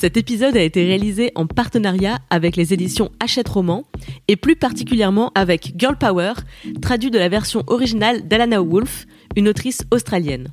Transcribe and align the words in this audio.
Cet 0.00 0.16
épisode 0.16 0.56
a 0.56 0.62
été 0.62 0.84
réalisé 0.84 1.32
en 1.34 1.48
partenariat 1.48 2.20
avec 2.30 2.54
les 2.54 2.72
éditions 2.72 3.10
Hachette 3.18 3.48
Roman 3.48 3.82
et 4.28 4.36
plus 4.36 4.54
particulièrement 4.54 5.32
avec 5.34 5.72
Girl 5.76 5.98
Power, 5.98 6.34
traduit 6.80 7.10
de 7.10 7.18
la 7.18 7.28
version 7.28 7.64
originale 7.66 8.28
d'Alana 8.28 8.60
Wolf, 8.60 9.06
une 9.34 9.48
autrice 9.48 9.82
australienne. 9.90 10.52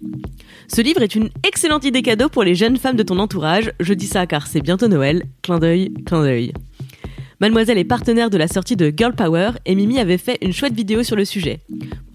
Ce 0.67 0.81
livre 0.81 1.03
est 1.03 1.13
une 1.13 1.29
excellente 1.47 1.85
idée 1.85 2.01
cadeau 2.01 2.27
pour 2.27 2.43
les 2.43 2.55
jeunes 2.55 2.77
femmes 2.77 2.95
de 2.95 3.03
ton 3.03 3.19
entourage. 3.19 3.71
Je 3.79 3.93
dis 3.93 4.07
ça 4.07 4.25
car 4.25 4.47
c'est 4.47 4.61
bientôt 4.61 4.87
Noël. 4.87 5.25
Clin 5.43 5.59
d'œil, 5.59 5.93
clin 6.07 6.23
d'œil. 6.23 6.51
Mademoiselle 7.39 7.77
est 7.77 7.83
partenaire 7.83 8.31
de 8.31 8.39
la 8.39 8.47
sortie 8.47 8.75
de 8.75 8.91
Girl 8.97 9.13
Power 9.13 9.51
et 9.67 9.75
Mimi 9.75 9.99
avait 9.99 10.17
fait 10.17 10.39
une 10.41 10.53
chouette 10.53 10.73
vidéo 10.73 11.03
sur 11.03 11.15
le 11.15 11.23
sujet. 11.23 11.59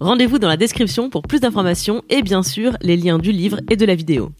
Rendez-vous 0.01 0.37
dans 0.37 0.49
la 0.49 0.57
description 0.57 1.09
pour 1.09 1.21
plus 1.21 1.39
d'informations 1.39 2.03
et 2.09 2.23
bien 2.23 2.43
sûr 2.43 2.75
les 2.81 2.97
liens 2.97 3.19
du 3.19 3.31
livre 3.31 3.61
et 3.69 3.77
de 3.77 3.85
la 3.85 3.95
vidéo. 3.95 4.33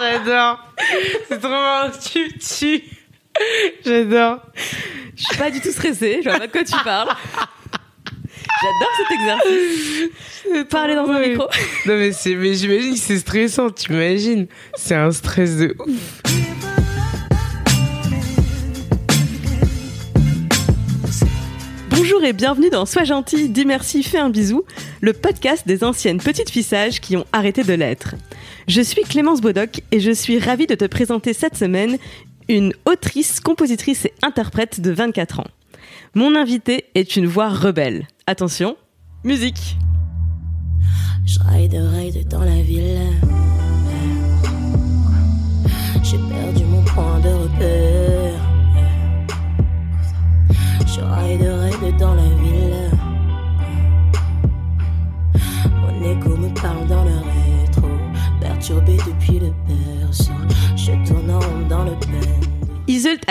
J'adore. 0.00 0.60
C'est 1.28 1.38
trop 1.38 1.48
marrant. 1.48 1.90
Tu 1.90 2.38
tu. 2.38 2.82
J'adore. 3.84 4.40
Je 5.16 5.22
suis 5.22 5.36
pas 5.36 5.50
du 5.50 5.60
tout 5.60 5.70
stressée, 5.70 6.20
je 6.22 6.28
vois 6.28 6.38
pas 6.38 6.46
de 6.46 6.52
quoi 6.52 6.64
tu 6.64 6.84
parles. 6.84 7.08
J'adore 8.62 8.92
cet 8.96 9.10
exercice. 9.18 10.68
Parler 10.70 10.94
dans 10.94 11.08
un 11.08 11.20
micro. 11.20 11.48
Non 11.86 11.96
mais 11.96 12.12
c'est 12.12 12.34
mais 12.34 12.54
j'imagine 12.54 12.92
que 12.92 12.98
c'est 12.98 13.18
stressant, 13.18 13.70
tu 13.70 13.92
imagines 13.92 14.46
C'est 14.74 14.94
un 14.94 15.10
stress 15.10 15.56
de 15.56 15.74
ouf. 15.86 16.22
Bonjour 21.96 22.22
et 22.24 22.34
bienvenue 22.34 22.68
dans 22.68 22.84
Sois 22.84 23.04
gentil, 23.04 23.48
dis 23.48 23.64
merci, 23.64 24.02
fais 24.02 24.18
un 24.18 24.28
bisou, 24.28 24.64
le 25.00 25.14
podcast 25.14 25.66
des 25.66 25.82
anciennes 25.82 26.18
petites 26.18 26.50
fissages 26.50 27.00
qui 27.00 27.16
ont 27.16 27.24
arrêté 27.32 27.64
de 27.64 27.72
l'être. 27.72 28.16
Je 28.68 28.82
suis 28.82 29.00
Clémence 29.02 29.40
Bodoc 29.40 29.80
et 29.92 30.00
je 30.00 30.10
suis 30.10 30.38
ravie 30.38 30.66
de 30.66 30.74
te 30.74 30.84
présenter 30.84 31.32
cette 31.32 31.56
semaine 31.56 31.96
une 32.50 32.74
autrice, 32.84 33.40
compositrice 33.40 34.04
et 34.04 34.12
interprète 34.20 34.82
de 34.82 34.90
24 34.90 35.40
ans. 35.40 35.46
Mon 36.14 36.36
invitée 36.36 36.84
est 36.94 37.16
une 37.16 37.26
voix 37.26 37.48
rebelle. 37.48 38.06
Attention, 38.26 38.76
musique. 39.24 39.76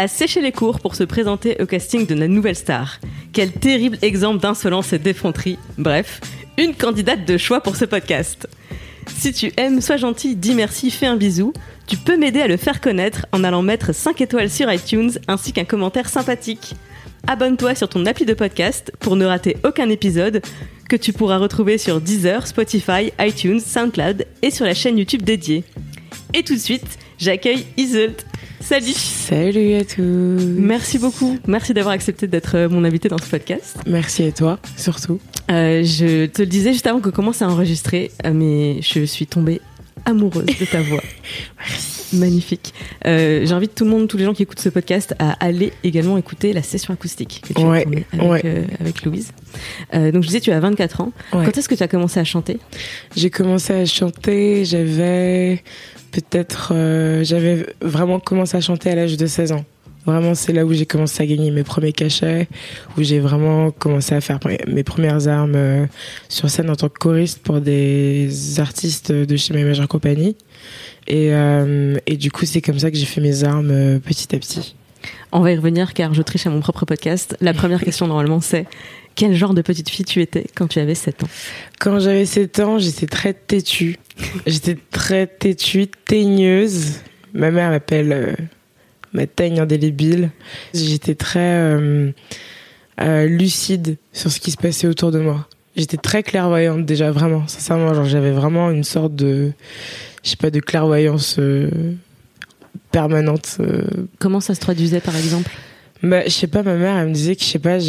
A 0.06 0.08
séché 0.08 0.40
les 0.40 0.52
cours 0.52 0.80
pour 0.80 0.94
se 0.94 1.03
présenter 1.03 1.57
au 1.59 1.66
casting 1.66 2.06
de 2.06 2.13
la 2.13 2.28
nouvelle 2.28 2.56
star. 2.56 3.00
Quel 3.34 3.52
terrible 3.52 3.97
exemple 4.03 4.40
d'insolence 4.40 4.94
et 4.94 5.00
d'effronterie. 5.00 5.57
Bref, 5.80 6.22
une 6.59 6.75
candidate 6.75 7.25
de 7.25 7.38
choix 7.38 7.59
pour 7.59 7.75
ce 7.75 7.85
podcast. 7.85 8.47
Si 9.07 9.34
tu 9.34 9.52
aimes, 9.57 9.81
sois 9.81 9.97
gentil, 9.97 10.35
dis 10.35 10.53
merci, 10.53 10.91
fais 10.91 11.07
un 11.07 11.16
bisou. 11.16 11.53
Tu 11.88 11.97
peux 11.97 12.18
m'aider 12.18 12.40
à 12.40 12.47
le 12.47 12.56
faire 12.56 12.81
connaître 12.81 13.25
en 13.31 13.44
allant 13.44 13.63
mettre 13.63 13.96
5 13.96 14.22
étoiles 14.22 14.52
sur 14.52 14.72
iTunes 14.72 15.09
ainsi 15.28 15.53
qu'un 15.53 15.66
commentaire 15.66 16.07
sympathique. 16.07 16.75
Abonne-toi 17.25 17.74
sur 17.74 17.90
ton 17.90 18.06
appli 18.06 18.25
de 18.25 18.35
podcast 18.35 18.91
pour 19.00 19.16
ne 19.16 19.25
rater 19.25 19.57
aucun 19.63 19.90
épisode 19.90 20.44
que 20.88 20.97
tu 20.97 21.13
pourras 21.13 21.40
retrouver 21.40 21.80
sur 21.80 22.00
Deezer, 22.00 22.46
Spotify, 22.46 23.12
iTunes, 23.19 23.59
SoundCloud 23.59 24.28
et 24.44 24.51
sur 24.51 24.66
la 24.66 24.75
chaîne 24.75 25.00
YouTube 25.00 25.24
dédiée. 25.24 25.63
Et 26.35 26.44
tout 26.44 26.53
de 26.53 26.59
suite, 26.59 27.00
j'accueille. 27.18 27.66
Salut 28.66 28.94
Salut 28.94 29.74
à 29.76 29.84
tous. 29.86 30.02
Merci 30.02 30.98
beaucoup. 30.98 31.38
Merci 31.48 31.74
d'avoir 31.74 31.94
accepté 31.94 32.28
d'être 32.28 32.56
euh, 32.56 32.70
mon 32.70 32.84
invité 32.84 33.09
dans 33.09 33.18
ce 33.20 33.30
podcast. 33.30 33.78
Merci 33.86 34.24
à 34.24 34.31
toi, 34.31 34.59
surtout. 34.76 35.20
Euh, 35.52 35.84
je 35.84 36.26
te 36.26 36.42
le 36.42 36.48
disais 36.48 36.74
juste 36.74 36.88
avant 36.88 37.00
qu'on 37.00 37.12
commence 37.12 37.42
à 37.44 37.48
enregistrer, 37.48 38.12
euh, 38.25 38.31
mais 38.34 38.81
je 38.81 39.06
suis 39.06 39.28
tombée 39.28 39.62
amoureuse 40.06 40.46
de 40.46 40.66
ta 40.66 40.81
voix. 40.81 41.02
Magnifique. 42.14 42.74
Euh, 43.06 43.46
J'invite 43.46 43.75
tout 43.75 43.84
le 43.84 43.92
monde, 43.92 44.08
tous 44.08 44.18
les 44.18 44.25
gens 44.25 44.34
qui 44.34 44.44
écoutent 44.44 44.59
ce 44.59 44.70
podcast, 44.70 45.14
à 45.20 45.31
aller 45.46 45.72
également 45.84 46.18
écouter 46.18 46.52
la 46.54 46.64
session 46.64 46.94
acoustique 46.94 47.42
que 47.48 47.54
tu 47.54 47.62
Ouais, 47.62 47.80
as 47.80 47.84
tournée 47.84 48.06
avec, 48.14 48.31
ouais. 48.31 48.42
euh, 48.46 48.64
avec 48.80 49.04
Louise. 49.04 49.31
Euh, 49.94 50.12
donc 50.12 50.24
je 50.24 50.28
disais, 50.28 50.40
tu 50.40 50.52
as 50.52 50.59
24 50.59 51.02
ans. 51.02 51.12
Ouais. 51.34 51.46
Quand 51.46 51.58
est-ce 51.58 51.68
que 51.70 51.75
tu 51.75 51.84
as 51.84 51.88
commencé 51.88 52.20
à 52.20 52.24
chanter? 52.24 52.59
J'ai 53.16 53.30
commencé 53.30 53.74
à 53.74 53.86
chanter, 53.86 54.66
j'avais 54.66 55.64
peut-être 56.22 56.72
euh, 56.74 57.24
j'avais 57.24 57.66
vraiment 57.81 58.20
commencé 58.20 58.56
à 58.56 58.62
chanter 58.62 58.90
à 58.90 58.96
l'âge 58.96 59.18
de 59.18 59.26
16 59.26 59.52
ans. 59.52 59.66
Vraiment, 60.06 60.36
c'est 60.36 60.53
là 60.53 60.66
où 60.66 60.72
j'ai 60.72 60.86
commencé 60.86 61.24
à 61.24 61.26
gagner 61.26 61.50
mes 61.50 61.64
premiers 61.64 61.92
cachets, 61.92 62.48
où 62.96 63.02
j'ai 63.02 63.20
vraiment 63.20 63.72
commencé 63.72 64.14
à 64.14 64.22
faire 64.22 64.40
mes 64.68 64.84
premières 64.84 65.28
armes 65.28 65.56
euh, 65.56 65.86
sur 66.30 66.50
scène 66.50 66.70
en 66.70 66.75
tant 66.75 66.90
que 66.90 67.00
choriste 67.00 67.40
pour 67.40 67.59
des 67.59 68.59
artistes 68.59 69.12
de 69.12 69.36
chez 69.36 69.54
My 69.56 69.64
Major 69.64 69.88
Company. 69.88 70.38
Et, 71.08 71.34
euh, 71.34 71.98
et 72.06 72.18
du 72.18 72.31
coup, 72.31 72.46
c'est 72.46 72.62
comme 72.62 72.78
ça 72.78 72.92
que 72.92 72.98
j'ai 72.98 73.06
fait 73.06 73.22
mes 73.22 73.44
armes 73.44 74.00
petit 74.00 74.36
à 74.36 74.40
petit. 74.40 74.75
On 75.31 75.42
va 75.42 75.52
y 75.52 75.56
revenir 75.56 75.94
car 75.94 76.14
je 76.14 76.22
triche 76.22 76.46
à 76.46 76.50
mon 76.50 76.62
propre 76.62 76.86
podcast. 76.86 77.36
La 77.42 77.54
première 77.54 77.84
question 77.84 78.08
normalement 78.08 78.40
c'est 78.42 78.68
quel 79.16 79.34
genre 79.34 79.53
de 79.53 79.62
petite 79.62 79.90
fille 79.90 80.06
tu 80.06 80.22
étais 80.22 80.46
quand 80.56 80.68
tu 80.68 80.80
avais 80.80 80.96
7 80.96 81.24
ans 81.24 81.28
Quand 81.80 82.00
j'avais 82.00 82.26
7 82.26 82.59
ans, 82.59 82.80
j'étais 82.80 83.08
très 83.08 83.34
têtue. 83.34 83.98
J'étais 84.46 84.78
très 84.92 85.28
têtue, 85.28 85.88
teigneuse. 85.88 87.00
Ma 87.34 87.52
mère 87.52 87.70
m'appelle 87.70 88.14
euh, 88.14 88.34
ma 89.14 89.28
teigne 89.28 89.59
indélébile. 89.59 90.31
J'étais 90.74 91.16
très 91.16 91.40
euh, 91.40 92.12
euh, 93.02 93.25
lucide 93.25 93.98
sur 94.14 94.31
ce 94.31 94.40
qui 94.40 94.52
se 94.52 94.58
passait 94.58 94.88
autour 94.88 95.12
de 95.12 95.20
moi. 95.20 95.48
J'étais 95.75 95.98
très 95.98 96.24
clairvoyante 96.24 96.86
déjà, 96.86 97.12
vraiment, 97.12 97.46
sincèrement. 97.48 97.94
Genre, 97.94 98.06
j'avais 98.06 98.31
vraiment 98.31 98.72
une 98.72 98.86
sorte 98.86 99.16
de, 99.16 99.52
je 100.24 100.30
sais 100.30 100.38
pas, 100.38 100.50
de 100.50 100.62
clairvoyance 100.62 101.38
permanente. 102.92 103.58
Comment 104.20 104.40
ça 104.40 104.56
se 104.56 104.62
traduisait 104.62 105.02
par 105.02 105.18
exemple? 105.18 105.52
Bah, 106.02 106.24
je 106.24 106.30
sais 106.30 106.48
pas, 106.48 106.64
ma 106.64 106.75
mère, 106.75 106.96
elle 106.96 107.09
me 107.09 107.14
disait 107.14 107.36
que, 107.36 107.44
je 107.44 107.48
sais 107.48 107.59
pas, 107.59 107.80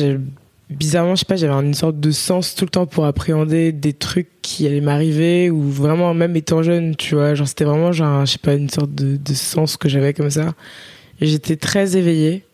bizarrement, 0.71 1.15
je 1.15 1.21
sais 1.21 1.27
pas, 1.27 1.37
j'avais 1.37 1.53
une 1.53 1.75
sorte 1.75 2.01
de 2.01 2.11
sens 2.11 2.55
tout 2.55 2.65
le 2.65 2.71
temps 2.71 2.87
pour 2.87 3.05
appréhender 3.05 3.73
des 3.73 3.93
trucs 3.93 4.29
qui 4.43 4.67
allaient 4.67 4.81
m'arriver, 4.81 5.51
ou 5.51 5.63
vraiment, 5.63 6.13
même 6.15 6.37
étant 6.37 6.63
jeune, 6.63 6.97
tu 6.97 7.15
vois, 7.15 7.35
genre, 7.35 7.49
c'était 7.49 7.65
vraiment, 7.65 7.93
genre, 7.93 8.27
je 8.27 8.33
sais 8.33 8.39
pas, 8.39 8.55
une 8.55 8.71
sorte 8.71 8.95
de, 8.95 9.17
de 9.17 9.35
sens 9.35 9.77
que 9.77 9.89
j'avais 9.89 10.13
comme 10.13 10.31
ça. 10.31 10.55
Et 11.21 11.27
j'étais 11.27 11.57
très 11.57 11.97
éveillée, 11.97 12.45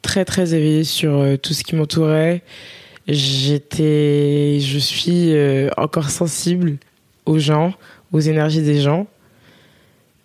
très, 0.00 0.24
très 0.24 0.54
éveillée 0.54 0.84
sur 0.84 1.18
euh, 1.18 1.36
tout 1.36 1.54
ce 1.54 1.62
qui 1.62 1.76
m'entourait. 1.76 2.42
J'étais, 3.06 4.58
je 4.60 4.78
suis 4.78 5.34
euh, 5.34 5.70
encore 5.76 6.10
sensible 6.10 6.78
aux 7.26 7.38
gens, 7.38 7.74
aux 8.12 8.20
énergies 8.20 8.62
des 8.62 8.80
gens. 8.80 9.06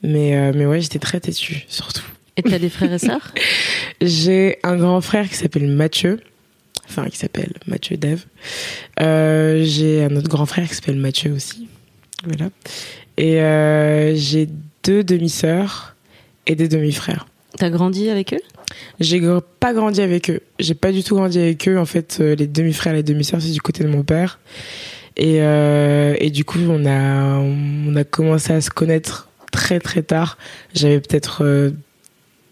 Mais, 0.03 0.38
euh, 0.38 0.51
mais 0.56 0.65
ouais, 0.65 0.81
j'étais 0.81 1.00
très 1.00 1.19
têtue, 1.19 1.65
surtout. 1.68 2.06
Et 2.35 2.44
tu 2.44 2.53
as 2.53 2.59
des 2.59 2.69
frères 2.69 2.94
et 2.94 3.00
sœurs? 3.00 3.33
J'ai 4.01 4.59
un 4.63 4.77
grand 4.77 5.01
frère 5.01 5.27
qui 5.27 5.35
s'appelle 5.35 5.68
Mathieu. 5.68 6.19
Enfin, 6.89 7.05
qui 7.09 7.17
s'appelle 7.17 7.53
Mathieu 7.67 7.97
Dev. 7.97 8.21
Euh, 9.01 9.63
j'ai 9.63 10.03
un 10.03 10.15
autre 10.15 10.29
grand 10.29 10.45
frère 10.45 10.67
qui 10.67 10.75
s'appelle 10.75 10.97
Mathieu 10.97 11.33
aussi. 11.33 11.67
Voilà. 12.23 12.49
Et 13.17 13.41
euh, 13.41 14.15
j'ai 14.15 14.47
deux 14.83 15.03
demi-sœurs 15.03 15.95
et 16.45 16.55
des 16.55 16.67
demi-frères. 16.67 17.27
T'as 17.57 17.69
grandi 17.69 18.09
avec 18.09 18.33
eux? 18.33 18.41
J'ai 18.99 19.21
pas 19.59 19.73
grandi 19.73 20.01
avec 20.01 20.29
eux. 20.29 20.41
J'ai 20.59 20.75
pas 20.75 20.91
du 20.91 21.03
tout 21.03 21.15
grandi 21.15 21.39
avec 21.39 21.67
eux. 21.67 21.77
En 21.77 21.85
fait, 21.85 22.17
euh, 22.19 22.35
les 22.35 22.47
demi-frères 22.47 22.93
et 22.93 22.97
les 22.97 23.03
demi-sœurs, 23.03 23.41
c'est 23.41 23.51
du 23.51 23.61
côté 23.61 23.83
de 23.83 23.89
mon 23.89 24.03
père. 24.03 24.39
Et, 25.15 25.41
euh, 25.41 26.15
et 26.19 26.29
du 26.29 26.45
coup, 26.45 26.59
on 26.69 26.85
a, 26.85 27.39
on 27.39 27.95
a 27.95 28.03
commencé 28.03 28.53
à 28.53 28.61
se 28.61 28.69
connaître 28.69 29.29
très 29.51 29.79
très 29.79 30.03
tard. 30.03 30.37
J'avais 30.75 30.99
peut-être, 30.99 31.71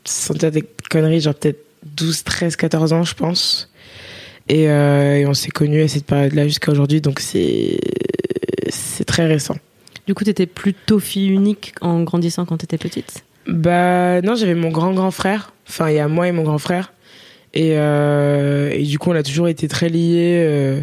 sans 0.04 0.34
dire 0.34 0.52
des 0.52 0.64
conneries, 0.90 1.22
genre 1.22 1.36
peut-être 1.36 1.64
12, 1.86 2.24
13, 2.24 2.56
14 2.56 2.94
ans, 2.94 3.04
je 3.04 3.14
pense. 3.14 3.70
Et, 4.48 4.70
euh, 4.70 5.18
et 5.18 5.26
on 5.26 5.34
s'est 5.34 5.50
connus 5.50 5.82
à 5.82 5.88
cette 5.88 6.06
période-là 6.06 6.48
jusqu'à 6.48 6.72
aujourd'hui. 6.72 7.02
Donc 7.02 7.20
c'est 7.20 7.80
très 9.08 9.26
récent. 9.26 9.56
Du 10.08 10.14
coup, 10.14 10.24
t'étais 10.24 10.46
plutôt 10.46 11.00
fille 11.00 11.30
unique 11.30 11.74
en 11.82 12.04
grandissant 12.04 12.46
quand 12.46 12.58
t'étais 12.58 12.78
petite? 12.78 13.24
Bah 13.48 14.22
non, 14.22 14.36
j'avais 14.36 14.54
mon 14.56 14.70
grand 14.70 14.94
grand 14.94 15.12
frère. 15.12 15.54
Enfin, 15.68 15.90
il 15.90 15.96
y 15.96 16.00
a 16.00 16.08
moi 16.08 16.28
et 16.28 16.32
mon 16.32 16.44
grand 16.44 16.60
frère. 16.60 16.94
Et, 17.54 17.72
euh, 17.78 18.70
et 18.72 18.84
du 18.84 19.00
coup, 19.00 19.10
on 19.12 19.16
a 19.16 19.24
toujours 19.24 19.48
été 19.48 19.68
très 19.68 19.90
liés. 19.90 20.44
euh, 20.48 20.82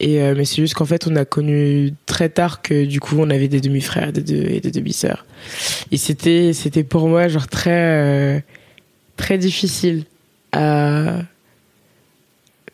et 0.00 0.20
euh, 0.22 0.34
mais 0.36 0.44
c'est 0.44 0.56
juste 0.56 0.74
qu'en 0.74 0.84
fait, 0.84 1.06
on 1.06 1.16
a 1.16 1.24
connu 1.24 1.92
très 2.06 2.28
tard 2.28 2.60
que 2.62 2.84
du 2.84 3.00
coup, 3.00 3.16
on 3.18 3.30
avait 3.30 3.48
des 3.48 3.60
demi-frères 3.60 4.12
des, 4.12 4.22
deux- 4.22 4.48
et 4.50 4.60
des 4.60 4.70
demi-sœurs. 4.70 5.24
Et 5.90 5.96
c'était 5.96 6.52
c'était 6.52 6.84
pour 6.84 7.08
moi 7.08 7.28
genre 7.28 7.48
très 7.48 7.70
euh, 7.72 8.40
très 9.16 9.38
difficile 9.38 10.04
à 10.52 11.20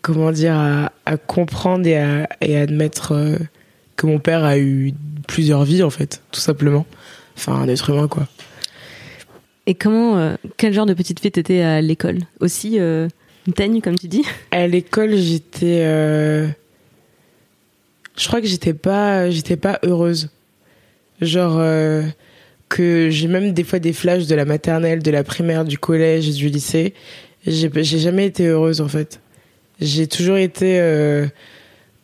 comment 0.04 0.30
dire 0.32 0.54
à, 0.54 0.92
à 1.06 1.16
comprendre 1.16 1.86
et 1.86 1.96
à, 1.96 2.28
et 2.42 2.58
à 2.58 2.60
admettre 2.60 3.12
euh, 3.12 3.38
que 3.96 4.06
mon 4.06 4.18
père 4.18 4.44
a 4.44 4.58
eu 4.58 4.92
plusieurs 5.26 5.64
vies 5.64 5.82
en 5.82 5.88
fait, 5.88 6.20
tout 6.30 6.40
simplement. 6.40 6.84
Enfin, 7.36 7.54
un 7.54 7.68
être 7.68 7.88
humain 7.88 8.06
quoi. 8.06 8.28
Et 9.66 9.74
comment, 9.74 10.18
euh, 10.18 10.34
quel 10.58 10.74
genre 10.74 10.84
de 10.84 10.92
petite 10.92 11.20
fille 11.20 11.30
t'étais 11.32 11.62
à 11.62 11.80
l'école 11.80 12.18
Aussi 12.40 12.78
euh, 12.78 13.08
une 13.46 13.54
teigne, 13.54 13.80
comme 13.80 13.96
tu 13.98 14.08
dis? 14.08 14.22
À 14.50 14.66
l'école, 14.66 15.16
j'étais. 15.16 15.80
euh, 15.86 16.46
Je 18.16 18.26
crois 18.28 18.42
que 18.42 18.46
j'étais 18.46 18.74
pas, 18.74 19.30
j'étais 19.30 19.56
pas 19.56 19.78
heureuse. 19.82 20.28
Genre 21.22 21.62
que 22.68 23.08
j'ai 23.08 23.28
même 23.28 23.52
des 23.52 23.64
fois 23.64 23.78
des 23.78 23.92
flashs 23.94 24.26
de 24.26 24.34
la 24.34 24.44
maternelle, 24.44 25.02
de 25.02 25.10
la 25.10 25.24
primaire, 25.24 25.64
du 25.64 25.78
collège, 25.78 26.28
du 26.34 26.48
lycée. 26.48 26.92
J'ai 27.46 27.70
jamais 27.98 28.26
été 28.26 28.46
heureuse 28.46 28.80
en 28.82 28.88
fait. 28.88 29.20
J'ai 29.80 30.06
toujours 30.06 30.36
été 30.36 30.78
euh, 30.78 31.26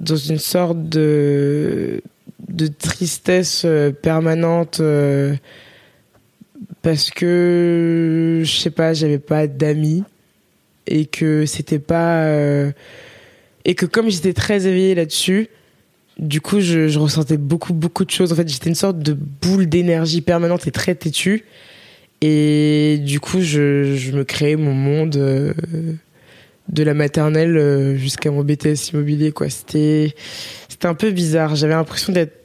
dans 0.00 0.16
une 0.16 0.38
sorte 0.38 0.88
de 0.88 2.02
de 2.48 2.66
tristesse 2.66 3.62
euh, 3.64 3.92
permanente 3.92 4.80
euh, 4.80 5.34
parce 6.82 7.10
que 7.10 8.42
je 8.44 8.50
sais 8.50 8.70
pas, 8.70 8.92
j'avais 8.92 9.18
pas 9.20 9.46
d'amis 9.46 10.02
et 10.86 11.06
que 11.06 11.46
c'était 11.46 11.78
pas 11.78 12.34
et 13.64 13.74
que 13.74 13.86
comme 13.86 14.10
j'étais 14.10 14.32
très 14.32 14.66
éveillée 14.66 14.94
là-dessus 14.94 15.48
du 16.18 16.40
coup 16.40 16.60
je, 16.60 16.88
je 16.88 16.98
ressentais 16.98 17.36
beaucoup 17.36 17.72
beaucoup 17.72 18.04
de 18.04 18.10
choses. 18.10 18.32
En 18.32 18.36
fait 18.36 18.48
j'étais 18.48 18.68
une 18.68 18.74
sorte 18.74 18.98
de 18.98 19.12
boule 19.12 19.66
d'énergie 19.66 20.22
permanente 20.22 20.66
et 20.66 20.72
très 20.72 20.94
têtue. 20.94 21.44
Et 22.22 22.98
du 23.00 23.20
coup 23.20 23.40
je, 23.40 23.94
je 23.94 24.12
me 24.12 24.24
créais 24.24 24.56
mon 24.56 24.74
monde 24.74 25.54
de 26.70 26.82
la 26.82 26.94
maternelle 26.94 27.56
euh, 27.56 27.96
jusqu'à 27.96 28.30
mon 28.30 28.42
BTS 28.42 28.92
immobilier 28.92 29.32
quoi. 29.32 29.50
C'était 29.50 30.14
c'était 30.68 30.86
un 30.86 30.94
peu 30.94 31.10
bizarre. 31.10 31.56
J'avais 31.56 31.74
l'impression 31.74 32.12
d'être 32.12 32.36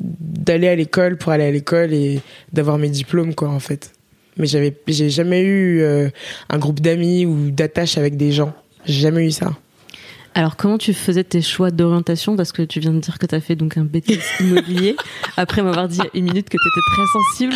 d'aller 0.00 0.68
à 0.68 0.74
l'école 0.74 1.16
pour 1.16 1.32
aller 1.32 1.44
à 1.44 1.50
l'école 1.50 1.94
et 1.94 2.20
d'avoir 2.52 2.78
mes 2.78 2.88
diplômes 2.88 3.34
quoi 3.34 3.48
en 3.48 3.60
fait. 3.60 3.92
Mais 4.36 4.46
j'avais 4.46 4.74
j'ai 4.88 5.10
jamais 5.10 5.42
eu 5.42 5.80
euh, 5.80 6.08
un 6.50 6.58
groupe 6.58 6.80
d'amis 6.80 7.24
ou 7.24 7.50
d'attache 7.50 7.96
avec 7.96 8.16
des 8.16 8.32
gens. 8.32 8.54
J'ai 8.84 9.00
jamais 9.00 9.26
eu 9.26 9.30
ça 9.30 9.56
Alors, 10.36 10.56
comment 10.56 10.76
tu 10.76 10.92
faisais 10.92 11.24
tes 11.24 11.40
choix 11.40 11.70
d'orientation? 11.70 12.36
Parce 12.36 12.52
que 12.52 12.60
tu 12.60 12.78
viens 12.78 12.92
de 12.92 12.98
dire 12.98 13.18
que 13.18 13.24
tu 13.24 13.34
as 13.34 13.40
fait 13.40 13.56
donc 13.56 13.78
un 13.78 13.84
BTS 13.84 14.40
immobilier. 14.40 14.94
Après 15.38 15.62
m'avoir 15.62 15.88
dit 15.88 15.96
il 15.96 16.04
y 16.04 16.06
a 16.06 16.10
une 16.12 16.24
minute 16.26 16.50
que 16.50 16.58
tu 16.58 16.68
étais 16.68 16.94
très 16.94 17.06
sensible, 17.10 17.54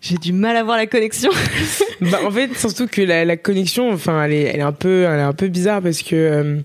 j'ai 0.00 0.16
du 0.16 0.32
mal 0.32 0.56
à 0.56 0.64
voir 0.64 0.78
la 0.78 0.88
connexion. 0.88 1.30
bah, 2.00 2.18
en 2.26 2.32
fait 2.32 2.58
surtout 2.58 2.88
que 2.88 3.02
la, 3.02 3.24
la 3.24 3.36
connexion 3.36 3.92
enfin 3.92 4.24
elle 4.24 4.32
est, 4.32 4.42
elle 4.42 4.58
est 4.58 4.64
un 4.64 4.72
peu 4.72 5.04
elle 5.04 5.20
est 5.20 5.22
un 5.22 5.32
peu 5.32 5.46
bizarre 5.46 5.80
parce 5.80 6.02
que 6.02 6.16
euh, 6.16 6.56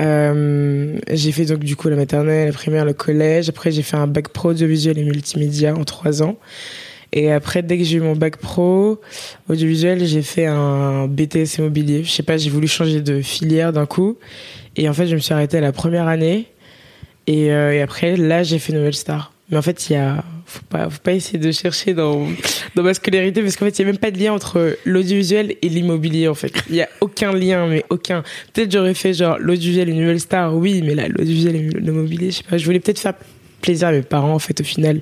euh, 0.00 0.98
j'ai 1.12 1.30
fait 1.30 1.44
donc 1.44 1.60
du 1.60 1.76
coup 1.76 1.88
la 1.88 1.94
maternelle 1.94 2.48
la 2.48 2.52
primaire 2.52 2.84
le 2.84 2.92
collège 2.92 3.48
après 3.48 3.70
j'ai 3.70 3.82
fait 3.82 3.96
un 3.96 4.08
bac 4.08 4.30
pro 4.30 4.50
audiovisuel 4.50 4.98
et 4.98 5.04
multimédia 5.04 5.76
en 5.76 5.84
trois 5.84 6.24
ans 6.24 6.38
et 7.12 7.32
après 7.32 7.62
dès 7.62 7.78
que 7.78 7.84
j'ai 7.84 7.96
eu 7.96 8.00
mon 8.00 8.16
bac 8.16 8.36
pro 8.36 9.00
audiovisuel 9.48 10.04
j'ai 10.04 10.22
fait 10.22 10.46
un 10.46 11.06
BTS 11.06 11.58
immobilier. 11.58 12.04
Je 12.04 12.10
sais 12.10 12.22
pas 12.22 12.36
j'ai 12.36 12.50
voulu 12.50 12.68
changer 12.68 13.00
de 13.00 13.22
filière 13.22 13.72
d'un 13.72 13.86
coup. 13.86 14.18
Et 14.76 14.88
en 14.88 14.92
fait 14.92 15.06
je 15.06 15.14
me 15.14 15.20
suis 15.20 15.32
arrêtée 15.32 15.58
à 15.58 15.60
la 15.60 15.72
première 15.72 16.08
année. 16.08 16.46
Et, 17.26 17.52
euh, 17.52 17.72
et 17.72 17.80
après 17.80 18.16
là 18.16 18.42
j'ai 18.42 18.58
fait 18.58 18.72
Nouvelle 18.72 18.94
Star. 18.94 19.32
Mais 19.50 19.56
en 19.56 19.62
fait 19.62 19.88
il 19.88 19.94
y 19.94 19.96
a 19.96 20.24
faut 20.44 20.62
pas 20.68 20.90
faut 20.90 21.00
pas 21.02 21.12
essayer 21.12 21.38
de 21.38 21.50
chercher 21.52 21.94
dans 21.94 22.26
dans 22.74 22.82
ma 22.82 22.94
scolarité 22.94 23.42
parce 23.42 23.56
qu'en 23.56 23.66
fait 23.66 23.78
il 23.78 23.82
y 23.82 23.84
a 23.84 23.86
même 23.86 23.98
pas 23.98 24.10
de 24.10 24.18
lien 24.18 24.32
entre 24.32 24.76
l'audiovisuel 24.84 25.56
et 25.62 25.68
l'immobilier 25.68 26.28
en 26.28 26.34
fait. 26.34 26.52
Il 26.68 26.76
y 26.76 26.82
a 26.82 26.88
aucun 27.00 27.32
lien 27.32 27.66
mais 27.66 27.84
aucun. 27.88 28.24
Peut-être 28.52 28.72
j'aurais 28.72 28.94
fait 28.94 29.14
genre 29.14 29.38
l'audiovisuel 29.38 29.88
et 29.88 29.92
Nouvelle 29.92 30.20
Star 30.20 30.54
oui 30.56 30.82
mais 30.84 30.94
là 30.94 31.08
l'audiovisuel 31.08 31.56
et 31.56 31.68
l'immobilier 31.80 32.30
je 32.32 32.38
sais 32.38 32.42
pas. 32.42 32.58
Je 32.58 32.64
voulais 32.64 32.80
peut-être 32.80 32.98
faire 32.98 33.14
plaisir 33.62 33.88
à 33.88 33.92
mes 33.92 34.02
parents 34.02 34.34
en 34.34 34.38
fait 34.38 34.60
au 34.60 34.64
final. 34.64 35.00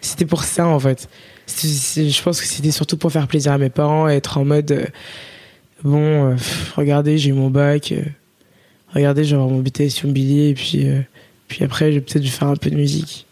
C'était 0.00 0.26
pour 0.26 0.44
ça 0.44 0.66
en 0.66 0.78
fait 0.78 1.08
Je 1.48 2.22
pense 2.22 2.40
que 2.40 2.46
c'était 2.46 2.70
surtout 2.70 2.96
pour 2.96 3.10
faire 3.10 3.26
plaisir 3.26 3.52
à 3.52 3.58
mes 3.58 3.70
parents 3.70 4.06
être 4.08 4.38
en 4.38 4.44
mode 4.44 4.70
euh, 4.72 4.84
bon 5.82 6.30
euh, 6.30 6.34
pff, 6.34 6.72
regardez 6.76 7.18
j'ai 7.18 7.30
eu 7.30 7.32
mon 7.32 7.50
bac 7.50 7.92
euh, 7.92 8.02
regardez 8.94 9.24
je 9.24 9.30
vais 9.30 9.40
avoir 9.42 9.48
mon 9.50 9.60
BTS 9.60 10.02
immobilier 10.04 10.50
et 10.50 10.54
puis 10.54 10.86
euh, 10.88 11.00
puis 11.48 11.64
après 11.64 11.90
j'ai 11.92 12.00
peut-être 12.00 12.22
dû 12.22 12.28
faire 12.30 12.48
un 12.48 12.56
peu 12.56 12.70
de 12.70 12.76
musique 12.76 13.26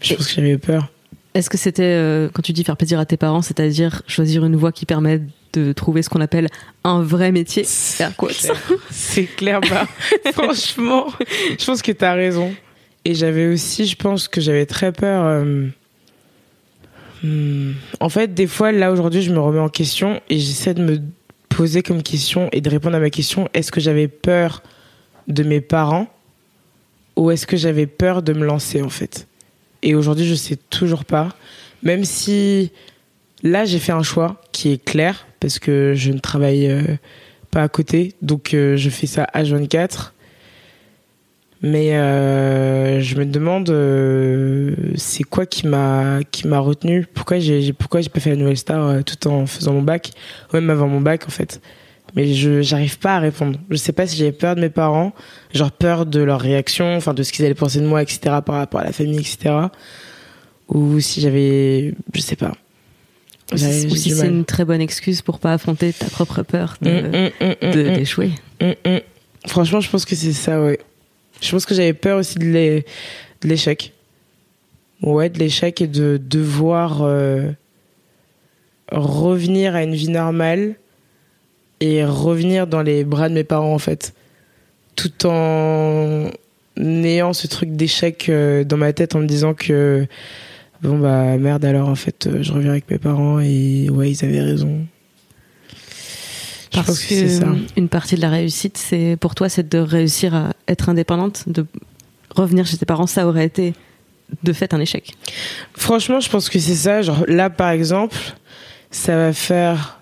je 0.00 0.12
Et- 0.12 0.16
pense 0.16 0.26
que 0.28 0.34
j'avais 0.34 0.58
peur 0.58 0.88
Est-ce 1.34 1.48
que 1.48 1.56
c'était, 1.58 2.28
quand 2.32 2.42
tu 2.42 2.52
dis 2.52 2.64
faire 2.64 2.76
plaisir 2.76 2.98
à 2.98 3.06
tes 3.06 3.16
parents, 3.16 3.40
c'est-à-dire 3.42 4.02
choisir 4.06 4.44
une 4.44 4.56
voie 4.56 4.70
qui 4.72 4.84
permet 4.86 5.20
de 5.54 5.72
trouver 5.72 6.02
ce 6.02 6.08
qu'on 6.10 6.20
appelle 6.20 6.48
un 6.84 7.02
vrai 7.02 7.30
métier? 7.32 7.64
C'est 8.90 9.24
clair, 9.36 9.60
bah, 9.62 9.86
franchement, 10.32 11.06
je 11.58 11.64
pense 11.64 11.80
que 11.82 11.92
t'as 11.92 12.14
raison. 12.14 12.54
Et 13.04 13.14
j'avais 13.14 13.46
aussi, 13.46 13.86
je 13.86 13.96
pense 13.96 14.28
que 14.28 14.40
j'avais 14.40 14.66
très 14.66 14.92
peur. 14.92 15.42
Hmm, 17.22 17.72
En 18.00 18.08
fait, 18.08 18.34
des 18.34 18.46
fois, 18.46 18.72
là, 18.72 18.92
aujourd'hui, 18.92 19.22
je 19.22 19.32
me 19.32 19.40
remets 19.40 19.60
en 19.60 19.68
question 19.68 20.20
et 20.28 20.38
j'essaie 20.38 20.74
de 20.74 20.82
me 20.82 21.00
poser 21.48 21.82
comme 21.82 22.02
question 22.02 22.48
et 22.52 22.60
de 22.60 22.70
répondre 22.70 22.96
à 22.96 23.00
ma 23.00 23.10
question 23.10 23.48
est-ce 23.54 23.70
que 23.70 23.80
j'avais 23.80 24.08
peur 24.08 24.62
de 25.28 25.42
mes 25.42 25.60
parents 25.60 26.08
ou 27.16 27.30
est-ce 27.30 27.46
que 27.46 27.56
j'avais 27.56 27.86
peur 27.86 28.22
de 28.22 28.32
me 28.32 28.44
lancer, 28.44 28.82
en 28.82 28.88
fait? 28.88 29.26
Et 29.82 29.94
aujourd'hui, 29.94 30.26
je 30.26 30.34
sais 30.34 30.56
toujours 30.70 31.04
pas. 31.04 31.28
Même 31.82 32.04
si 32.04 32.70
là, 33.42 33.64
j'ai 33.64 33.78
fait 33.78 33.92
un 33.92 34.02
choix 34.02 34.40
qui 34.52 34.72
est 34.72 34.82
clair 34.82 35.26
parce 35.40 35.58
que 35.58 35.94
je 35.94 36.12
ne 36.12 36.18
travaille. 36.18 36.70
euh, 36.70 36.96
pas 37.52 37.62
à 37.62 37.68
côté, 37.68 38.14
donc 38.22 38.54
euh, 38.54 38.76
je 38.76 38.90
fais 38.90 39.06
ça 39.06 39.28
H24. 39.34 40.12
Mais 41.64 41.94
euh, 41.96 43.00
je 43.00 43.16
me 43.16 43.24
demande 43.24 43.70
euh, 43.70 44.74
c'est 44.96 45.22
quoi 45.22 45.46
qui 45.46 45.66
m'a 45.68 46.18
qui 46.30 46.48
m'a 46.48 46.58
retenu? 46.58 47.06
Pourquoi 47.14 47.38
j'ai 47.38 47.72
pourquoi 47.72 48.00
j'ai 48.00 48.08
pas 48.08 48.18
fait 48.20 48.30
la 48.30 48.36
nouvelle 48.36 48.56
star 48.56 48.84
euh, 48.88 49.02
tout 49.02 49.28
en 49.28 49.46
faisant 49.46 49.72
mon 49.72 49.82
bac? 49.82 50.10
Ou 50.52 50.56
même 50.56 50.70
avant 50.70 50.88
mon 50.88 51.00
bac 51.00 51.24
en 51.26 51.30
fait 51.30 51.60
mais 52.14 52.34
je 52.34 52.60
j'arrive 52.60 52.98
pas 52.98 53.16
à 53.16 53.18
répondre 53.20 53.58
je 53.70 53.76
sais 53.76 53.92
pas 53.92 54.06
si 54.06 54.18
j'avais 54.18 54.32
peur 54.32 54.54
de 54.54 54.60
mes 54.60 54.68
parents 54.68 55.14
genre 55.54 55.72
peur 55.72 56.04
de 56.04 56.20
leur 56.20 56.40
réaction 56.42 56.94
enfin 56.94 57.14
de 57.14 57.22
ce 57.22 57.32
qu'ils 57.32 57.46
allaient 57.46 57.54
penser 57.54 57.80
de 57.80 57.86
moi 57.86 58.02
etc 58.02 58.18
par 58.44 58.56
rapport 58.56 58.80
à 58.80 58.84
la 58.84 58.92
famille 58.92 59.18
etc 59.20 59.54
ou 60.68 61.00
si 61.00 61.22
j'avais 61.22 61.94
je 62.12 62.20
sais 62.20 62.36
pas 62.36 62.52
Ou 63.52 63.56
si, 63.56 64.10
c'est 64.10 64.26
une 64.26 64.44
très 64.44 64.66
bonne 64.66 64.82
excuse 64.82 65.22
pour 65.22 65.38
pas 65.38 65.54
affronter 65.54 65.90
ta 65.92 66.06
propre 66.06 66.42
peur 66.42 66.76
de- 66.82 66.90
Mm, 66.90 67.06
mm, 67.06 67.46
mm, 67.46 67.68
mm, 67.68 67.72
de- 67.72 67.90
mm. 67.90 67.94
d'échouer. 67.94 68.30
Mm, 68.60 68.66
mm. 68.86 68.98
Franchement, 69.46 69.80
je 69.80 69.88
pense 69.90 70.04
que 70.04 70.14
c'est 70.14 70.32
ça, 70.34 70.60
ouais. 70.62 70.78
Je 71.42 71.50
pense 71.50 71.66
que 71.66 71.74
j'avais 71.74 71.92
peur 71.92 72.18
aussi 72.18 72.38
de 72.38 72.44
l'é- 72.44 72.86
de 73.42 73.48
l'échec. 73.48 73.92
Ouais, 75.02 75.28
de 75.28 75.38
l'échec 75.38 75.80
et 75.80 75.86
de 75.88 76.16
devoir 76.24 77.02
euh, 77.02 77.50
revenir 78.92 79.74
à 79.74 79.82
une 79.82 79.94
vie 79.94 80.08
normale 80.08 80.74
et 81.80 82.04
revenir 82.04 82.66
dans 82.66 82.82
les 82.82 83.02
bras 83.04 83.28
de 83.28 83.34
mes 83.34 83.44
parents, 83.44 83.74
en 83.74 83.78
fait. 83.78 84.14
Tout 84.94 85.26
en 85.26 86.30
ayant 86.78 87.32
ce 87.32 87.46
truc 87.48 87.72
d'échec 87.72 88.28
euh, 88.28 88.62
dans 88.64 88.76
ma 88.76 88.92
tête 88.92 89.14
en 89.16 89.20
me 89.20 89.26
disant 89.26 89.52
que 89.54 90.06
bon 90.80 90.98
bah 90.98 91.36
merde 91.36 91.64
alors 91.66 91.88
en 91.88 91.94
fait 91.94 92.26
euh, 92.26 92.42
je 92.42 92.50
reviens 92.52 92.70
avec 92.70 92.90
mes 92.90 92.96
parents 92.98 93.38
et 93.40 93.88
ouais 93.90 94.10
ils 94.10 94.24
avaient 94.24 94.40
raison. 94.40 94.86
Je 96.70 96.76
Parce 96.76 96.86
pense 96.86 97.00
que 97.00 97.14
c'est 97.14 97.28
ça. 97.28 97.46
une 97.76 97.88
partie 97.90 98.14
de 98.16 98.20
la 98.22 98.30
réussite, 98.30 98.78
c'est 98.78 99.16
pour 99.20 99.34
toi, 99.34 99.50
c'est 99.50 99.68
de 99.68 99.78
réussir 99.78 100.34
à 100.34 100.51
être 100.68 100.88
indépendante, 100.88 101.44
de 101.48 101.66
revenir 102.34 102.66
chez 102.66 102.76
tes 102.76 102.86
parents. 102.86 103.06
Ça 103.06 103.26
aurait 103.26 103.44
été 103.44 103.74
de 104.42 104.52
fait 104.52 104.72
un 104.74 104.80
échec. 104.80 105.14
Franchement, 105.74 106.20
je 106.20 106.30
pense 106.30 106.48
que 106.48 106.58
c'est 106.58 106.74
ça. 106.74 107.02
Genre 107.02 107.24
là, 107.28 107.50
par 107.50 107.70
exemple, 107.70 108.16
ça 108.90 109.16
va 109.16 109.32
faire 109.32 110.00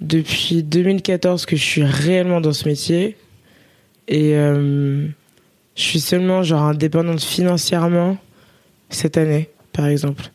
depuis 0.00 0.62
2014 0.62 1.46
que 1.46 1.56
je 1.56 1.62
suis 1.62 1.84
réellement 1.84 2.40
dans 2.40 2.52
ce 2.52 2.68
métier 2.68 3.16
et 4.06 4.36
euh, 4.36 5.06
je 5.74 5.82
suis 5.82 6.00
seulement 6.00 6.42
genre 6.42 6.62
indépendante 6.62 7.20
financièrement 7.20 8.16
cette 8.90 9.16
année, 9.16 9.50
par 9.72 9.86
exemple. 9.86 10.30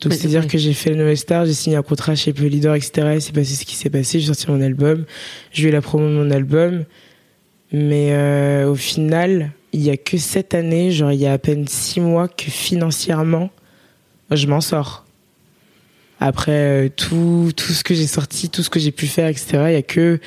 Donc 0.00 0.12
c'est-à-dire 0.12 0.46
que 0.46 0.58
j'ai 0.58 0.74
fait 0.74 0.90
le 0.90 0.96
Nouvelle 0.96 1.16
Star, 1.16 1.46
j'ai 1.46 1.54
signé 1.54 1.76
un 1.76 1.82
contrat 1.82 2.14
chez 2.14 2.32
Polydor, 2.32 2.74
etc. 2.74 3.14
Et 3.14 3.20
c'est 3.20 3.32
passé 3.32 3.54
ce 3.54 3.64
qui 3.64 3.74
s'est 3.74 3.88
passé. 3.88 4.20
J'ai 4.20 4.26
sorti 4.26 4.50
mon 4.50 4.60
album, 4.60 5.04
j'ai 5.52 5.68
eu 5.68 5.70
la 5.70 5.80
promo 5.80 6.06
de 6.08 6.12
mon 6.12 6.30
album, 6.30 6.84
mais 7.72 8.12
euh, 8.12 8.70
au 8.70 8.74
final, 8.74 9.52
il 9.72 9.82
y 9.82 9.90
a 9.90 9.96
que 9.96 10.18
cette 10.18 10.54
année, 10.54 10.90
genre 10.90 11.12
il 11.12 11.20
y 11.20 11.26
a 11.26 11.32
à 11.32 11.38
peine 11.38 11.66
six 11.66 12.00
mois 12.00 12.28
que 12.28 12.50
financièrement, 12.50 13.50
je 14.30 14.46
m'en 14.46 14.60
sors. 14.60 15.04
Après 16.20 16.52
euh, 16.86 16.88
tout, 16.88 17.52
tout 17.56 17.72
ce 17.72 17.82
que 17.82 17.94
j'ai 17.94 18.06
sorti, 18.06 18.48
tout 18.48 18.62
ce 18.62 18.70
que 18.70 18.78
j'ai 18.78 18.92
pu 18.92 19.06
faire, 19.06 19.28
etc., 19.28 19.64
il 19.66 19.72
y 19.72 19.76
a 19.76 19.82
que 19.82 20.20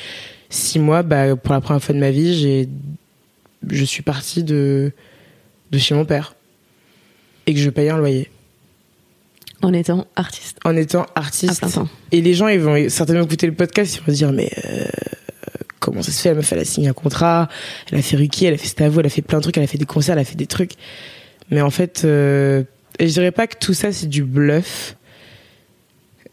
six 0.50 0.80
mois, 0.80 1.04
bah, 1.04 1.36
pour 1.36 1.54
la 1.54 1.62
première 1.62 1.82
fois 1.82 1.96
de 1.96 2.00
ma 2.00 2.12
vie, 2.12 2.38
j'ai, 2.38 2.68
je 3.70 3.84
suis 3.86 4.04
partie 4.04 4.44
de, 4.44 4.92
de 5.72 5.78
chez 5.78 5.96
mon 5.96 6.06
père 6.06 6.36
et 7.46 7.54
que 7.54 7.60
je 7.60 7.70
paye 7.70 7.90
un 7.90 7.98
loyer. 7.98 8.30
En 9.62 9.74
étant 9.74 10.06
artiste. 10.16 10.60
En 10.66 10.76
étant 10.76 11.06
artiste. 11.16 11.64
À 11.64 11.68
plein 11.68 11.70
temps. 11.70 11.90
Et 12.12 12.22
les 12.22 12.34
gens, 12.34 12.48
ils 12.48 12.60
vont 12.60 12.90
certainement 12.90 13.24
écouter 13.24 13.48
le 13.48 13.54
podcast, 13.54 13.96
ils 13.96 14.00
vont 14.02 14.14
se 14.14 14.18
dire, 14.18 14.32
mais 14.32 14.52
euh, 14.66 14.86
comment 15.80 16.02
ça 16.02 16.12
se 16.12 16.22
fait 16.22 16.30
La 16.30 16.36
meuf, 16.36 16.52
elle 16.52 16.60
a 16.60 16.66
signé 16.66 16.88
un 16.88 16.94
contrat, 16.94 17.50
elle 17.92 18.00
a 18.00 18.02
fait 18.02 18.18
Ruki, 18.18 18.46
elle 18.46 18.54
a 18.54 18.58
fait 18.58 18.68
Stavo, 18.68 19.00
elle 19.00 19.06
a 19.06 19.10
fait 19.10 19.22
plein 19.22 19.40
de 19.40 19.44
trucs, 19.44 19.58
elle 19.58 19.64
a 19.64 19.68
fait 19.68 19.78
des 19.78 19.86
concerts, 19.86 20.14
elle 20.14 20.22
a 20.22 20.26
fait 20.26 20.36
des 20.36 20.48
trucs. 20.48 20.74
Mais 21.52 21.62
en 21.62 21.70
fait, 21.70 22.04
euh, 22.04 22.64
je 23.00 23.06
dirais 23.06 23.32
pas 23.32 23.48
que 23.48 23.58
tout 23.58 23.74
ça, 23.74 23.92
c'est 23.92 24.08
du 24.08 24.24
bluff. 24.24 24.96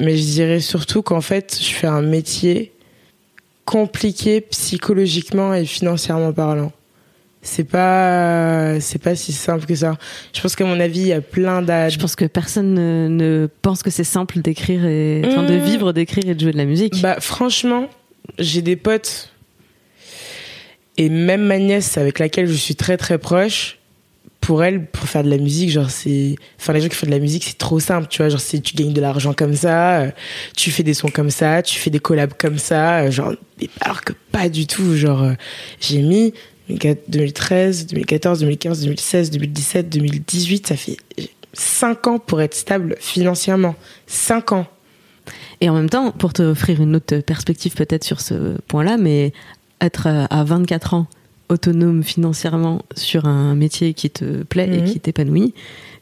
Mais 0.00 0.16
je 0.16 0.22
dirais 0.22 0.60
surtout 0.60 1.02
qu'en 1.02 1.20
fait, 1.20 1.58
je 1.60 1.70
fais 1.72 1.86
un 1.86 2.02
métier 2.02 2.72
compliqué 3.64 4.40
psychologiquement 4.40 5.54
et 5.54 5.64
financièrement 5.64 6.32
parlant. 6.32 6.72
C'est 7.42 7.64
pas, 7.64 8.80
c'est 8.80 9.00
pas 9.00 9.14
si 9.14 9.32
simple 9.32 9.66
que 9.66 9.74
ça. 9.74 9.98
Je 10.32 10.40
pense 10.40 10.56
qu'à 10.56 10.64
mon 10.64 10.80
avis, 10.80 11.00
il 11.00 11.06
y 11.08 11.12
a 11.12 11.20
plein 11.20 11.60
d'âges. 11.60 11.94
Je 11.94 11.98
pense 11.98 12.16
que 12.16 12.24
personne 12.24 12.72
ne, 12.72 13.08
ne 13.08 13.48
pense 13.60 13.82
que 13.82 13.90
c'est 13.90 14.02
simple 14.02 14.40
d'écrire 14.40 14.84
et 14.86 15.22
enfin, 15.26 15.42
de 15.42 15.54
Mmh. 15.58 15.62
vivre, 15.62 15.92
d'écrire 15.92 16.26
et 16.26 16.34
de 16.34 16.40
jouer 16.40 16.52
de 16.52 16.56
la 16.56 16.64
musique. 16.64 17.00
Bah, 17.02 17.16
franchement, 17.20 17.88
j'ai 18.38 18.62
des 18.62 18.76
potes 18.76 19.33
et 20.96 21.08
même 21.08 21.42
ma 21.42 21.58
nièce 21.58 21.98
avec 21.98 22.18
laquelle 22.18 22.46
je 22.46 22.54
suis 22.54 22.76
très 22.76 22.96
très 22.96 23.18
proche. 23.18 23.78
Pour 24.40 24.62
elle, 24.62 24.84
pour 24.84 25.08
faire 25.08 25.24
de 25.24 25.30
la 25.30 25.38
musique, 25.38 25.70
genre 25.70 25.88
c'est, 25.88 26.36
enfin 26.60 26.74
les 26.74 26.82
gens 26.82 26.88
qui 26.88 26.96
font 26.96 27.06
de 27.06 27.10
la 27.10 27.18
musique, 27.18 27.44
c'est 27.44 27.56
trop 27.56 27.80
simple, 27.80 28.08
tu 28.10 28.18
vois, 28.18 28.28
genre 28.28 28.40
c'est 28.40 28.60
tu 28.60 28.76
gagnes 28.76 28.92
de 28.92 29.00
l'argent 29.00 29.32
comme 29.32 29.54
ça, 29.54 30.00
euh, 30.00 30.10
tu 30.54 30.70
fais 30.70 30.82
des 30.82 30.92
sons 30.92 31.08
comme 31.08 31.30
ça, 31.30 31.62
tu 31.62 31.78
fais 31.78 31.88
des 31.88 31.98
collabs 31.98 32.34
comme 32.36 32.58
ça, 32.58 33.04
euh, 33.04 33.10
genre 33.10 33.32
alors 33.80 34.04
que 34.04 34.12
pas 34.32 34.50
du 34.50 34.66
tout, 34.66 34.96
genre 34.96 35.22
euh, 35.22 35.32
j'ai 35.80 36.02
mis 36.02 36.34
2013, 36.68 37.86
2014, 37.86 38.40
2015, 38.40 38.80
2016, 38.82 39.30
2017, 39.30 39.88
2018, 39.88 40.66
ça 40.66 40.76
fait 40.76 40.98
5 41.54 42.06
ans 42.06 42.18
pour 42.18 42.42
être 42.42 42.54
stable 42.54 42.96
financièrement, 43.00 43.74
5 44.06 44.52
ans. 44.52 44.66
Et 45.62 45.70
en 45.70 45.74
même 45.74 45.88
temps, 45.88 46.10
pour 46.10 46.34
te 46.34 46.42
offrir 46.42 46.82
une 46.82 46.96
autre 46.96 47.20
perspective 47.20 47.72
peut-être 47.72 48.04
sur 48.04 48.20
ce 48.20 48.58
point-là, 48.68 48.98
mais 48.98 49.32
être 49.80 50.06
euh, 50.06 50.24
à 50.30 50.44
24 50.44 50.94
ans 50.94 51.06
autonome 51.48 52.02
financièrement 52.02 52.82
sur 52.96 53.26
un 53.26 53.54
métier 53.54 53.92
qui 53.94 54.08
te 54.10 54.42
plaît 54.44 54.66
et 54.72 54.80
Mhm. 54.80 54.84
qui 54.84 55.00
t'épanouit, 55.00 55.52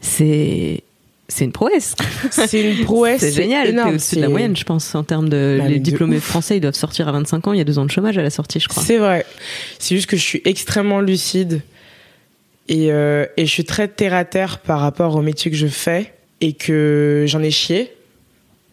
c'est 0.00 0.82
c'est 1.28 1.44
une 1.46 1.52
prouesse. 1.52 1.94
C'est 2.30 2.60
une 2.60 2.84
prouesse, 2.84 3.20
c'est 3.20 3.32
génial. 3.32 3.74
T'es 3.74 3.82
au-dessus 3.82 4.16
de 4.16 4.20
la 4.20 4.28
moyenne, 4.28 4.54
je 4.54 4.64
pense, 4.64 4.94
en 4.94 5.02
termes 5.02 5.30
de 5.30 5.56
Bah, 5.60 5.66
les 5.68 5.78
de 5.78 5.82
diplômés 5.82 6.20
français, 6.20 6.58
ils 6.58 6.60
doivent 6.60 6.74
sortir 6.74 7.08
à 7.08 7.12
25 7.12 7.46
ans. 7.48 7.52
Il 7.54 7.58
y 7.58 7.60
a 7.60 7.64
deux 7.64 7.78
ans 7.78 7.86
de 7.86 7.90
chômage 7.90 8.18
à 8.18 8.22
la 8.22 8.28
sortie, 8.28 8.60
je 8.60 8.68
crois. 8.68 8.82
C'est 8.82 8.98
vrai. 8.98 9.24
C'est 9.78 9.94
juste 9.96 10.08
que 10.10 10.16
je 10.18 10.22
suis 10.22 10.42
extrêmement 10.44 11.00
lucide 11.00 11.62
et, 12.68 12.92
euh, 12.92 13.24
et 13.38 13.46
je 13.46 13.50
suis 13.50 13.64
très 13.64 13.88
terre 13.88 14.12
à 14.14 14.24
terre 14.26 14.58
par 14.58 14.80
rapport 14.80 15.16
au 15.16 15.22
métier 15.22 15.50
que 15.50 15.56
je 15.56 15.66
fais 15.68 16.12
et 16.42 16.52
que 16.52 17.24
j'en 17.26 17.42
ai 17.42 17.50
chié 17.50 17.92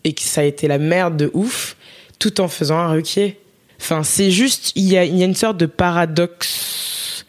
et 0.04 0.12
que 0.14 0.22
ça 0.22 0.42
a 0.42 0.44
été 0.44 0.68
la 0.68 0.80
merde 0.80 1.16
de 1.16 1.32
ouf 1.34 1.78
tout 2.20 2.42
en 2.42 2.48
faisant 2.50 2.78
un 2.78 2.90
requier. 2.92 3.38
Enfin, 3.80 4.04
c'est 4.04 4.32
juste, 4.32 4.74
il 4.76 4.86
y 4.86 4.98
a, 4.98 5.06
y 5.06 5.22
a 5.22 5.26
une 5.26 5.36
sorte 5.36 5.58
de 5.58 5.66
paradoxe 5.66 7.26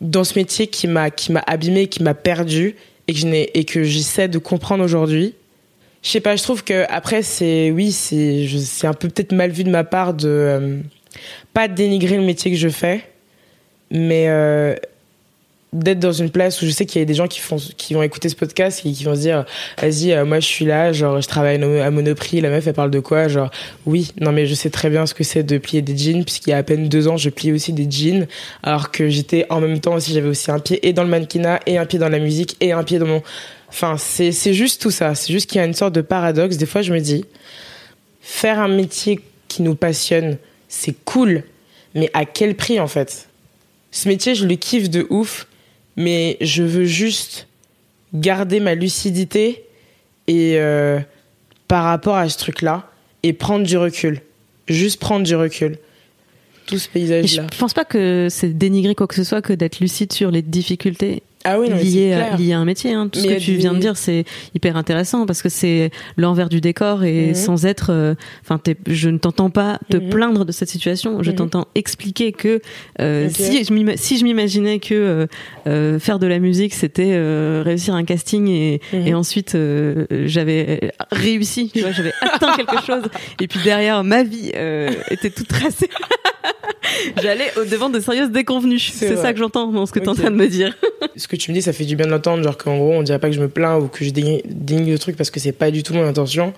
dans 0.00 0.24
ce 0.24 0.38
métier 0.38 0.66
qui 0.66 0.88
m'a 0.88 1.10
qui 1.10 1.32
m'a 1.32 1.42
abîmé, 1.46 1.86
qui 1.86 2.02
m'a 2.02 2.14
perdu 2.14 2.74
et 3.06 3.12
que 3.12 3.18
je 3.18 3.26
n'ai 3.26 3.50
et 3.54 3.64
que 3.64 3.84
j'essaie 3.84 4.28
de 4.28 4.38
comprendre 4.38 4.84
aujourd'hui. 4.84 5.34
Je 6.02 6.10
sais 6.10 6.20
pas, 6.20 6.34
je 6.34 6.42
trouve 6.42 6.64
que 6.64 6.84
après 6.88 7.22
c'est 7.22 7.70
oui, 7.70 7.92
c'est 7.92 8.48
c'est 8.48 8.88
un 8.88 8.94
peu 8.94 9.08
peut-être 9.08 9.32
mal 9.32 9.52
vu 9.52 9.62
de 9.62 9.70
ma 9.70 9.84
part 9.84 10.14
de 10.14 10.28
euh, 10.28 10.80
pas 11.54 11.68
dénigrer 11.68 12.16
le 12.16 12.24
métier 12.24 12.50
que 12.50 12.56
je 12.56 12.68
fais, 12.68 13.04
mais 13.90 14.26
euh, 14.28 14.74
d'être 15.72 16.00
dans 16.00 16.12
une 16.12 16.28
place 16.28 16.60
où 16.60 16.66
je 16.66 16.70
sais 16.70 16.84
qu'il 16.84 17.00
y 17.00 17.02
a 17.02 17.06
des 17.06 17.14
gens 17.14 17.26
qui 17.26 17.40
font 17.40 17.56
qui 17.56 17.94
vont 17.94 18.02
écouter 18.02 18.28
ce 18.28 18.36
podcast 18.36 18.82
et 18.84 18.92
qui 18.92 19.04
vont 19.04 19.14
se 19.14 19.20
dire 19.20 19.46
vas-y 19.80 20.12
euh, 20.12 20.26
moi 20.26 20.38
je 20.38 20.46
suis 20.46 20.66
là 20.66 20.92
genre 20.92 21.20
je 21.20 21.26
travaille 21.26 21.62
à 21.62 21.90
Monoprix 21.90 22.42
la 22.42 22.50
meuf 22.50 22.66
elle 22.66 22.74
parle 22.74 22.90
de 22.90 23.00
quoi? 23.00 23.28
Genre 23.28 23.50
oui. 23.86 24.12
Non 24.20 24.32
mais 24.32 24.46
je 24.46 24.54
sais 24.54 24.68
très 24.68 24.90
bien 24.90 25.06
ce 25.06 25.14
que 25.14 25.24
c'est 25.24 25.42
de 25.42 25.56
plier 25.56 25.80
des 25.80 25.96
jeans 25.96 26.24
puisqu'il 26.24 26.50
y 26.50 26.52
a 26.52 26.58
à 26.58 26.62
peine 26.62 26.88
deux 26.88 27.08
ans 27.08 27.16
je 27.16 27.30
pliais 27.30 27.52
aussi 27.52 27.72
des 27.72 27.90
jeans 27.90 28.26
alors 28.62 28.90
que 28.90 29.08
j'étais 29.08 29.46
en 29.48 29.60
même 29.60 29.80
temps 29.80 29.94
aussi 29.94 30.12
j'avais 30.12 30.28
aussi 30.28 30.50
un 30.50 30.58
pied 30.58 30.86
et 30.86 30.92
dans 30.92 31.04
le 31.04 31.08
mannequinat 31.08 31.60
et 31.66 31.78
un 31.78 31.86
pied 31.86 31.98
dans 31.98 32.10
la 32.10 32.18
musique 32.18 32.56
et 32.60 32.72
un 32.72 32.84
pied 32.84 32.98
dans 32.98 33.06
mon 33.06 33.22
enfin 33.68 33.96
c'est 33.96 34.30
c'est 34.30 34.52
juste 34.52 34.82
tout 34.82 34.90
ça. 34.90 35.14
C'est 35.14 35.32
juste 35.32 35.48
qu'il 35.48 35.58
y 35.58 35.62
a 35.62 35.64
une 35.64 35.74
sorte 35.74 35.94
de 35.94 36.02
paradoxe. 36.02 36.58
Des 36.58 36.66
fois 36.66 36.82
je 36.82 36.92
me 36.92 37.00
dis 37.00 37.24
faire 38.20 38.60
un 38.60 38.68
métier 38.68 39.20
qui 39.48 39.62
nous 39.62 39.74
passionne 39.74 40.36
c'est 40.68 40.94
cool 41.06 41.44
mais 41.94 42.10
à 42.12 42.26
quel 42.26 42.56
prix 42.56 42.78
en 42.78 42.88
fait? 42.88 43.28
Ce 43.90 44.06
métier 44.06 44.34
je 44.34 44.46
le 44.46 44.56
kiffe 44.56 44.90
de 44.90 45.06
ouf 45.08 45.46
mais 45.96 46.36
je 46.40 46.62
veux 46.62 46.84
juste 46.84 47.48
garder 48.14 48.60
ma 48.60 48.74
lucidité 48.74 49.64
et 50.26 50.58
euh, 50.58 51.00
par 51.68 51.84
rapport 51.84 52.16
à 52.16 52.28
ce 52.28 52.38
truc-là 52.38 52.90
et 53.22 53.32
prendre 53.32 53.66
du 53.66 53.76
recul. 53.76 54.20
Juste 54.68 55.00
prendre 55.00 55.24
du 55.26 55.34
recul. 55.34 55.78
Tout 56.66 56.78
ce 56.78 56.86
Et 56.86 56.88
je 56.88 56.92
paysage-là. 56.92 57.46
pense 57.58 57.74
pas 57.74 57.84
que 57.84 58.28
c'est 58.30 58.56
dénigrer 58.56 58.94
quoi 58.94 59.06
que 59.06 59.14
ce 59.14 59.24
soit 59.24 59.42
que 59.42 59.52
d'être 59.52 59.80
lucide 59.80 60.12
sur 60.12 60.30
les 60.30 60.42
difficultés 60.42 61.22
Ah 61.44 61.58
oui, 61.58 61.68
non, 61.68 61.76
liées, 61.76 62.12
à, 62.12 62.36
liées 62.36 62.52
à 62.52 62.58
un 62.58 62.64
métier. 62.64 62.92
hein. 62.94 63.08
Tout 63.08 63.18
ce 63.18 63.26
que 63.26 63.38
tu 63.38 63.54
viens 63.54 63.72
de 63.74 63.78
dire, 63.78 63.96
c'est 63.96 64.24
hyper 64.54 64.76
intéressant 64.76 65.26
parce 65.26 65.42
que 65.42 65.48
c'est 65.48 65.90
l'envers 66.16 66.48
du 66.48 66.60
décor 66.60 67.04
et 67.04 67.28
Mhm. 67.28 67.34
sans 67.34 67.66
être. 67.66 67.90
euh, 67.90 68.14
Enfin, 68.42 68.60
je 68.86 69.08
ne 69.08 69.18
t'entends 69.18 69.50
pas 69.50 69.78
te 69.90 69.96
Mhm. 69.96 70.08
plaindre 70.10 70.44
de 70.44 70.52
cette 70.52 70.68
situation. 70.68 71.22
Je 71.22 71.30
Mhm. 71.30 71.36
t'entends 71.36 71.66
expliquer 71.74 72.32
que 72.32 72.60
euh, 73.00 73.28
si 73.28 73.64
je 73.64 73.72
m'ima- 73.72 73.96
si 73.96 74.18
je 74.18 74.24
m'imaginais 74.24 74.78
que 74.78 74.94
euh, 74.94 75.26
euh, 75.66 75.98
faire 75.98 76.18
de 76.18 76.26
la 76.26 76.38
musique 76.38 76.74
c'était 76.74 77.12
euh, 77.12 77.62
réussir 77.64 77.94
un 77.94 78.04
casting 78.04 78.48
et, 78.48 78.80
et 78.92 79.14
ensuite 79.14 79.54
euh, 79.54 80.06
j'avais 80.26 80.92
réussi, 81.10 81.70
tu 81.72 81.80
vois, 81.80 81.92
j'avais 81.92 82.12
atteint 82.20 82.52
quelque 82.56 82.80
chose 82.84 83.04
et 83.40 83.48
puis 83.48 83.60
derrière 83.64 84.04
ma 84.04 84.22
vie 84.22 84.52
euh, 84.54 84.90
était 85.10 85.30
toute 85.30 85.48
tracée. 85.48 85.88
J'allais 87.22 87.50
au 87.56 87.64
devant 87.64 87.88
de 87.88 88.00
sérieuses 88.00 88.30
déconvenues. 88.30 88.78
C'est 88.78 89.16
ça 89.16 89.32
que 89.32 89.38
j'entends 89.38 89.68
dans 89.68 89.86
ce 89.86 89.92
que 89.92 89.98
tu 89.98 90.06
es 90.06 90.08
en 90.08 90.14
train 90.14 90.30
de 90.30 90.36
me 90.36 90.48
dire. 90.48 90.76
Ce 91.16 91.28
que 91.28 91.36
tu 91.36 91.50
me 91.50 91.56
dis, 91.56 91.62
ça 91.62 91.72
fait 91.72 91.84
du 91.84 91.96
bien 91.96 92.06
de 92.06 92.10
l'entendre. 92.10 92.42
Genre 92.42 92.56
qu'en 92.56 92.76
gros, 92.78 92.92
on 92.92 93.02
dirait 93.02 93.18
pas 93.18 93.28
que 93.28 93.34
je 93.34 93.40
me 93.40 93.48
plains 93.48 93.76
ou 93.78 93.88
que 93.88 94.04
je 94.04 94.10
dénie 94.10 94.42
le 94.90 94.98
truc 94.98 95.16
parce 95.16 95.30
que 95.30 95.40
c'est 95.40 95.52
pas 95.52 95.70
du 95.70 95.82
tout 95.82 95.94
mon 95.94 96.06
intention. 96.06 96.54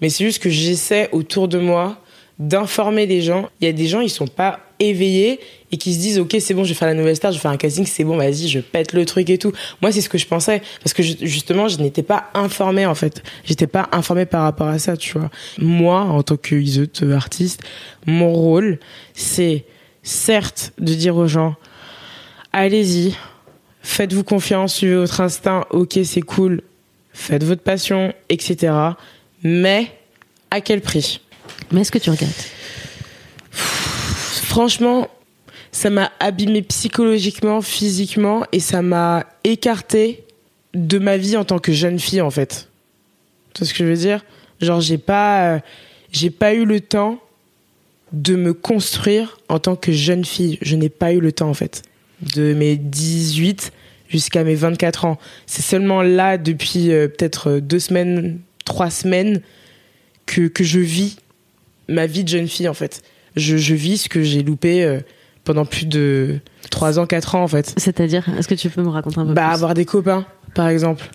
Mais 0.00 0.10
c'est 0.10 0.24
juste 0.24 0.42
que 0.42 0.50
j'essaie 0.50 1.08
autour 1.12 1.48
de 1.48 1.58
moi 1.58 1.98
d'informer 2.38 3.06
les 3.06 3.22
gens. 3.22 3.48
Il 3.60 3.66
y 3.66 3.70
a 3.70 3.72
des 3.72 3.86
gens, 3.86 4.00
ils 4.00 4.10
sont 4.10 4.26
pas 4.26 4.60
éveillés 4.78 5.40
et 5.72 5.76
qui 5.78 5.94
se 5.94 5.98
disent 5.98 6.18
ok 6.18 6.36
c'est 6.40 6.54
bon 6.54 6.64
je 6.64 6.68
vais 6.70 6.74
faire 6.74 6.88
la 6.88 6.94
nouvelle 6.94 7.16
star 7.16 7.32
je 7.32 7.36
vais 7.38 7.42
faire 7.42 7.50
un 7.50 7.56
casting 7.56 7.86
c'est 7.86 8.04
bon 8.04 8.16
vas-y 8.16 8.48
je 8.48 8.60
pète 8.60 8.92
le 8.92 9.04
truc 9.04 9.28
et 9.30 9.38
tout. 9.38 9.52
Moi 9.82 9.92
c'est 9.92 10.00
ce 10.00 10.08
que 10.08 10.18
je 10.18 10.26
pensais 10.26 10.62
parce 10.82 10.92
que 10.94 11.02
je- 11.02 11.16
justement 11.22 11.68
je 11.68 11.78
n'étais 11.78 12.02
pas 12.02 12.30
informée 12.34 12.86
en 12.86 12.94
fait. 12.94 13.22
J'étais 13.44 13.66
pas 13.66 13.88
informée 13.92 14.26
par 14.26 14.42
rapport 14.42 14.68
à 14.68 14.78
ça 14.78 14.96
tu 14.96 15.18
vois. 15.18 15.30
Moi 15.58 16.00
en 16.00 16.22
tant 16.22 16.36
que 16.36 16.54
euh, 16.54 17.16
artiste 17.16 17.62
mon 18.06 18.32
rôle 18.32 18.78
c'est 19.14 19.64
certes 20.02 20.72
de 20.78 20.94
dire 20.94 21.16
aux 21.16 21.26
gens 21.26 21.56
allez-y 22.52 23.14
faites-vous 23.82 24.24
confiance 24.24 24.74
suivez 24.76 24.96
votre 24.96 25.20
instinct 25.20 25.64
ok 25.70 25.98
c'est 26.04 26.22
cool 26.22 26.62
faites 27.12 27.42
votre 27.44 27.62
passion 27.62 28.12
etc 28.28 28.72
mais 29.42 29.90
à 30.50 30.60
quel 30.60 30.80
prix? 30.80 31.20
Mais 31.72 31.82
est-ce 31.82 31.92
que 31.92 31.98
tu 31.98 32.10
regrettes? 32.10 32.50
Franchement, 33.50 35.08
ça 35.76 35.90
m'a 35.90 36.10
abîmé 36.20 36.62
psychologiquement, 36.62 37.60
physiquement, 37.60 38.44
et 38.50 38.60
ça 38.60 38.80
m'a 38.80 39.26
écarté 39.44 40.24
de 40.72 40.98
ma 40.98 41.18
vie 41.18 41.36
en 41.36 41.44
tant 41.44 41.58
que 41.58 41.70
jeune 41.70 41.98
fille, 41.98 42.22
en 42.22 42.30
fait. 42.30 42.70
Tu 43.52 43.58
vois 43.58 43.68
ce 43.68 43.74
que 43.74 43.84
je 43.84 43.90
veux 43.90 43.96
dire? 43.96 44.24
Genre, 44.62 44.80
j'ai 44.80 44.96
pas, 44.96 45.56
euh, 45.56 46.30
pas 46.38 46.54
eu 46.54 46.64
le 46.64 46.80
temps 46.80 47.20
de 48.14 48.36
me 48.36 48.54
construire 48.54 49.36
en 49.50 49.58
tant 49.58 49.76
que 49.76 49.92
jeune 49.92 50.24
fille. 50.24 50.56
Je 50.62 50.76
n'ai 50.76 50.88
pas 50.88 51.12
eu 51.12 51.20
le 51.20 51.30
temps, 51.30 51.50
en 51.50 51.54
fait. 51.54 51.82
De 52.22 52.54
mes 52.54 52.76
18 52.76 53.70
jusqu'à 54.08 54.44
mes 54.44 54.54
24 54.54 55.04
ans. 55.04 55.18
C'est 55.44 55.60
seulement 55.60 56.00
là, 56.00 56.38
depuis 56.38 56.90
euh, 56.90 57.06
peut-être 57.06 57.50
euh, 57.50 57.60
deux 57.60 57.80
semaines, 57.80 58.38
trois 58.64 58.88
semaines, 58.88 59.42
que, 60.24 60.48
que 60.48 60.64
je 60.64 60.80
vis 60.80 61.18
ma 61.86 62.06
vie 62.06 62.24
de 62.24 62.30
jeune 62.30 62.48
fille, 62.48 62.66
en 62.66 62.74
fait 62.74 63.02
je, 63.36 63.58
je 63.58 63.74
vis 63.74 63.98
ce 63.98 64.08
que 64.08 64.22
j'ai 64.22 64.42
loupé 64.42 65.00
pendant 65.46 65.64
plus 65.64 65.86
de 65.86 66.40
3 66.70 66.98
ans, 66.98 67.06
4 67.06 67.36
ans 67.36 67.44
en 67.44 67.48
fait. 67.48 67.72
C'est-à-dire, 67.78 68.26
est-ce 68.36 68.48
que 68.48 68.54
tu 68.54 68.68
peux 68.68 68.82
me 68.82 68.90
raconter 68.90 69.18
un 69.20 69.24
peu 69.26 69.32
Bah 69.32 69.46
plus 69.46 69.54
avoir 69.54 69.72
des 69.72 69.86
copains, 69.86 70.26
par 70.54 70.68
exemple. 70.68 71.08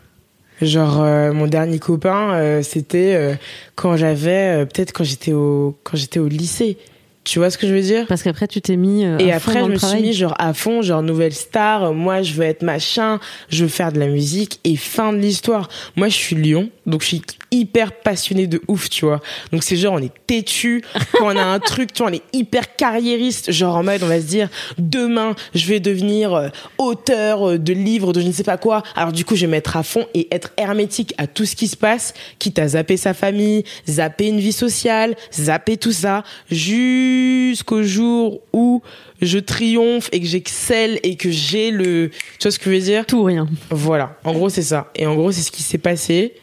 Genre 0.61 1.01
euh, 1.01 1.33
mon 1.33 1.47
dernier 1.47 1.79
copain, 1.79 2.33
euh, 2.33 2.61
c'était 2.63 3.15
euh, 3.15 3.35
quand 3.75 3.97
j'avais 3.97 4.65
peut-être 4.65 4.93
quand 4.93 5.03
j'étais 5.03 5.33
au 5.33 5.77
quand 5.83 5.97
j'étais 5.97 6.19
au 6.19 6.27
lycée. 6.27 6.77
Tu 7.23 7.37
vois 7.37 7.51
ce 7.51 7.59
que 7.59 7.67
je 7.67 7.73
veux 7.73 7.81
dire? 7.81 8.07
Parce 8.07 8.23
qu'après, 8.23 8.47
tu 8.47 8.61
t'es 8.61 8.75
mis. 8.75 9.03
Et 9.03 9.31
après, 9.31 9.59
je 9.59 9.65
me 9.65 9.77
suis 9.77 10.01
mis 10.01 10.13
genre 10.13 10.33
à 10.39 10.55
fond, 10.55 10.81
genre 10.81 11.03
nouvelle 11.03 11.33
star. 11.33 11.93
Moi, 11.93 12.23
je 12.23 12.33
veux 12.33 12.45
être 12.45 12.63
machin. 12.63 13.19
Je 13.49 13.63
veux 13.63 13.69
faire 13.69 13.91
de 13.91 13.99
la 13.99 14.07
musique. 14.07 14.59
Et 14.63 14.75
fin 14.75 15.13
de 15.13 15.19
l'histoire. 15.19 15.69
Moi, 15.95 16.07
je 16.07 16.15
suis 16.15 16.35
Lyon, 16.35 16.71
donc 16.87 17.03
je 17.03 17.07
suis 17.09 17.21
hyper 17.51 17.91
passionnée 17.91 18.47
de 18.47 18.61
ouf, 18.67 18.89
tu 18.89 19.05
vois. 19.05 19.19
Donc 19.51 19.63
c'est 19.63 19.75
genre 19.75 19.93
on 19.93 19.99
est 20.01 20.13
têtu 20.25 20.83
quand 21.13 21.25
on 21.25 21.37
a 21.37 21.43
un 21.43 21.59
truc, 21.59 21.93
tu 21.93 22.01
vois, 22.01 22.11
on 22.11 22.13
est 22.13 22.23
hyper 22.33 22.75
carriériste. 22.75 23.51
Genre 23.51 23.75
en 23.75 23.83
mode, 23.83 24.01
on 24.03 24.07
va 24.07 24.21
se 24.21 24.25
dire 24.25 24.49
demain, 24.77 25.35
je 25.53 25.67
vais 25.67 25.79
devenir 25.79 26.33
euh, 26.33 26.49
auteur 26.77 27.49
euh, 27.49 27.57
de 27.57 27.73
livres, 27.73 28.13
de 28.13 28.21
je 28.21 28.27
ne 28.27 28.31
sais 28.31 28.43
pas 28.43 28.57
quoi. 28.57 28.83
Alors 28.95 29.11
du 29.11 29.25
coup, 29.25 29.35
je 29.35 29.41
vais 29.41 29.51
mettre 29.51 29.75
à 29.75 29.83
fond 29.83 30.05
et 30.13 30.27
être 30.31 30.51
hermétique 30.57 31.13
à 31.17 31.27
tout 31.27 31.45
ce 31.45 31.55
qui 31.55 31.67
se 31.67 31.77
passe, 31.77 32.13
quitte 32.39 32.59
à 32.59 32.69
zapper 32.69 32.97
sa 32.97 33.13
famille, 33.13 33.63
zapper 33.87 34.27
une 34.27 34.39
vie 34.39 34.53
sociale, 34.53 35.15
zapper 35.33 35.77
tout 35.77 35.91
ça, 35.91 36.23
jusqu'au 36.49 37.83
jour 37.83 38.41
où 38.53 38.81
je 39.21 39.37
triomphe 39.37 40.09
et 40.11 40.19
que 40.19 40.25
j'excelle 40.25 40.99
et 41.03 41.15
que 41.15 41.29
j'ai 41.29 41.71
le, 41.71 42.09
tu 42.39 42.43
vois 42.43 42.51
ce 42.51 42.59
que 42.59 42.65
je 42.65 42.75
veux 42.75 42.81
dire? 42.81 43.05
Tout 43.05 43.19
ou 43.19 43.23
rien. 43.23 43.47
Voilà, 43.69 44.17
en 44.23 44.33
gros 44.33 44.49
c'est 44.49 44.61
ça. 44.61 44.91
Et 44.95 45.05
en 45.05 45.15
gros 45.15 45.31
c'est 45.31 45.41
ce 45.41 45.51
qui 45.51 45.63
s'est 45.63 45.77
passé. 45.77 46.33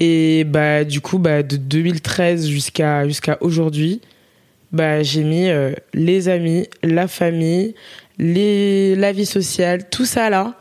Et 0.00 0.44
bah 0.44 0.84
du 0.84 1.00
coup 1.00 1.18
bah 1.18 1.42
de 1.42 1.56
2013 1.56 2.48
jusqu'à 2.48 3.04
aujourd'hui, 3.40 4.00
bah 4.72 5.02
j'ai 5.02 5.22
mis 5.22 5.48
euh, 5.48 5.72
les 5.92 6.28
amis, 6.28 6.66
la 6.82 7.06
famille, 7.06 7.74
les 8.18 8.96
la 8.96 9.12
vie 9.12 9.26
sociale, 9.26 9.88
tout 9.88 10.04
ça 10.04 10.30
là, 10.30 10.58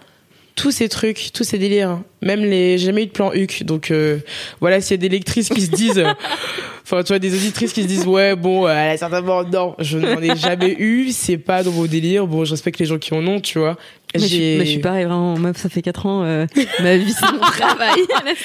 tous 0.55 0.71
ces 0.71 0.89
trucs, 0.89 1.31
tous 1.33 1.43
ces 1.43 1.57
délires. 1.57 1.99
Même 2.21 2.41
les 2.41 2.77
j'ai 2.77 2.85
jamais 2.87 3.03
eu 3.03 3.07
de 3.07 3.11
plan 3.11 3.31
HUC. 3.33 3.63
Donc 3.63 3.91
euh, 3.91 4.17
voilà, 4.61 4.81
s'il 4.81 4.91
y 4.91 4.99
a 4.99 5.01
des 5.01 5.09
lectrices 5.09 5.49
qui 5.49 5.61
se 5.61 5.71
disent 5.71 5.99
euh, 5.99 6.13
Enfin, 6.85 7.01
tu 7.01 7.07
vois, 7.13 7.19
des 7.19 7.33
auditrices 7.33 7.71
qui 7.71 7.81
se 7.83 7.87
disent, 7.87 8.05
ouais, 8.05 8.35
bon, 8.35 8.67
euh, 8.67 8.91
a 8.93 8.97
certainement, 8.97 9.41
non, 9.45 9.73
je 9.79 9.97
n'en 9.97 10.21
ai 10.21 10.35
jamais 10.35 10.75
eu, 10.77 11.11
c'est 11.13 11.37
pas 11.37 11.63
dans 11.63 11.71
vos 11.71 11.87
délires. 11.87 12.27
Bon, 12.27 12.43
je 12.43 12.51
respecte 12.51 12.77
les 12.77 12.85
gens 12.85 12.97
qui 12.97 13.13
en 13.13 13.25
ont, 13.25 13.39
tu 13.39 13.57
vois. 13.57 13.77
Mais 14.13 14.19
je, 14.19 14.25
suis- 14.27 14.57
mais 14.57 14.65
je 14.65 14.71
suis 14.71 14.79
pareil, 14.79 15.05
vraiment. 15.05 15.37
Meuf, 15.39 15.55
ça 15.55 15.69
fait 15.69 15.81
4 15.81 16.05
ans. 16.05 16.23
euh, 16.25 16.45
ma 16.81 16.97
vie, 16.97 17.13
c'est 17.13 17.31
mon 17.31 17.39
travail. 17.39 18.01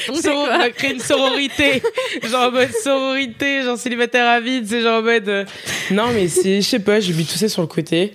Tomber, 0.07 0.29
on 0.29 0.45
quoi. 0.45 0.53
a 0.55 0.71
créé 0.71 0.93
une 0.95 1.01
sororité 1.01 1.83
genre 2.31 2.49
en 2.49 2.53
mode 2.53 2.71
sororité 2.83 3.63
genre 3.65 3.77
célibataire 3.77 4.27
à 4.27 4.41
vide 4.41 4.65
c'est 4.67 4.83
genre 4.83 5.01
en 5.01 5.03
mode 5.03 5.29
euh, 5.29 5.45
non 5.91 6.05
mais 6.15 6.29
c'est 6.29 6.61
je 6.61 6.67
sais 6.67 6.79
pas 6.79 7.01
j'ai 7.01 7.13
mis 7.13 7.25
tout 7.25 7.37
ça 7.37 7.49
sur 7.49 7.61
le 7.63 7.69
côté 7.69 8.13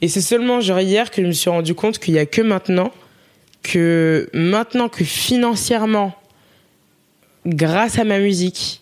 et 0.00 0.08
c'est 0.08 0.20
seulement 0.20 0.60
genre 0.60 0.80
hier 0.80 1.10
que 1.10 1.22
je 1.22 1.26
me 1.26 1.32
suis 1.32 1.50
rendu 1.50 1.74
compte 1.74 1.98
qu'il 1.98 2.14
y 2.14 2.18
a 2.18 2.26
que 2.26 2.40
maintenant 2.42 2.92
que 3.66 4.28
maintenant 4.32 4.88
que 4.88 5.04
financièrement 5.04 6.14
grâce 7.44 7.98
à 7.98 8.04
ma 8.04 8.18
musique 8.18 8.80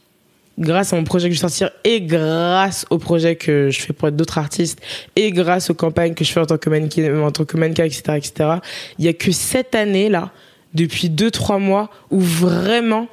grâce 0.58 0.92
à 0.92 0.96
mon 0.96 1.04
projet 1.04 1.28
que 1.28 1.34
je 1.34 1.40
vais 1.40 1.48
sortir 1.48 1.70
et 1.84 2.00
grâce 2.00 2.86
au 2.90 2.98
projet 2.98 3.36
que 3.36 3.70
je 3.70 3.80
fais 3.80 3.92
pour 3.92 4.10
d'autres 4.12 4.38
artistes 4.38 4.80
et 5.16 5.32
grâce 5.32 5.70
aux 5.70 5.74
campagnes 5.74 6.14
que 6.14 6.24
je 6.24 6.32
fais 6.32 6.40
en 6.40 6.46
tant 6.46 6.58
que 6.58 6.70
mannequin, 6.70 7.22
en 7.22 7.32
tant 7.32 7.44
que 7.44 7.56
mannequin 7.56 7.84
etc., 7.84 8.02
etc., 8.16 8.50
il 8.98 9.04
y 9.04 9.08
a 9.08 9.12
que 9.12 9.32
cette 9.32 9.74
année 9.74 10.08
là, 10.08 10.30
depuis 10.74 11.08
deux 11.08 11.30
trois 11.30 11.58
mois, 11.58 11.90
où 12.10 12.20
vraiment 12.20 13.08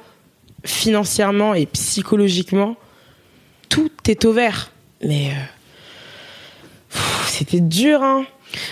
financièrement 0.64 1.54
et 1.54 1.66
psychologiquement 1.66 2.76
tout 3.68 3.90
est 4.06 4.24
au 4.24 4.32
vert. 4.32 4.70
Mais 5.04 5.30
euh, 5.30 6.98
c'était 7.26 7.60
dur, 7.60 8.02
hein. 8.02 8.24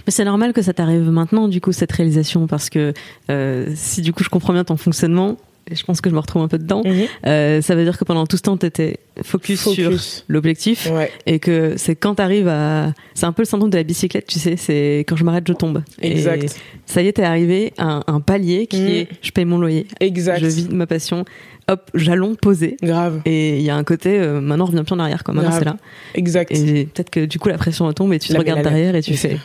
Mais 0.07 0.11
c'est 0.13 0.25
normal 0.25 0.53
que 0.53 0.63
ça 0.63 0.73
t'arrive 0.73 1.11
maintenant, 1.11 1.49
du 1.49 1.61
coup, 1.61 1.73
cette 1.73 1.93
réalisation, 1.93 2.47
parce 2.47 2.71
que 2.71 2.93
euh, 3.31 3.67
si 3.75 4.03
du 4.03 4.13
coup 4.13 4.25
je 4.25 4.29
comprends 4.29 4.53
bien 4.53 4.65
ton 4.65 4.77
fonctionnement, 4.77 5.37
et 5.71 5.77
je 5.77 5.85
pense 5.85 6.01
que 6.01 6.11
je 6.11 6.15
me 6.15 6.21
retrouve 6.21 6.43
un 6.43 6.49
peu 6.49 6.59
dedans, 6.59 6.83
euh, 7.27 7.61
ça 7.63 7.75
veut 7.77 7.85
dire 7.85 7.97
que 7.97 8.05
pendant 8.05 8.27
tout 8.27 8.37
ce 8.37 8.43
temps, 8.43 8.57
t'étais 8.57 8.97
focus, 9.23 9.69
sur 9.69 9.93
l'objectif, 10.29 10.89
Ouais, 10.91 11.13
et 11.27 11.39
que 11.39 11.75
c'est 11.77 11.95
quand 11.95 12.17
t'arrives 12.17 12.49
à... 12.49 12.93
C'est 13.15 13.27
un 13.27 13.33
peu 13.33 13.43
le 13.43 13.47
syndrome 13.47 13.71
de 13.71 13.77
la 13.77 13.85
bicyclette, 13.85 14.27
tu 14.27 14.39
sais, 14.41 14.57
c'est 14.57 15.05
quand 15.07 15.15
je 15.17 15.23
m'arrête, 15.23 15.45
je 15.47 15.53
tombe. 15.53 15.83
exact. 16.03 16.45
Et 16.45 16.49
ça 16.87 17.03
y 17.03 17.07
est, 17.09 17.13
t'es 17.13 17.23
arrivé 17.23 17.73
à 17.79 17.85
un, 17.85 18.03
un 18.09 18.21
palier 18.21 18.67
qui 18.67 18.81
Mm. 18.81 18.87
est 18.89 19.09
je 19.23 19.31
paye 19.31 19.45
mon 19.45 19.59
loyer, 19.59 19.87
Exact. 20.01 20.41
je 20.41 20.47
vis 20.47 20.67
de 20.67 20.75
ma 20.75 20.87
passion, 20.89 21.25
hop, 21.69 21.89
jalon 21.95 22.35
posé. 22.35 22.77
Grave. 22.83 23.21
Et 23.27 23.59
il 23.59 23.63
y 23.63 23.71
a 23.71 23.77
un 23.77 23.85
côté, 23.85 24.19
euh, 24.19 24.41
maintenant 24.41 24.65
on 24.65 24.69
revient 24.73 24.83
plus 24.85 24.95
en 24.95 24.99
arrière, 24.99 25.23
quoi. 25.23 25.35
Maintenant 25.35 25.53
c'est 25.57 25.65
là. 25.67 25.77
Exact. 26.15 26.51
Et 26.51 26.87
peut-être 26.87 27.11
que 27.11 27.27
du 27.27 27.39
coup 27.39 27.49
la 27.49 27.59
pression 27.59 27.87
retombe 27.87 28.13
et 28.13 28.19
tu 28.19 28.33
te 28.33 28.37
regardes 28.39 28.63
derrière 28.63 28.97
et 28.97 29.03
tu 29.03 29.15
fais. 29.15 29.39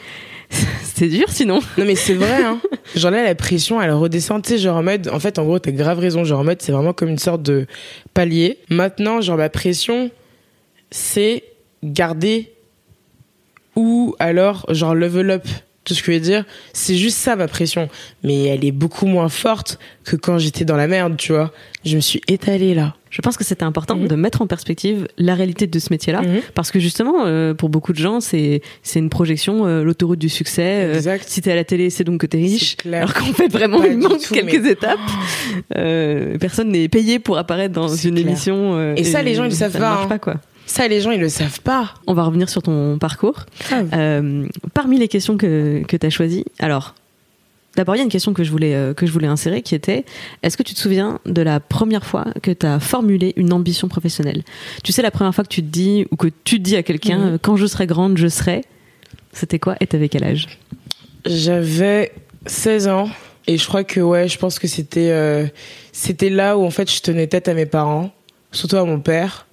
c'est- 0.84 1.08
dur 1.08 1.27
sinon. 1.29 1.60
Non 1.77 1.86
mais 1.86 1.95
c'est 1.95 2.13
vrai 2.13 2.43
hein. 2.43 2.60
Genre 2.95 3.12
là 3.12 3.23
la 3.23 3.36
pression 3.36 3.81
elle 3.81 3.91
redescend 3.91 4.41
tu 4.43 4.49
sais 4.51 4.58
genre 4.58 4.77
en 4.77 4.84
mode 4.84 5.08
en 5.10 5.19
fait 5.19 5.38
en 5.39 5.43
gros 5.45 5.60
t'as 5.60 5.71
grave 5.71 5.99
raison 5.99 6.23
genre 6.23 6.39
en 6.39 6.43
mode 6.43 6.62
c'est 6.62 6.71
vraiment 6.71 6.93
comme 6.93 7.10
une 7.10 7.17
sorte 7.19 7.41
de 7.43 7.67
palier. 8.13 8.60
Maintenant 8.69 9.21
genre 9.21 9.38
ma 9.38 9.49
pression 9.49 10.10
c'est 10.91 11.43
garder 11.84 12.51
ou 13.75 14.15
alors 14.19 14.65
genre 14.73 14.95
level 14.95 15.31
up. 15.31 15.45
Tout 15.85 15.93
ce 15.93 16.01
que 16.01 16.11
je 16.11 16.17
veux 16.17 16.23
dire, 16.23 16.43
c'est 16.73 16.95
juste 16.95 17.17
ça 17.17 17.35
ma 17.35 17.47
pression, 17.47 17.89
mais 18.23 18.45
elle 18.45 18.65
est 18.65 18.71
beaucoup 18.71 19.05
moins 19.05 19.29
forte 19.29 19.77
que 20.03 20.15
quand 20.15 20.37
j'étais 20.39 20.65
dans 20.65 20.75
la 20.77 20.87
merde, 20.87 21.15
tu 21.17 21.31
vois. 21.31 21.51
Je 21.85 21.95
me 21.95 22.01
suis 22.01 22.19
étalée 22.27 22.73
là. 22.73 22.95
Je 23.11 23.21
pense 23.21 23.37
que 23.37 23.43
c'était 23.45 23.63
important 23.63 23.95
Mhm. 23.95 24.07
de 24.07 24.15
mettre 24.15 24.41
en 24.41 24.47
perspective 24.47 25.07
la 25.17 25.35
réalité 25.35 25.67
de 25.67 25.79
ce 25.79 25.87
métier-là, 25.91 26.21
Mhm. 26.23 26.41
parce 26.55 26.71
que 26.71 26.79
justement, 26.79 27.25
euh, 27.27 27.53
pour 27.53 27.69
beaucoup 27.69 27.93
de 27.93 27.97
gens, 27.99 28.19
c'est 28.19 28.61
c'est 28.83 28.99
une 28.99 29.09
projection, 29.11 29.65
euh, 29.67 29.83
l'autoroute 29.83 30.19
du 30.19 30.27
succès. 30.27 30.85
euh, 30.85 30.95
Exact. 30.95 31.23
si 31.29 31.41
t'es 31.41 31.51
à 31.51 31.55
la 31.55 31.63
télé, 31.63 31.89
c'est 31.91 32.03
donc 32.03 32.19
que 32.21 32.25
t'es 32.25 32.39
riche. 32.39 32.75
Clair. 32.77 33.03
Alors 33.03 33.13
qu'en 33.13 33.31
fait, 33.33 33.47
vraiment, 33.47 33.83
il 33.83 33.97
manque 33.99 34.19
tout, 34.21 34.33
quelques 34.33 34.59
mais- 34.61 34.71
étapes. 34.71 34.99
Euh, 35.77 36.37
personne 36.39 36.69
n'est 36.69 36.89
payé 36.89 37.19
pour 37.19 37.37
apparaître 37.37 37.73
dans 37.73 37.87
une 37.87 38.15
clair. 38.15 38.27
émission. 38.27 38.95
Et 38.95 39.03
ça, 39.03 39.21
les 39.21 39.35
gens, 39.35 39.43
ils 39.43 39.49
le 39.49 39.55
savent 39.55 39.71
ça 39.71 39.79
pas, 39.79 39.89
marche 39.89 40.05
hein. 40.05 40.09
pas, 40.09 40.19
quoi. 40.19 40.35
Ça 40.65 40.88
les 40.88 41.01
gens 41.01 41.12
ils 41.12 41.19
le 41.19 41.30
savent 41.30 41.62
pas. 41.62 41.93
On 42.08 42.13
va 42.13 42.23
revenir 42.23 42.49
sur 42.49 42.62
ton 42.63 42.97
parcours. 42.97 43.45
Grave. 43.67 43.89
Euh, 43.93 44.47
parmi 44.73 44.97
les 44.99 45.08
questions 45.08 45.38
que, 45.38 45.84
que 45.88 45.95
tu 45.97 46.06
as 46.06 46.10
choisies, 46.10 46.45
alors, 46.60 46.95
d'abord, 47.75 47.95
il 47.95 47.99
y 47.99 48.01
a 48.01 48.04
une 48.04 48.10
question 48.10 48.34
que 48.34 48.43
je 48.43 48.51
voulais, 48.51 48.73
euh, 48.73 48.93
que 48.93 49.06
je 49.06 49.12
voulais 49.12 49.28
insérer 49.28 49.62
qui 49.62 49.75
était 49.75 50.06
est-ce 50.43 50.58
que 50.58 50.63
tu 50.63 50.73
te 50.73 50.80
souviens 50.80 51.19
de 51.25 51.41
la 51.41 51.60
première 51.60 52.06
fois 52.06 52.25
que 52.41 52.51
tu 52.51 52.65
as 52.65 52.80
formulé 52.80 53.34
une 53.36 53.54
ambition 53.54 53.88
professionnelle? 53.88 54.43
Tu 54.84 54.91
sais, 54.91 55.01
la 55.01 55.12
première 55.12 55.36
fois 55.36 55.43
que 55.43 55.49
tu 55.49 55.62
te 55.62 55.67
dis, 55.67 56.08
ou 56.12 56.15
que 56.15 56.28
tu 56.43 56.60
dis 56.60 56.75
à 56.75 56.84
quelqu'un 56.84 57.32
Mhm. 57.32 57.39
quand 57.39 57.56
je 57.58 57.65
serai 57.67 57.86
grande, 57.86 58.17
je 58.17 58.28
serai, 58.28 58.63
c'était 59.34 59.60
quoi 59.60 59.75
et 59.82 59.88
t'avais 59.88 60.10
quel 60.10 60.23
âge? 60.23 60.47
J'avais 61.25 62.12
16 62.45 62.88
ans 62.88 63.10
et 63.47 63.58
je 63.58 63.67
crois 63.67 63.84
que 63.84 63.99
ouais, 63.99 64.28
je 64.28 64.38
pense 64.38 64.60
que 64.60 64.67
c'était 64.67 65.12
euh, 65.12 65.45
c'était 65.91 66.30
là 66.30 66.58
où 66.58 66.63
en 66.65 66.69
fait 66.71 66.91
je 66.91 67.01
tenais 67.01 67.28
tête 67.28 67.47
à 67.47 67.54
mes 67.54 67.65
parents, 67.65 68.12
surtout 68.51 68.78
à 68.78 68.86
mon 68.86 68.99
père 68.99 69.44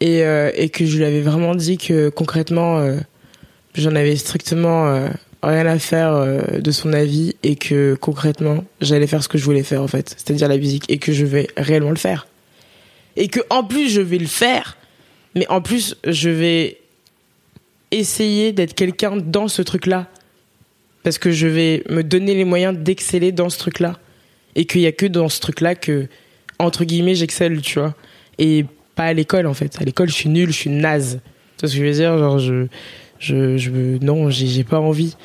et 0.00 0.24
euh, 0.24 0.50
et 0.54 0.68
que 0.68 0.86
je 0.86 0.96
lui 0.96 1.04
avais 1.04 1.20
vraiment 1.20 1.54
dit 1.54 1.78
que 1.78 2.08
concrètement 2.08 2.78
euh, 2.78 2.98
j'en 3.74 3.94
avais 3.94 4.16
strictement 4.16 4.88
euh, 4.88 5.08
rien 5.42 5.66
à 5.66 5.78
faire 5.78 6.12
euh, 6.12 6.42
de 6.58 6.70
son 6.70 6.92
avis 6.92 7.34
et 7.42 7.56
que 7.56 7.94
concrètement 7.94 8.64
j'allais 8.80 9.06
faire 9.06 9.22
ce 9.22 9.28
que 9.28 9.38
je 9.38 9.44
voulais 9.44 9.62
faire 9.62 9.82
en 9.82 9.88
fait, 9.88 10.10
c'est-à-dire 10.16 10.48
la 10.48 10.58
musique 10.58 10.84
et 10.90 10.98
que 10.98 11.12
je 11.12 11.24
vais 11.24 11.48
réellement 11.56 11.90
le 11.90 11.96
faire. 11.96 12.26
Et 13.16 13.28
que 13.28 13.40
en 13.50 13.64
plus 13.64 13.90
je 13.90 14.00
vais 14.00 14.18
le 14.18 14.26
faire, 14.26 14.76
mais 15.34 15.46
en 15.48 15.60
plus 15.60 15.96
je 16.06 16.30
vais 16.30 16.78
essayer 17.90 18.52
d'être 18.52 18.74
quelqu'un 18.74 19.16
dans 19.16 19.48
ce 19.48 19.62
truc-là. 19.62 20.08
Parce 21.02 21.16
que 21.16 21.30
je 21.30 21.46
vais 21.46 21.82
me 21.88 22.02
donner 22.02 22.34
les 22.34 22.44
moyens 22.44 22.76
d'exceller 22.76 23.32
dans 23.32 23.48
ce 23.48 23.58
truc-là. 23.58 23.98
Et 24.54 24.66
qu'il 24.66 24.82
y 24.82 24.86
a 24.86 24.92
que 24.92 25.06
dans 25.06 25.30
ce 25.30 25.40
truc-là 25.40 25.74
que 25.74 26.08
entre 26.58 26.84
guillemets 26.84 27.14
j'excelle, 27.14 27.62
tu 27.62 27.78
vois, 27.78 27.94
et 28.38 28.66
pas 29.00 29.06
à 29.06 29.12
l'école 29.14 29.46
en 29.46 29.54
fait. 29.54 29.80
À 29.80 29.84
l'école, 29.84 30.10
je 30.10 30.14
suis 30.14 30.28
nul, 30.28 30.48
je 30.48 30.56
suis 30.56 30.68
naze. 30.68 31.20
Tu 31.56 31.62
vois 31.62 31.70
ce 31.70 31.74
que 31.74 31.80
je 31.80 31.86
veux 31.86 31.92
dire? 31.94 32.18
Genre 32.18 32.38
je 32.38 32.66
je 33.18 33.56
je 33.56 33.70
non, 34.04 34.28
j'ai 34.28 34.62
pas 34.62 34.78
envie. 34.78 35.16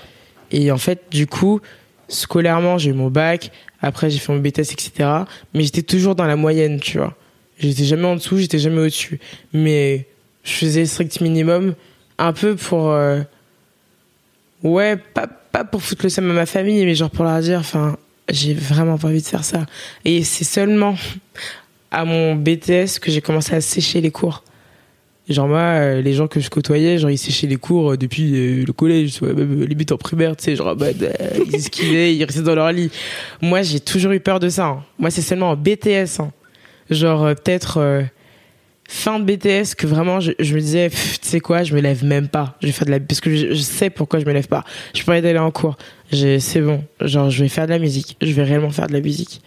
Et 0.51 0.71
en 0.71 0.77
fait, 0.77 1.03
du 1.11 1.27
coup, 1.27 1.59
scolairement, 2.07 2.77
j'ai 2.77 2.91
eu 2.91 2.93
mon 2.93 3.09
bac, 3.09 3.51
après 3.81 4.09
j'ai 4.09 4.19
fait 4.19 4.31
mon 4.31 4.39
BTS 4.39 4.71
etc. 4.71 4.91
mais 5.53 5.63
j'étais 5.63 5.81
toujours 5.81 6.15
dans 6.15 6.23
la 6.23 6.38
moyenne, 6.38 6.79
tu 6.79 6.99
vois. 6.99 7.15
J'étais 7.59 7.83
jamais 7.83 8.05
en 8.05 8.15
dessous, 8.15 8.38
j'étais 8.38 8.59
jamais 8.59 8.79
au-dessus. 8.79 9.19
Mais 9.51 10.07
je 10.45 10.53
faisais 10.53 10.85
strict 10.85 11.19
minimum 11.19 11.75
un 12.17 12.31
peu 12.31 12.55
pour 12.55 12.91
euh, 12.91 13.23
Ouais, 14.63 14.95
pas, 14.95 15.27
pas 15.27 15.65
pour 15.65 15.81
foutre 15.81 16.03
le 16.05 16.09
seum 16.09 16.31
à 16.31 16.33
ma 16.33 16.45
famille, 16.45 16.85
mais 16.85 16.95
genre 16.95 17.11
pour 17.11 17.25
leur 17.25 17.41
dire, 17.41 17.59
enfin, 17.59 17.97
j'ai 18.29 18.53
vraiment 18.53 18.97
pas 18.97 19.09
envie 19.09 19.21
de 19.21 19.27
faire 19.27 19.43
ça. 19.43 19.65
Et 20.05 20.23
c'est 20.23 20.45
seulement 20.45 20.95
à 21.91 22.06
mon 22.06 22.36
BTS 22.36 23.00
que 23.02 23.12
j'ai 23.12 23.21
commencé 23.21 23.54
à 23.56 23.62
sécher 23.62 24.02
les 24.02 24.12
cours. 24.12 24.43
Genre 25.28 25.48
moi, 25.48 25.58
euh, 25.60 26.02
les 26.02 26.13
gens 26.13 26.28
que 26.28 26.39
je 26.39 26.52
côtoyais, 26.52 27.00
genre 27.00 27.10
ils 27.10 27.17
séchaient 27.17 27.48
les 27.48 27.56
cours 27.56 27.93
euh, 27.93 27.98
depuis 27.98 28.36
euh, 28.36 28.63
le 28.65 28.74
collège, 28.74 29.19
limite 29.21 29.91
en 29.91 29.98
primaire, 29.98 30.36
tu 30.38 30.43
sais, 30.43 30.56
genre 30.56 30.76
euh, 30.80 30.91
ils 31.48 31.56
esquivaient, 31.56 32.15
ils 32.15 32.24
restaient 32.24 32.43
dans 32.43 32.54
leur 32.54 32.71
lit. 32.71 32.91
Moi, 33.41 33.63
j'ai 33.63 33.80
toujours 33.80 34.12
eu 34.12 34.19
peur 34.19 34.39
de 34.39 34.50
ça. 34.50 34.65
hein. 34.67 34.84
Moi, 35.00 35.10
c'est 35.10 35.24
seulement 35.24 35.50
en 35.52 35.56
BTS. 35.56 36.19
hein. 36.19 36.32
Genre 36.91 37.34
peut-être 37.34 37.78
euh, 37.80 38.04
fin 38.88 39.17
de 39.19 39.24
BTS 39.26 39.74
que 39.76 39.88
vraiment 39.88 40.19
je, 40.19 40.34
je 40.38 40.54
me 40.54 40.60
disais, 40.60 40.91
tu 40.91 40.98
sais 41.24 41.39
quoi, 41.39 41.63
je 41.63 41.74
me 41.74 41.82
lève 41.82 42.04
même 42.06 42.28
pas. 42.28 42.56
Je 42.62 42.67
vais 42.67 42.71
faire 42.71 42.86
de 42.86 42.91
la 42.91 43.00
parce 43.00 43.19
que 43.19 43.36
je, 43.36 43.48
je 43.56 43.62
sais 43.62 43.89
pourquoi 43.89 44.19
je 44.19 44.26
me 44.26 44.32
lève 44.34 44.48
pas. 44.48 44.63
Je 44.93 45.02
peux 45.04 45.12
aller 45.12 45.36
en 45.39 45.50
cours. 45.50 45.76
C'est 46.12 46.62
bon. 46.62 46.84
Genre 47.02 47.32
je 47.32 47.41
vais 47.41 47.50
faire 47.50 47.65
de 47.65 47.71
la 47.71 47.80
musique. 47.80 48.15
Je 48.21 48.32
vais 48.32 48.43
réellement 48.43 48.69
faire 48.69 48.86
de 48.86 48.93
la 48.93 49.02
musique. 49.02 49.41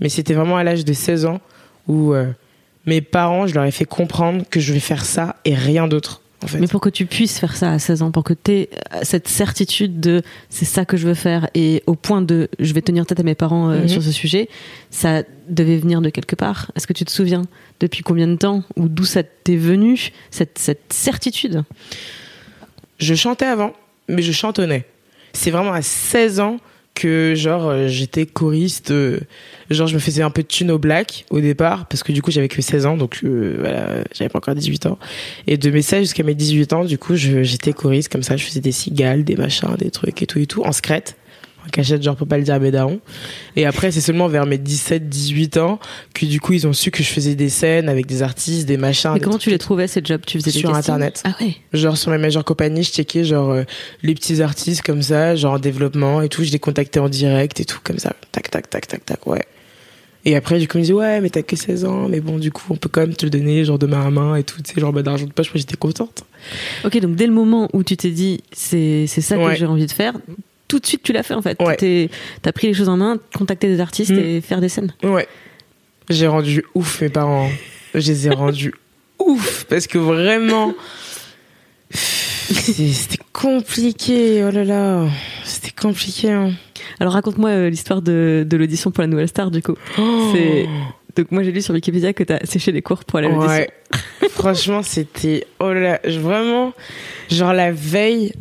Mais 0.00 0.08
c'était 0.08 0.32
vraiment 0.32 0.56
à 0.56 0.64
l'âge 0.64 0.86
de 0.86 0.92
16 0.94 1.26
ans 1.26 1.40
où 1.90 2.14
euh, 2.14 2.26
mes 2.86 3.00
parents, 3.00 3.46
je 3.46 3.54
leur 3.54 3.64
ai 3.64 3.70
fait 3.70 3.84
comprendre 3.84 4.44
que 4.48 4.60
je 4.60 4.72
vais 4.72 4.80
faire 4.80 5.04
ça 5.04 5.36
et 5.44 5.54
rien 5.54 5.86
d'autre. 5.88 6.22
en 6.42 6.46
fait. 6.46 6.58
Mais 6.58 6.66
pour 6.66 6.80
que 6.80 6.88
tu 6.88 7.04
puisses 7.04 7.38
faire 7.38 7.54
ça 7.56 7.72
à 7.72 7.78
16 7.78 8.02
ans, 8.02 8.10
pour 8.10 8.24
que 8.24 8.32
tu 8.32 8.52
aies 8.52 8.70
cette 9.02 9.28
certitude 9.28 10.00
de 10.00 10.22
c'est 10.48 10.64
ça 10.64 10.84
que 10.86 10.96
je 10.96 11.06
veux 11.06 11.14
faire 11.14 11.48
et 11.54 11.82
au 11.86 11.94
point 11.94 12.22
de 12.22 12.48
je 12.58 12.72
vais 12.72 12.80
tenir 12.80 13.04
tête 13.04 13.20
à 13.20 13.22
mes 13.22 13.34
parents 13.34 13.68
euh, 13.70 13.82
Mhm. 13.82 13.88
sur 13.88 14.02
ce 14.02 14.12
sujet, 14.12 14.48
ça 14.90 15.22
devait 15.48 15.76
venir 15.76 16.00
de 16.00 16.08
quelque 16.10 16.36
part. 16.36 16.70
Est-ce 16.76 16.86
que 16.86 16.94
tu 16.94 17.04
te 17.04 17.10
souviens 17.10 17.42
depuis 17.80 18.02
combien 18.02 18.28
de 18.28 18.36
temps 18.36 18.62
ou 18.76 18.88
d'où 18.88 19.04
ça 19.04 19.22
t'est 19.22 19.56
venu, 19.56 20.10
cette, 20.30 20.58
cette 20.58 20.92
certitude? 20.92 21.64
Je 22.98 23.14
chantais 23.14 23.46
avant, 23.46 23.72
mais 24.08 24.22
je 24.22 24.32
chantonnais. 24.32 24.84
C'est 25.32 25.50
vraiment 25.50 25.72
à 25.72 25.82
16 25.82 26.40
ans 26.40 26.56
que 26.94 27.34
genre 27.34 27.68
euh, 27.68 27.88
j'étais 27.88 28.26
choriste 28.26 28.90
euh, 28.90 29.20
genre 29.70 29.86
je 29.86 29.94
me 29.94 29.98
faisais 29.98 30.22
un 30.22 30.30
peu 30.30 30.42
de 30.42 30.48
tune 30.48 30.70
au 30.70 30.78
black 30.78 31.24
au 31.30 31.40
départ 31.40 31.86
parce 31.86 32.02
que 32.02 32.12
du 32.12 32.20
coup 32.22 32.30
j'avais 32.30 32.48
que 32.48 32.60
16 32.60 32.86
ans 32.86 32.96
donc 32.96 33.20
euh, 33.24 33.56
voilà 33.58 34.04
j'avais 34.12 34.28
pas 34.28 34.38
encore 34.38 34.54
18 34.54 34.86
ans. 34.86 34.98
Et 35.46 35.56
de 35.56 35.70
mes 35.70 35.82
16 35.82 36.00
jusqu'à 36.00 36.22
mes 36.22 36.34
18 36.34 36.72
ans 36.72 36.84
du 36.84 36.98
coup 36.98 37.14
j'étais 37.16 37.72
choriste 37.72 38.10
comme 38.10 38.22
ça 38.22 38.36
je 38.36 38.44
faisais 38.44 38.60
des 38.60 38.72
cigales 38.72 39.24
des 39.24 39.36
machins 39.36 39.74
des 39.78 39.90
trucs 39.90 40.20
et 40.22 40.26
tout 40.26 40.38
et 40.38 40.46
tout 40.46 40.62
en 40.62 40.72
secrète 40.72 41.16
cachette 41.72 42.02
genre 42.02 42.16
pour 42.16 42.26
pas 42.26 42.38
le 42.38 42.42
dire 42.44 42.54
à 42.54 42.58
mes 42.58 42.70
darons 42.70 43.00
et 43.56 43.66
après 43.66 43.90
c'est 43.90 44.00
seulement 44.00 44.28
vers 44.28 44.46
mes 44.46 44.58
17 44.58 45.08
18 45.08 45.56
ans 45.58 45.78
que 46.14 46.26
du 46.26 46.40
coup 46.40 46.52
ils 46.52 46.66
ont 46.66 46.72
su 46.72 46.90
que 46.90 47.02
je 47.02 47.08
faisais 47.08 47.34
des 47.34 47.48
scènes 47.48 47.88
avec 47.88 48.06
des 48.06 48.22
artistes 48.22 48.66
des 48.66 48.76
machins 48.76 49.10
Mais 49.12 49.18
des 49.20 49.24
comment 49.24 49.38
tu 49.38 49.50
les 49.50 49.58
trouvais 49.58 49.86
ces 49.86 50.00
jobs? 50.04 50.22
Tu 50.26 50.38
faisais 50.38 50.50
des 50.50 50.58
Sur 50.58 50.74
Internet. 50.74 51.22
Ah 51.24 51.34
ouais. 51.40 51.54
Genre 51.72 51.96
sur 51.96 52.10
mes 52.10 52.18
majeures 52.18 52.44
compagnies, 52.44 52.82
je 52.82 52.90
checkais 52.92 53.24
genre 53.24 53.50
euh, 53.50 53.62
les 54.02 54.14
petits 54.14 54.42
artistes 54.42 54.82
comme 54.82 55.02
ça, 55.02 55.36
genre 55.36 55.54
en 55.54 55.58
développement 55.58 56.22
et 56.22 56.28
tout, 56.28 56.42
je 56.44 56.50
les 56.50 56.58
contactais 56.58 57.00
en 57.00 57.08
direct 57.08 57.60
et 57.60 57.64
tout 57.64 57.78
comme 57.84 57.98
ça. 57.98 58.14
Tac 58.32 58.50
tac 58.50 58.68
tac 58.70 58.86
tac 58.86 59.04
tac, 59.04 59.26
ouais. 59.26 59.44
Et 60.26 60.36
après 60.36 60.58
du 60.58 60.68
coup 60.68 60.76
ils 60.76 60.80
me 60.80 60.84
disaient 60.84 60.92
ouais 60.94 61.20
mais 61.22 61.30
t'as 61.30 61.40
que 61.42 61.56
16 61.56 61.84
ans, 61.86 62.06
mais 62.08 62.20
bon 62.20 62.38
du 62.38 62.52
coup 62.52 62.64
on 62.70 62.76
peut 62.76 62.90
quand 62.92 63.00
même 63.00 63.14
te 63.14 63.24
le 63.24 63.30
donner 63.30 63.64
genre 63.64 63.78
de 63.78 63.86
main 63.86 64.06
à 64.06 64.10
main 64.10 64.36
et 64.36 64.44
tout, 64.44 64.60
tu 64.60 64.74
sais 64.74 64.78
genre 64.80 64.92
bah, 64.92 65.02
d'argent 65.02 65.24
de 65.26 65.32
poche, 65.32 65.48
moi 65.48 65.54
j'étais 65.58 65.76
contente. 65.78 66.24
Ok, 66.84 66.98
donc 67.00 67.16
dès 67.16 67.26
le 67.26 67.32
moment 67.32 67.68
où 67.72 67.82
tu 67.82 67.96
t'es 67.96 68.10
dit 68.10 68.42
c'est 68.52 69.06
c'est 69.06 69.22
ça 69.22 69.38
Ouais. 69.38 69.52
que 69.54 69.58
j'ai 69.58 69.64
envie 69.66 69.86
de 69.86 69.92
faire, 69.92 70.12
tout 70.70 70.78
de 70.78 70.86
suite 70.86 71.02
tu 71.02 71.12
l'as 71.12 71.22
fait 71.24 71.34
en 71.34 71.42
fait. 71.42 71.60
Ouais. 71.60 71.76
T'es- 71.76 72.08
T'as 72.42 72.52
pris 72.52 72.68
les 72.68 72.74
choses 72.74 72.88
en 72.88 72.96
main, 72.96 73.18
contacter 73.36 73.66
des 73.66 73.80
artistes 73.80 74.12
Mm. 74.12 74.18
et 74.18 74.40
faire 74.40 74.60
des 74.60 74.68
scènes. 74.68 74.94
Ouais. 75.02 75.26
J'ai 76.08 76.26
rendu 76.28 76.64
ouf 76.74 77.00
mes 77.02 77.08
parents. 77.08 77.50
Je 77.94 78.10
les 78.12 78.26
ai 78.28 78.30
rendus 78.30 78.72
ouf 79.18 79.64
parce 79.68 79.86
que 79.86 79.98
vraiment 79.98 80.74
c'est- 81.90 82.92
c'était 82.92 83.22
compliqué, 83.32 84.44
oh 84.44 84.50
là 84.50 84.64
là, 84.64 85.06
c'était 85.44 85.72
compliqué. 85.72 86.30
Hein. 86.30 86.52
Alors 86.98 87.12
raconte-moi 87.14 87.50
euh, 87.50 87.70
l'histoire 87.70 88.02
de, 88.02 88.44
de 88.48 88.56
l'audition 88.56 88.90
pour 88.90 89.02
la 89.02 89.06
nouvelle 89.08 89.28
star 89.28 89.50
du 89.50 89.62
coup. 89.62 89.74
C'est 89.96 90.66
donc 91.16 91.32
moi 91.32 91.42
j'ai 91.42 91.50
lu 91.52 91.60
sur 91.60 91.74
Wikipédia 91.74 92.12
que 92.12 92.22
t'as 92.22 92.44
séché 92.46 92.70
les 92.72 92.82
cours 92.82 93.04
pour 93.04 93.18
aller 93.18 93.28
à 93.28 93.30
l'audition. 93.32 93.50
Ouais. 93.52 93.70
Franchement, 94.30 94.82
c'était 94.82 95.46
oh 95.58 95.72
là, 95.72 95.80
là, 95.80 96.00
je- 96.04 96.18
vraiment 96.20 96.72
genre 97.30 97.52
la 97.52 97.72
veille, 97.72 98.32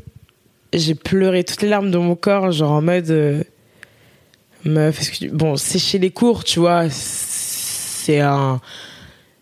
j'ai 0.74 0.96
pleuré 0.96 1.44
toutes 1.44 1.62
les 1.62 1.70
larmes 1.70 1.92
de 1.92 1.98
mon 1.98 2.16
corps, 2.16 2.52
genre 2.52 2.72
en 2.72 2.82
mode 2.82 3.10
euh, 3.10 3.44
meuf. 4.66 5.12
que 5.20 5.28
Bon, 5.28 5.56
sécher 5.56 6.00
les 6.00 6.12
cours, 6.12 6.44
tu 6.44 6.60
vois, 6.60 6.86
c'est 6.90 8.20
un 8.20 8.60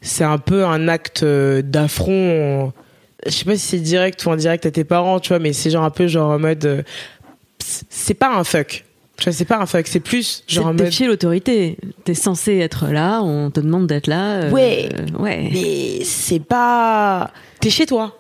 c'est 0.02 0.24
un 0.24 0.38
peu 0.38 0.66
un 0.66 0.88
acte 0.88 1.24
euh, 1.24 1.62
d'affront. 1.62 2.72
Je 3.26 3.32
sais 3.32 3.46
pas 3.46 3.56
si 3.58 3.66
c'est 3.68 3.80
direct 3.80 4.24
ou 4.26 4.32
indirect 4.32 4.66
à 4.66 4.72
tes 4.72 4.84
parents, 4.84 5.20
tu 5.20 5.30
vois, 5.30 5.40
mais 5.40 5.54
c'est 5.54 5.70
genre 5.70 5.84
un 5.84 5.90
peu 5.90 6.08
genre 6.08 6.32
en 6.32 6.40
mode 6.40 6.66
euh, 6.66 6.82
c'est 7.60 8.14
pas 8.14 8.34
un 8.36 8.44
fuck. 8.44 8.86
Tu 9.18 9.24
vois, 9.24 9.34
c'est 9.34 9.46
pas 9.46 9.58
un 9.58 9.66
fuck, 9.66 9.88
c'est 9.88 10.00
plus 10.00 10.44
C'est 10.48 10.56
genre 10.56 10.68
en 10.68 10.74
de 10.74 10.78
mode 10.78 10.86
défier 10.86 11.08
l'autorité. 11.08 11.78
T'es 12.04 12.14
censé 12.14 12.58
être 12.60 12.86
là, 12.92 13.22
on 13.24 13.50
te 13.50 13.60
demande 13.60 13.88
d'être 13.88 14.06
là. 14.08 14.44
euh, 14.44 14.52
Ouais. 14.52 14.90
ouais. 15.18 15.50
Mais 15.52 16.04
c'est 16.06 16.40
pas. 16.40 17.32
T'es 17.60 17.72
chez 17.72 17.88
toi. 17.88 18.16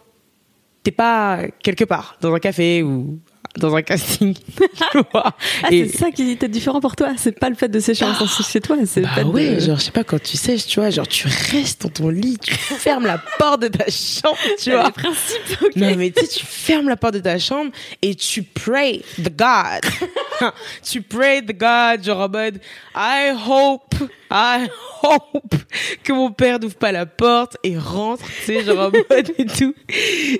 T'es 0.88 0.91
pas 0.91 1.39
quelque 1.62 1.84
part, 1.84 2.15
dans 2.21 2.34
un 2.34 2.39
café 2.39 2.82
ou 2.82 3.19
dans 3.58 3.76
un 3.76 3.82
casting. 3.82 4.34
tu 4.91 5.00
vois. 5.12 5.36
Ah, 5.63 5.67
Et- 5.69 5.89
c'est 5.89 5.97
ça 5.97 6.12
qui 6.12 6.30
était 6.32 6.47
différent 6.47 6.80
pour 6.80 6.95
toi. 6.95 7.10
C'est 7.17 7.38
pas 7.38 7.50
le 7.50 7.56
fait 7.58 7.67
de 7.67 7.78
sécher 7.82 8.06
en 8.06 8.13
sens 8.13 8.50
chez 8.50 8.62
toi. 8.62 8.78
C'est 8.86 9.02
Bah 9.02 9.23
ouais, 9.26 9.56
de... 9.56 9.60
genre, 9.60 9.78
je 9.80 9.84
sais 9.84 9.91
pas, 9.91 10.06
quand 10.06 10.21
tu 10.23 10.38
sèches, 10.38 10.65
tu 10.65 10.80
vois, 10.80 10.89
genre, 10.89 11.06
tu 11.06 11.28
restes 11.52 11.82
dans 11.82 11.89
ton 11.89 12.08
lit, 12.08 12.38
tu 12.41 12.54
fermes 12.56 13.06
la 13.06 13.17
porte 13.38 13.63
de 13.63 13.67
ta 13.67 13.84
chambre, 13.91 14.38
tu 14.63 14.71
vois. 14.71 14.86
Les 14.86 14.91
principes, 14.93 15.62
ok. 15.62 15.76
Non, 15.76 15.93
mais 15.97 16.12
tu 16.12 16.26
sais, 16.26 16.39
tu 16.39 16.45
fermes 16.45 16.88
la 16.88 16.95
porte 16.95 17.15
de 17.15 17.19
ta 17.19 17.38
chambre 17.38 17.71
et 18.02 18.15
tu 18.15 18.43
pray 18.43 19.02
the 19.21 19.30
God. 19.36 20.52
tu 20.89 21.02
pray 21.02 21.41
the 21.45 21.52
God, 21.52 22.02
genre 22.06 22.21
en 22.21 22.30
mode, 22.30 22.62
I 22.95 23.34
hope, 23.45 23.93
Hope 24.30 25.56
que 26.04 26.12
mon 26.12 26.32
père 26.32 26.60
n'ouvre 26.60 26.76
pas 26.76 26.92
la 26.92 27.06
porte 27.06 27.58
et 27.63 27.78
rentre, 27.78 28.26
tu 28.26 28.46
sais, 28.46 28.63
genre 28.63 28.80
en 28.80 28.92
mode 28.92 29.32
et 29.38 29.46
tout. 29.46 29.74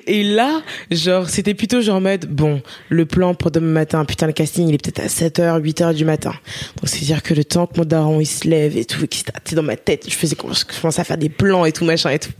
Et 0.08 0.23
là, 0.23 0.62
genre, 0.91 1.30
c'était 1.30 1.54
plutôt 1.54 1.82
genre 1.82 1.97
en 1.97 2.02
mode, 2.02 2.26
bon, 2.26 2.62
le 2.89 3.06
plan 3.06 3.34
pour 3.34 3.52
demain 3.52 3.71
matin, 3.71 4.04
putain, 4.06 4.28
le 4.28 4.34
casting, 4.34 4.67
il 4.67 4.76
est 4.76 4.84
peut-être 4.84 5.00
à 5.00 5.08
7h, 5.08 5.62
8h 5.62 5.93
du 5.93 6.06
matin. 6.06 6.34
Donc, 6.78 6.89
c'est-à-dire 6.89 7.23
que 7.23 7.34
le 7.34 7.43
temps 7.43 7.67
que 7.67 7.78
mon 7.78 7.86
daron, 7.86 8.19
il 8.19 8.26
se 8.26 8.47
lève 8.47 8.78
et 8.78 8.86
tout, 8.86 9.04
et 9.04 9.08
qu'il 9.08 9.21
était 9.28 9.56
dans 9.56 9.63
ma 9.63 9.78
tête, 9.78 10.10
je 10.10 10.15
faisais, 10.15 10.36
je 10.36 10.80
commençais 10.82 11.02
à 11.02 11.04
faire 11.04 11.17
des 11.17 11.30
plans 11.30 11.65
et 11.65 11.71
tout, 11.71 11.86
machin 11.86 12.10
et 12.10 12.19
tout. 12.19 12.32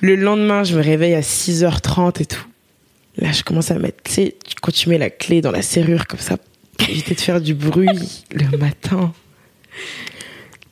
Le 0.00 0.14
lendemain, 0.16 0.64
je 0.64 0.76
me 0.76 0.82
réveille 0.82 1.14
à 1.14 1.20
6h30 1.20 2.22
et 2.22 2.26
tout. 2.26 2.46
Là, 3.16 3.32
je 3.32 3.42
commence 3.42 3.70
à 3.70 3.78
mettre, 3.78 4.02
tu 4.04 4.12
sais, 4.12 4.36
quand 4.62 4.72
tu 4.72 4.88
mets 4.88 4.98
la 4.98 5.10
clé 5.10 5.40
dans 5.40 5.50
la 5.50 5.62
serrure 5.62 6.06
comme 6.06 6.20
ça, 6.20 6.36
pour 6.78 6.88
éviter 6.88 7.14
de 7.14 7.20
faire 7.20 7.40
du 7.40 7.54
bruit 7.54 8.24
le 8.32 8.56
matin. 8.56 9.12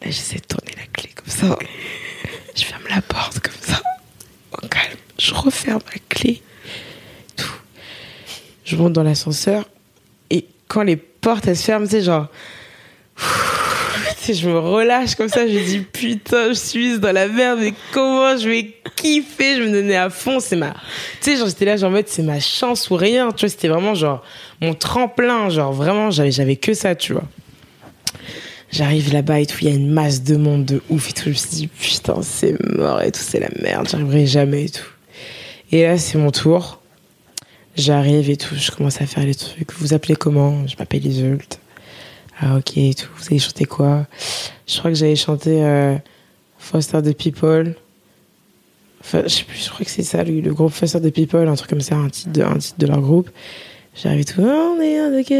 Là, 0.06 0.12
j'essaie 0.12 0.36
de 0.36 0.44
tourner 0.44 0.70
la 0.76 0.86
clé 0.92 1.10
comme 1.16 1.26
ça. 1.26 1.58
Je 2.54 2.62
ferme 2.62 2.84
la 2.88 3.02
porte 3.02 3.40
comme 3.40 3.60
ça. 3.60 3.82
Au 4.52 4.64
calme. 4.68 4.98
Je 5.18 5.34
referme 5.34 5.80
la 5.92 5.98
clé. 6.08 6.42
Tout. 7.34 7.50
Je 8.64 8.76
monte 8.76 8.92
dans 8.92 9.02
l'ascenseur. 9.02 9.68
Et 10.30 10.46
quand 10.68 10.84
les 10.84 10.94
portes, 10.94 11.48
elles 11.48 11.56
se 11.56 11.64
ferment, 11.64 11.86
sais, 11.86 12.02
genre. 12.02 12.28
Je 14.28 14.48
me 14.48 14.58
relâche 14.58 15.14
comme 15.14 15.28
ça, 15.28 15.46
je 15.46 15.56
dis 15.56 15.78
putain, 15.78 16.48
je 16.48 16.54
suis 16.54 16.98
dans 16.98 17.12
la 17.12 17.28
merde, 17.28 17.60
mais 17.60 17.72
comment 17.92 18.36
je 18.36 18.48
vais 18.48 18.74
kiffer, 18.96 19.54
je 19.54 19.62
me 19.62 19.70
donnais 19.70 19.94
à 19.94 20.10
fond, 20.10 20.40
c'est 20.40 20.56
ma. 20.56 20.72
Tu 21.20 21.30
sais, 21.30 21.36
genre 21.36 21.46
j'étais 21.46 21.64
là, 21.64 21.76
genre 21.76 21.90
en 21.90 21.92
mode 21.92 22.08
c'est 22.08 22.24
ma 22.24 22.40
chance 22.40 22.90
ou 22.90 22.96
rien, 22.96 23.30
tu 23.30 23.42
vois, 23.46 23.48
c'était 23.48 23.68
vraiment 23.68 23.94
genre 23.94 24.24
mon 24.60 24.74
tremplin, 24.74 25.48
genre 25.48 25.72
vraiment, 25.72 26.10
j'avais 26.10 26.56
que 26.56 26.74
ça, 26.74 26.96
tu 26.96 27.12
vois. 27.12 27.22
J'arrive 28.76 29.10
là-bas 29.10 29.40
et 29.40 29.46
tout, 29.46 29.56
il 29.62 29.68
y 29.68 29.70
a 29.70 29.74
une 29.74 29.90
masse 29.90 30.22
de 30.22 30.36
monde 30.36 30.66
de 30.66 30.82
ouf 30.90 31.08
et 31.08 31.12
tout, 31.14 31.24
je 31.24 31.30
me 31.30 31.34
suis 31.34 31.48
dit 31.48 31.66
putain, 31.66 32.20
c'est 32.20 32.62
mort 32.76 33.00
et 33.00 33.10
tout, 33.10 33.22
c'est 33.22 33.40
la 33.40 33.48
merde, 33.62 33.88
j'arriverai 33.90 34.26
jamais 34.26 34.64
et 34.64 34.68
tout. 34.68 34.90
Et 35.72 35.84
là, 35.84 35.96
c'est 35.96 36.18
mon 36.18 36.30
tour. 36.30 36.82
J'arrive 37.74 38.28
et 38.28 38.36
tout, 38.36 38.54
je 38.54 38.70
commence 38.70 39.00
à 39.00 39.06
faire 39.06 39.24
les 39.24 39.34
trucs. 39.34 39.72
Vous 39.78 39.94
appelez 39.94 40.14
comment? 40.14 40.66
Je 40.66 40.76
m'appelle 40.78 41.06
Iseult. 41.06 41.58
Ah 42.38 42.58
ok 42.58 42.76
et 42.76 42.92
tout. 42.92 43.08
Vous 43.16 43.24
allez 43.30 43.38
chanter 43.38 43.64
quoi? 43.64 44.06
Je 44.66 44.78
crois 44.78 44.90
que 44.90 44.96
j'allais 44.98 45.16
chanter 45.16 45.64
euh, 45.64 45.96
Foster 46.58 47.00
the 47.00 47.16
People. 47.16 47.76
Enfin, 49.00 49.22
je 49.24 49.28
sais 49.28 49.44
plus, 49.44 49.64
je 49.64 49.70
crois 49.70 49.86
que 49.86 49.90
c'est 49.90 50.02
ça, 50.02 50.22
le, 50.22 50.38
le 50.42 50.52
groupe 50.52 50.72
Foster 50.72 51.00
the 51.00 51.10
People, 51.10 51.48
un 51.48 51.54
truc 51.54 51.70
comme 51.70 51.80
ça, 51.80 51.94
un 51.96 52.10
titre 52.10 52.42
un 52.42 52.58
titre 52.58 52.78
de 52.78 52.86
leur 52.86 53.00
groupe. 53.00 53.30
J'arrive 54.02 54.26
tout, 54.26 54.42
oh, 54.42 54.74
on 54.76 54.80
est 54.80 54.98
un, 54.98 55.18
ok. 55.18 55.30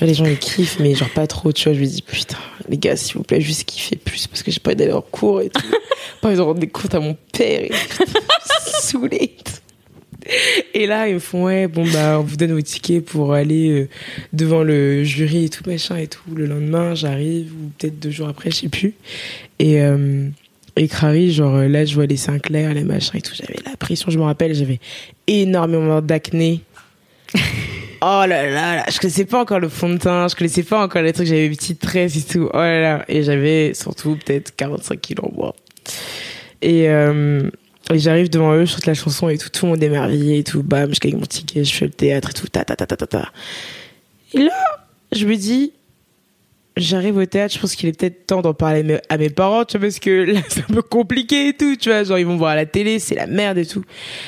Les 0.00 0.14
gens 0.14 0.24
ils 0.24 0.38
kiffent, 0.38 0.80
mais 0.80 0.94
genre 0.94 1.10
pas 1.10 1.28
trop, 1.28 1.52
tu 1.52 1.68
vois. 1.68 1.74
Je 1.74 1.80
me 1.80 1.86
dis, 1.86 2.02
putain, 2.02 2.38
les 2.68 2.76
gars, 2.76 2.96
s'il 2.96 3.16
vous 3.16 3.22
plaît, 3.22 3.40
juste 3.40 3.64
kiffez 3.64 3.96
plus 3.96 4.26
parce 4.26 4.42
que 4.42 4.50
j'ai 4.50 4.60
pas 4.60 4.74
d'aller 4.74 4.92
en 4.92 5.02
cours 5.02 5.40
et 5.40 5.48
tout. 5.48 5.62
pas 6.20 6.28
envie 6.28 6.36
de 6.36 6.42
rendre 6.42 6.60
des 6.60 6.68
comptes 6.68 6.94
à 6.94 7.00
mon 7.00 7.16
père 7.32 7.64
et 7.64 7.68
tout. 7.68 8.04
Saoulé. 8.80 9.36
Et 10.74 10.86
là, 10.86 11.08
ils 11.08 11.14
me 11.14 11.18
font, 11.18 11.44
ouais, 11.44 11.68
bon, 11.68 11.84
bah, 11.92 12.18
on 12.18 12.22
vous 12.22 12.36
donne 12.36 12.52
vos 12.52 12.60
tickets 12.60 13.04
pour 13.04 13.32
aller 13.32 13.68
euh, 13.70 13.88
devant 14.32 14.62
le 14.62 15.04
jury 15.04 15.44
et 15.44 15.48
tout, 15.48 15.62
machin 15.68 15.96
et 15.96 16.06
tout. 16.06 16.34
Le 16.34 16.46
lendemain, 16.46 16.94
j'arrive, 16.94 17.52
ou 17.52 17.70
peut-être 17.78 17.98
deux 17.98 18.10
jours 18.10 18.28
après, 18.28 18.50
je 18.50 18.56
sais 18.56 18.68
plus. 18.68 18.94
Et, 19.58 19.82
euh, 19.82 20.28
et 20.76 20.88
Crary, 20.88 21.32
genre, 21.32 21.56
euh, 21.56 21.68
là, 21.68 21.84
je 21.84 21.94
vois 21.94 22.06
les 22.06 22.16
Sinclair, 22.16 22.72
les 22.74 22.84
machins 22.84 23.18
et 23.18 23.22
tout. 23.22 23.34
J'avais 23.34 23.58
la 23.64 23.76
pression, 23.76 24.10
je 24.10 24.18
me 24.18 24.24
rappelle, 24.24 24.54
j'avais 24.54 24.80
énormément 25.26 26.00
d'acné. 26.00 26.60
Oh 28.04 28.24
là 28.26 28.50
là 28.50 28.74
là, 28.74 28.84
je 28.90 28.98
connaissais 28.98 29.24
pas 29.24 29.40
encore 29.40 29.60
le 29.60 29.68
fond 29.68 29.88
de 29.88 29.96
teint, 29.96 30.26
je 30.26 30.34
connaissais 30.34 30.64
pas 30.64 30.82
encore 30.82 31.02
les 31.02 31.12
trucs, 31.12 31.28
j'avais 31.28 31.48
des 31.48 31.54
petites 31.54 31.78
tresses 31.78 32.16
et 32.16 32.22
tout. 32.22 32.50
Oh 32.52 32.56
là 32.56 32.80
là, 32.80 33.04
et 33.06 33.22
j'avais 33.22 33.74
surtout 33.74 34.16
peut-être 34.16 34.56
45 34.56 35.00
kilos 35.00 35.26
en 35.30 35.32
moi. 35.32 35.54
Et, 36.62 36.88
euh, 36.88 37.48
et 37.92 38.00
j'arrive 38.00 38.28
devant 38.28 38.54
eux, 38.54 38.64
je 38.64 38.72
chante 38.72 38.86
la 38.86 38.94
chanson 38.94 39.28
et 39.28 39.38
tout, 39.38 39.50
tout 39.50 39.66
le 39.66 39.70
monde 39.70 39.82
est 39.84 39.86
émerveillé 39.86 40.38
et 40.38 40.42
tout, 40.42 40.64
bam, 40.64 40.92
je 40.92 40.98
gagne 40.98 41.14
mon 41.14 41.26
ticket, 41.26 41.62
je 41.62 41.72
fais 41.72 41.84
le 41.84 41.92
théâtre 41.92 42.30
et 42.30 42.32
tout, 42.32 42.48
ta 42.48 42.64
ta 42.64 42.74
ta 42.74 42.86
ta 42.86 42.96
ta 42.96 43.06
ta. 43.06 43.28
Et 44.34 44.38
là, 44.38 44.64
je 45.12 45.24
me 45.24 45.36
dis, 45.36 45.72
j'arrive 46.76 47.16
au 47.18 47.26
théâtre, 47.26 47.54
je 47.54 47.58
pense 47.60 47.74
qu'il 47.74 47.88
est 47.88 47.98
peut-être 47.98 48.26
temps 48.26 48.40
d'en 48.42 48.54
parler 48.54 48.98
à 49.08 49.16
mes- 49.18 49.30
parents, 49.30 49.64
tu 49.64 49.76
vois, 49.78 49.86
parce 49.86 49.98
que 49.98 50.10
là, 50.32 50.40
c'est 50.48 50.60
un 50.62 50.74
peu 50.74 50.82
compliqué 50.82 51.48
et 51.48 51.52
tout, 51.56 51.76
tu 51.76 51.90
vois, 51.90 52.04
genre 52.04 52.18
ils 52.18 52.26
vont 52.26 52.36
voir 52.36 52.50
à 52.52 52.56
la 52.56 52.66
télé, 52.66 52.98
c'est 52.98 53.14
la 53.14 53.26
merde 53.26 53.58
et 53.58 53.66
tout. 53.66 53.84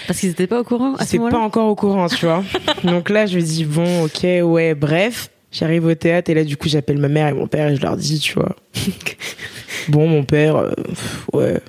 Parce 0.06 0.20
qu'ils 0.20 0.30
étaient 0.30 0.46
pas 0.46 0.60
au 0.60 0.64
courant 0.64 0.94
à 0.96 1.04
ce 1.04 1.10
C'est 1.10 1.16
pas 1.18 1.24
moment-là. 1.24 1.44
encore 1.44 1.68
au 1.68 1.74
courant, 1.74 2.06
tu 2.08 2.26
vois. 2.26 2.42
Donc 2.84 3.10
là, 3.10 3.26
je 3.26 3.36
me 3.36 3.42
dis, 3.42 3.64
bon, 3.64 4.04
ok, 4.04 4.26
ouais, 4.42 4.74
bref. 4.74 5.30
J'arrive 5.52 5.86
au 5.86 5.94
théâtre 5.94 6.30
et 6.30 6.34
là, 6.34 6.42
du 6.42 6.56
coup, 6.56 6.68
j'appelle 6.68 6.98
ma 6.98 7.08
mère 7.08 7.28
et 7.28 7.32
mon 7.32 7.46
père 7.46 7.68
et 7.68 7.76
je 7.76 7.80
leur 7.80 7.96
dis, 7.96 8.18
tu 8.18 8.32
vois. 8.34 8.56
bon, 9.88 10.08
mon 10.08 10.24
père, 10.24 10.56
euh, 10.56 10.72
pff, 10.74 11.26
ouais, 11.32 11.60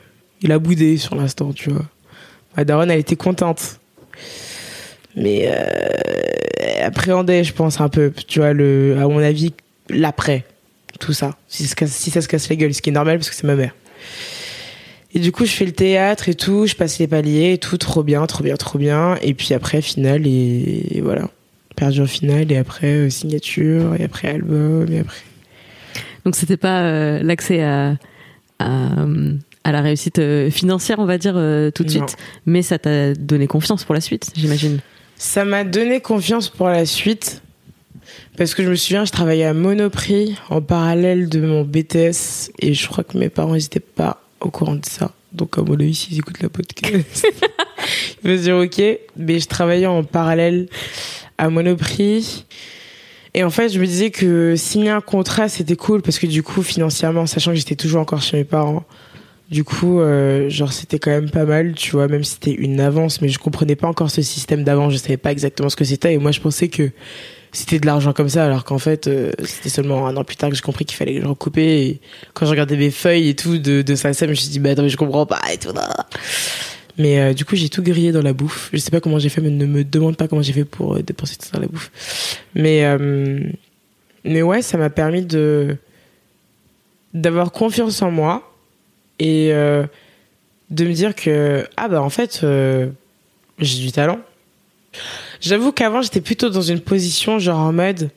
il 0.42 0.52
a 0.52 0.58
boudé 0.60 0.98
sur 0.98 1.16
l'instant, 1.16 1.54
tu 1.54 1.70
vois. 1.70 1.86
Ma 2.58 2.64
daronne, 2.66 2.90
elle 2.90 3.00
était 3.00 3.16
contente. 3.16 3.80
Mais 5.16 5.46
euh, 5.48 5.66
elle 6.60 6.84
appréhendait, 6.84 7.44
je 7.44 7.54
pense, 7.54 7.80
un 7.80 7.90
peu, 7.90 8.12
tu 8.28 8.40
vois, 8.40 8.54
le, 8.54 8.98
à 9.00 9.08
mon 9.08 9.20
avis, 9.20 9.54
l'après. 9.90 10.46
Tout 11.00 11.14
ça. 11.14 11.36
Si 11.48 11.64
ça, 11.64 11.70
se 11.70 11.76
casse, 11.76 11.92
si 11.92 12.12
ça 12.12 12.22
se 12.22 12.28
casse 12.28 12.50
la 12.50 12.56
gueule, 12.56 12.74
ce 12.74 12.82
qui 12.82 12.90
est 12.90 12.94
normal 12.94 13.18
parce 13.18 13.30
que 13.30 13.36
c'est 13.36 13.48
ma 13.48 13.56
mère. 13.56 13.74
Et 15.14 15.20
du 15.20 15.32
coup, 15.32 15.46
je 15.46 15.52
fais 15.52 15.66
le 15.66 15.72
théâtre 15.72 16.28
et 16.30 16.36
tout, 16.36 16.66
je 16.68 16.76
passe 16.76 17.00
les 17.00 17.08
paliers 17.08 17.54
et 17.54 17.58
tout, 17.58 17.78
trop 17.78 18.04
bien, 18.04 18.26
trop 18.28 18.44
bien, 18.44 18.56
trop 18.56 18.78
bien. 18.78 19.18
Et 19.22 19.34
puis 19.34 19.54
après, 19.54 19.82
finale, 19.82 20.28
et, 20.28 20.98
et 20.98 21.02
voilà. 21.02 21.30
Perdu 21.76 22.02
en 22.02 22.06
finale, 22.08 22.52
et 22.52 22.58
après, 22.58 22.88
euh, 22.88 23.10
signature, 23.10 23.96
et 24.00 24.04
après, 24.04 24.30
album, 24.30 24.86
et 24.92 25.00
après. 25.00 25.18
Donc 26.26 26.36
c'était 26.36 26.58
pas 26.58 26.82
euh, 26.84 27.22
l'accès 27.24 27.62
à, 27.62 27.96
à, 28.60 29.06
à 29.64 29.72
la 29.72 29.82
réussite 29.82 30.20
euh, 30.20 30.50
financière, 30.50 31.00
on 31.00 31.06
va 31.06 31.18
dire, 31.18 31.36
euh, 31.38 31.72
tout 31.72 31.84
de 31.84 31.94
Non. 31.98 32.08
suite, 32.08 32.18
mais 32.46 32.62
ça 32.62 32.80
t'a 32.80 33.14
donné 33.14 33.48
confiance 33.48 33.84
pour 33.84 33.94
la 33.96 34.02
suite, 34.02 34.32
j'imagine. 34.36 34.80
Ça 35.18 35.46
m'a 35.46 35.64
donné 35.64 36.02
confiance 36.02 36.50
pour 36.50 36.68
la 36.68 36.86
suite. 36.86 37.42
Parce 38.38 38.54
que 38.54 38.64
je 38.64 38.70
me 38.70 38.76
souviens, 38.76 39.06
je 39.06 39.12
travaillais 39.12 39.46
à 39.46 39.54
Monoprix 39.54 40.36
en 40.50 40.62
parallèle 40.62 41.30
de 41.30 41.40
mon 41.40 41.64
BTS. 41.64 42.52
Et 42.60 42.74
je 42.74 42.88
crois 42.88 43.06
que 43.06 43.18
mes 43.18 43.30
parents 43.30 43.56
n'étaient 43.56 43.80
pas 43.80 44.22
au 44.42 44.50
courant 44.50 44.76
de 44.76 44.86
ça. 44.86 45.12
Donc, 45.32 45.58
à 45.58 45.62
mon 45.62 45.74
avis, 45.76 45.96
s'ils 45.96 46.18
écoutent 46.18 46.42
la 46.42 46.50
podcast, 46.50 46.94
ils 48.24 48.30
vont 48.30 48.38
se 48.38 48.42
dire 48.44 48.58
OK. 48.58 48.82
Mais 49.16 49.40
je 49.40 49.48
travaillais 49.48 49.86
en 49.86 50.04
parallèle 50.04 50.68
à 51.38 51.50
Monoprix. 51.50 52.46
Et 53.34 53.44
en 53.44 53.50
fait, 53.50 53.70
je 53.70 53.80
me 53.80 53.86
disais 53.86 54.12
que 54.12 54.56
signer 54.58 54.90
un 54.90 55.02
contrat, 55.02 55.48
c'était 55.48 55.78
cool. 55.78 56.02
Parce 56.02 56.20
que 56.20 56.28
du 56.28 56.44
coup, 56.44 56.62
financièrement, 56.62 57.28
sachant 57.28 57.52
que 57.52 57.58
j'étais 57.58 57.76
toujours 57.76 58.02
encore 58.02 58.22
chez 58.22 58.36
mes 58.36 58.44
parents, 58.44 58.84
du 59.50 59.64
coup, 59.64 60.02
euh, 60.02 60.50
genre, 60.50 60.74
c'était 60.74 61.00
quand 61.00 61.12
même 61.12 61.30
pas 61.30 61.46
mal, 61.46 61.74
tu 61.74 61.92
vois, 61.92 62.10
même 62.10 62.24
si 62.26 62.34
c'était 62.34 62.54
une 62.54 62.82
avance, 62.82 63.22
mais 63.22 63.30
je 63.30 63.40
comprenais 63.40 63.76
pas 63.76 63.88
encore 63.88 64.10
ce 64.10 64.22
système 64.22 64.64
d'avance, 64.64 64.92
je 64.92 64.98
savais 64.98 65.18
pas 65.18 65.32
exactement 65.32 65.70
ce 65.70 65.76
que 65.76 65.86
c'était, 65.86 66.14
et 66.16 66.18
moi, 66.18 66.32
je 66.32 66.42
pensais 66.42 66.68
que 66.68 66.90
c'était 67.56 67.80
de 67.80 67.86
l'argent 67.86 68.14
comme 68.14 68.30
ça, 68.30 68.46
alors 68.46 68.64
qu'en 68.64 68.80
fait, 68.80 69.08
euh, 69.08 69.32
c'était 69.44 69.70
seulement 69.70 70.08
un 70.08 70.16
an 70.18 70.24
plus 70.24 70.36
tard 70.36 70.50
que 70.50 70.56
j'ai 70.56 70.62
compris 70.62 70.86
qu'il 70.86 70.98
fallait 70.98 71.16
que 71.16 71.22
je 71.22 71.28
recoupe, 71.28 71.58
et 71.58 72.00
quand 72.34 72.46
je 72.46 72.52
regardais 72.52 72.78
mes 72.78 72.92
feuilles 72.92 73.30
et 73.30 73.36
tout 73.36 73.58
de, 73.58 73.82
de 73.82 73.96
ça, 73.96 74.12
je 74.12 74.26
me 74.26 74.34
suis 74.34 74.50
dit, 74.50 74.60
bah 74.60 74.72
attends, 74.72 74.88
je 74.88 74.98
comprends 74.98 75.26
pas, 75.26 75.42
et 75.52 75.58
tout. 75.58 75.70
Mais 76.98 77.20
euh, 77.20 77.34
du 77.34 77.44
coup, 77.46 77.56
j'ai 77.56 77.70
tout 77.70 77.84
grillé 77.84 78.12
dans 78.12 78.22
la 78.22 78.34
bouffe. 78.34 78.70
Je 78.72 78.78
sais 78.78 78.92
pas 78.92 79.02
comment 79.02 79.20
j'ai 79.20 79.30
fait, 79.30 79.42
mais 79.42 79.50
ne 79.50 79.66
me 79.66 79.84
demande 79.84 80.16
pas 80.16 80.28
comment 80.28 80.42
j'ai 80.42 80.54
fait 80.54 80.66
pour 80.66 80.96
euh, 80.96 81.02
dépenser 81.02 81.36
tout 81.36 81.50
dans 81.52 81.60
la 81.60 81.68
bouffe. 81.68 81.92
Mais, 82.54 82.86
euh, 82.86 83.40
mais 84.24 84.42
ouais, 84.42 84.62
ça 84.62 84.78
m'a 84.78 84.90
permis 84.90 85.26
de 85.26 85.78
d'avoir 87.14 87.54
confiance 87.54 88.02
en 88.02 88.12
moi 88.12 88.52
et 89.20 89.54
euh, 89.54 89.86
de 90.70 90.86
me 90.86 90.92
dire 90.92 91.16
que 91.16 91.66
ah 91.78 91.88
bah 91.88 92.02
en 92.02 92.10
fait 92.10 92.42
euh, 92.44 92.90
j'ai 93.58 93.82
du 93.82 93.92
talent. 93.92 94.20
J'avoue 95.42 95.72
qu'avant 95.72 96.02
j'étais 96.02 96.22
plutôt 96.22 96.50
dans 96.50 96.62
une 96.62 96.80
position 96.80 97.40
genre 97.40 97.60
en 97.60 97.74
mode 97.74 98.10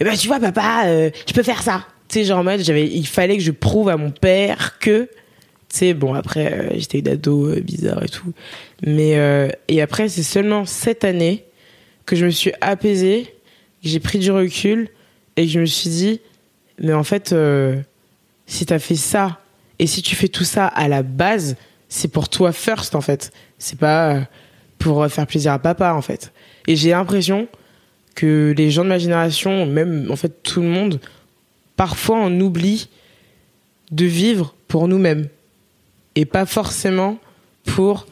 eh 0.00 0.04
ben 0.04 0.16
tu 0.16 0.26
vois 0.26 0.40
papa 0.40 0.84
euh, 0.86 1.10
je 1.26 1.32
peux 1.32 1.42
faire 1.42 1.62
ça. 1.62 1.86
Tu 2.08 2.20
sais 2.20 2.24
genre 2.24 2.40
en 2.40 2.44
mode 2.44 2.60
j'avais 2.60 2.86
il 2.86 3.06
fallait 3.06 3.36
que 3.36 3.42
je 3.42 3.52
prouve 3.52 3.88
à 3.88 3.96
mon 3.96 4.10
père 4.10 4.78
que 4.78 5.08
tu 5.68 5.78
sais 5.78 5.94
bon 5.94 6.14
après 6.14 6.52
euh, 6.52 6.70
j'étais 6.74 6.98
une 7.00 7.08
ado 7.08 7.48
euh, 7.48 7.60
bizarre 7.60 8.02
et 8.02 8.08
tout 8.08 8.32
mais 8.86 9.18
euh, 9.18 9.48
et 9.68 9.82
après 9.82 10.08
c'est 10.08 10.22
seulement 10.22 10.66
cette 10.66 11.04
année 11.04 11.44
que 12.06 12.16
je 12.16 12.26
me 12.26 12.30
suis 12.30 12.52
apaisée, 12.60 13.34
que 13.82 13.88
j'ai 13.88 14.00
pris 14.00 14.18
du 14.18 14.30
recul 14.30 14.88
et 15.36 15.46
que 15.46 15.50
je 15.50 15.60
me 15.60 15.66
suis 15.66 15.90
dit 15.90 16.20
mais 16.78 16.92
en 16.92 17.04
fait 17.04 17.34
si 18.46 18.66
t'as 18.66 18.78
fait 18.78 18.96
ça 18.96 19.40
et 19.78 19.86
si 19.86 20.02
tu 20.02 20.14
fais 20.14 20.28
tout 20.28 20.44
ça 20.44 20.66
à 20.66 20.86
la 20.86 21.02
base, 21.02 21.56
c'est 21.88 22.08
pour 22.08 22.28
toi 22.28 22.52
first 22.52 22.94
en 22.94 23.00
fait. 23.00 23.32
C'est 23.58 23.78
pas 23.78 24.28
pour 24.78 25.06
faire 25.08 25.26
plaisir 25.26 25.52
à 25.52 25.58
papa 25.58 25.94
en 25.94 26.02
fait. 26.02 26.32
Et 26.66 26.76
j'ai 26.76 26.90
l'impression 26.90 27.48
que 28.14 28.54
les 28.56 28.70
gens 28.70 28.84
de 28.84 28.88
ma 28.88 28.98
génération, 28.98 29.66
même 29.66 30.08
en 30.10 30.16
fait 30.16 30.42
tout 30.42 30.62
le 30.62 30.68
monde, 30.68 31.00
parfois 31.76 32.18
on 32.18 32.40
oublie 32.40 32.88
de 33.90 34.04
vivre 34.04 34.54
pour 34.68 34.88
nous-mêmes 34.88 35.28
et 36.14 36.24
pas 36.24 36.46
forcément 36.46 37.18
pour 37.64 38.06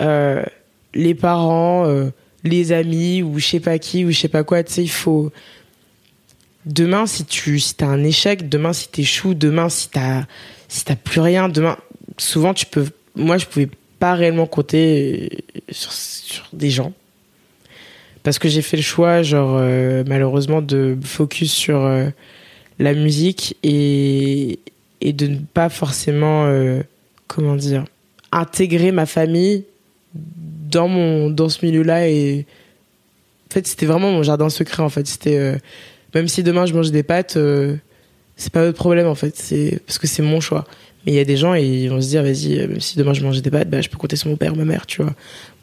euh, 0.00 0.42
les 0.94 1.14
parents, 1.14 1.86
euh, 1.86 2.10
les 2.44 2.72
amis 2.72 3.22
ou 3.22 3.38
je 3.38 3.46
sais 3.46 3.60
pas 3.60 3.78
qui 3.78 4.04
ou 4.04 4.10
je 4.10 4.18
sais 4.18 4.28
pas 4.28 4.44
quoi. 4.44 4.62
Tu 4.62 4.72
sais, 4.72 4.82
il 4.82 4.90
faut 4.90 5.30
demain 6.64 7.06
si 7.06 7.24
tu 7.24 7.58
si 7.60 7.74
t'as 7.74 7.86
un 7.86 8.02
échec, 8.02 8.48
demain 8.48 8.72
si 8.72 8.88
t'échoues, 8.88 9.34
demain 9.34 9.68
si 9.68 9.88
t'as 9.90 10.24
si 10.68 10.84
t'as 10.84 10.96
plus 10.96 11.20
rien, 11.20 11.48
demain 11.48 11.76
souvent 12.16 12.54
tu 12.54 12.66
peux. 12.66 12.86
Moi, 13.14 13.38
je 13.38 13.46
pouvais 13.46 13.68
pas 13.98 14.14
réellement 14.14 14.46
compter 14.46 15.44
sur, 15.70 15.92
sur 15.92 16.48
des 16.52 16.70
gens 16.70 16.92
parce 18.26 18.40
que 18.40 18.48
j'ai 18.48 18.60
fait 18.60 18.76
le 18.76 18.82
choix, 18.82 19.22
genre 19.22 19.56
euh, 19.56 20.02
malheureusement, 20.04 20.60
de 20.60 20.98
focus 21.04 21.52
sur 21.52 21.84
euh, 21.84 22.08
la 22.80 22.92
musique 22.92 23.56
et 23.62 24.58
de 25.00 25.28
ne 25.28 25.38
pas 25.38 25.68
forcément 25.68 26.46
euh, 26.46 26.82
comment 27.28 27.54
dire 27.54 27.84
intégrer 28.32 28.90
ma 28.90 29.06
famille 29.06 29.62
dans 30.72 31.48
ce 31.48 31.64
milieu-là 31.64 32.08
et 32.08 32.46
en 33.48 33.60
c'était 33.62 33.86
vraiment 33.86 34.10
mon 34.10 34.24
jardin 34.24 34.50
secret 34.50 34.82
en 34.82 34.88
fait. 34.88 35.06
C'était 35.06 35.60
même 36.12 36.26
si 36.26 36.42
demain 36.42 36.66
je 36.66 36.74
mange 36.74 36.90
des 36.90 37.04
pâtes 37.04 37.38
c'est 38.36 38.52
pas 38.52 38.64
votre 38.64 38.76
problème 38.76 39.06
en 39.06 39.14
fait. 39.14 39.40
Parce 39.86 39.98
que 40.00 40.08
c'est 40.08 40.22
mon 40.22 40.40
choix 40.40 40.64
mais 41.06 41.12
il 41.12 41.14
y 41.14 41.20
a 41.20 41.24
des 41.24 41.36
gens 41.36 41.54
ils 41.54 41.88
vont 41.88 42.02
se 42.02 42.08
dire 42.08 42.22
vas-y 42.24 42.58
euh, 42.58 42.66
même 42.66 42.80
si 42.80 42.98
demain 42.98 43.14
je 43.14 43.22
mange 43.22 43.40
des 43.40 43.50
pâtes 43.50 43.70
bah 43.70 43.80
je 43.80 43.88
peux 43.88 43.96
compter 43.96 44.16
sur 44.16 44.28
mon 44.28 44.36
père 44.36 44.56
ma 44.56 44.64
mère 44.64 44.86
tu 44.86 45.02
vois. 45.02 45.14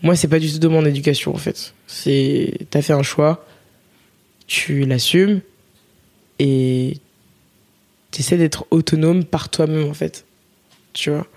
Moi 0.02 0.16
c'est 0.16 0.30
pas 0.30 0.40
du 0.40 0.52
tout 0.52 0.58
de 0.58 0.68
mon 0.70 0.86
éducation 0.86 1.36
en 1.36 1.38
fait. 1.38 1.74
C'est 1.86 2.54
t'as 2.70 2.82
fait 2.82 2.94
un 2.94 3.04
choix 3.04 3.46
tu 4.48 4.86
l'assumes 4.86 5.42
et 6.40 6.98
t'essaies 8.12 8.38
d'être 8.38 8.66
autonome 8.72 9.26
par 9.26 9.50
toi-même 9.50 9.90
en 9.90 9.94
fait. 9.94 10.26
Tu 10.94 11.10
vois. 11.10 11.28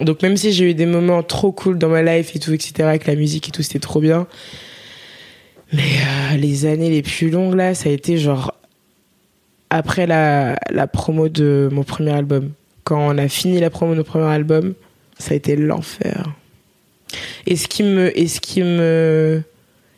Donc 0.00 0.22
même 0.22 0.36
si 0.36 0.52
j'ai 0.52 0.70
eu 0.70 0.74
des 0.74 0.86
moments 0.86 1.22
trop 1.22 1.50
cool 1.50 1.78
dans 1.78 1.88
ma 1.88 2.02
life 2.02 2.36
et 2.36 2.38
tout 2.38 2.52
etc 2.52 2.88
avec 2.88 3.06
la 3.06 3.16
musique 3.16 3.48
et 3.48 3.50
tout 3.50 3.62
c'était 3.62 3.80
trop 3.80 4.00
bien. 4.00 4.28
Mais 5.72 5.82
euh, 5.82 6.36
les 6.36 6.64
années 6.64 6.90
les 6.90 7.02
plus 7.02 7.30
longues 7.30 7.54
là 7.54 7.74
ça 7.74 7.88
a 7.88 7.92
été 7.92 8.18
genre 8.18 8.54
après 9.68 10.06
la, 10.06 10.56
la 10.70 10.86
promo 10.86 11.28
de 11.28 11.68
mon 11.72 11.82
premier 11.82 12.12
album 12.12 12.52
quand 12.86 13.00
on 13.00 13.18
a 13.18 13.26
fini 13.26 13.58
la 13.58 13.68
promo 13.68 13.92
de 13.92 13.98
mon 13.98 14.04
premier 14.04 14.32
album 14.32 14.74
ça 15.18 15.32
a 15.32 15.36
été 15.36 15.56
l'enfer 15.56 16.32
et 17.46 17.56
ce 17.56 17.66
qui 17.66 17.82
me 17.82 18.16
et 18.18 18.28
ce 18.28 18.40
qui 18.40 18.62
me 18.62 19.42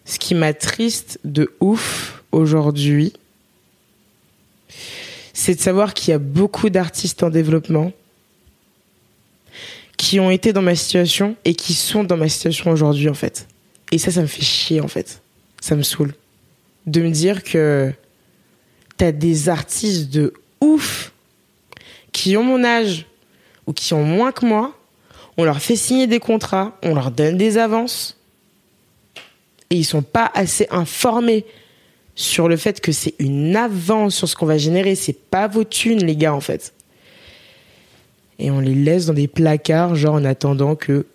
ce 0.07 0.18
qui 0.18 0.35
m'attriste 0.35 1.20
de 1.24 1.53
ouf 1.61 2.24
aujourd'hui 2.33 3.12
c'est 5.35 5.55
de 5.55 5.61
savoir 5.61 5.92
qu'il 5.92 6.11
y 6.11 6.14
a 6.14 6.18
beaucoup 6.18 6.70
d'artistes 6.70 7.22
en 7.22 7.31
développement 7.31 7.92
qui 9.98 10.20
ont 10.20 10.31
été 10.31 10.55
dans 10.55 10.62
ma 10.62 10.74
situation 10.74 11.37
et 11.44 11.55
qui 11.55 11.74
sont 11.74 12.05
dans 12.05 12.16
ma 12.16 12.29
situation 12.29 12.70
aujourd'hui 12.70 13.11
en 13.11 13.14
fait. 13.14 13.46
Et 13.92 13.98
ça, 13.98 14.11
ça 14.11 14.22
me 14.22 14.27
fait 14.27 14.42
chier 14.42 14.81
en 14.81 14.88
fait. 14.88 15.20
Ça 15.61 15.77
me 15.77 15.83
saoule. 15.83 16.14
De 16.87 17.03
me 17.03 17.11
dire 17.11 17.42
que 17.42 17.92
t'as 18.96 19.12
des 19.12 19.48
artistes 19.48 20.11
de 20.11 20.33
ouf 20.61 21.12
qui 22.19 22.37
ont 22.37 22.43
mon 22.43 22.65
âge 22.65 23.07
ou 23.69 23.73
qui 23.73 23.95
ont 23.95 24.03
moins 24.03 24.33
que 24.33 24.45
moi. 24.45 24.75
On 25.37 25.45
leur 25.45 25.61
fait 25.61 25.77
signer 25.77 26.09
des 26.09 26.19
contrats, 26.19 26.77
on 26.83 26.95
leur 26.97 27.13
donne 27.13 27.37
des 27.37 27.59
avances 27.59 28.17
et 29.71 29.77
ils 29.77 29.85
sont 29.85 30.03
pas 30.03 30.29
assez 30.35 30.67
informés 30.71 31.45
sur 32.17 32.49
le 32.49 32.57
fait 32.57 32.81
que 32.81 32.91
c'est 32.91 33.15
une 33.21 33.55
avance 33.55 34.17
sur 34.17 34.29
ce 34.29 34.35
qu'on 34.35 34.47
va 34.47 34.59
générer. 34.59 34.97
C'est 34.97 35.13
pas 35.13 35.47
vos 35.47 35.63
thunes, 35.63 36.05
les 36.05 36.17
gars, 36.17 36.35
en 36.35 36.41
fait. 36.41 36.75
Et 38.41 38.51
on 38.51 38.59
les 38.59 38.75
laisse 38.75 39.07
dans 39.07 39.15
des 39.15 39.29
placards, 39.29 39.95
genre 39.95 40.15
en 40.15 40.25
attendant 40.25 40.75
que, 40.75 41.07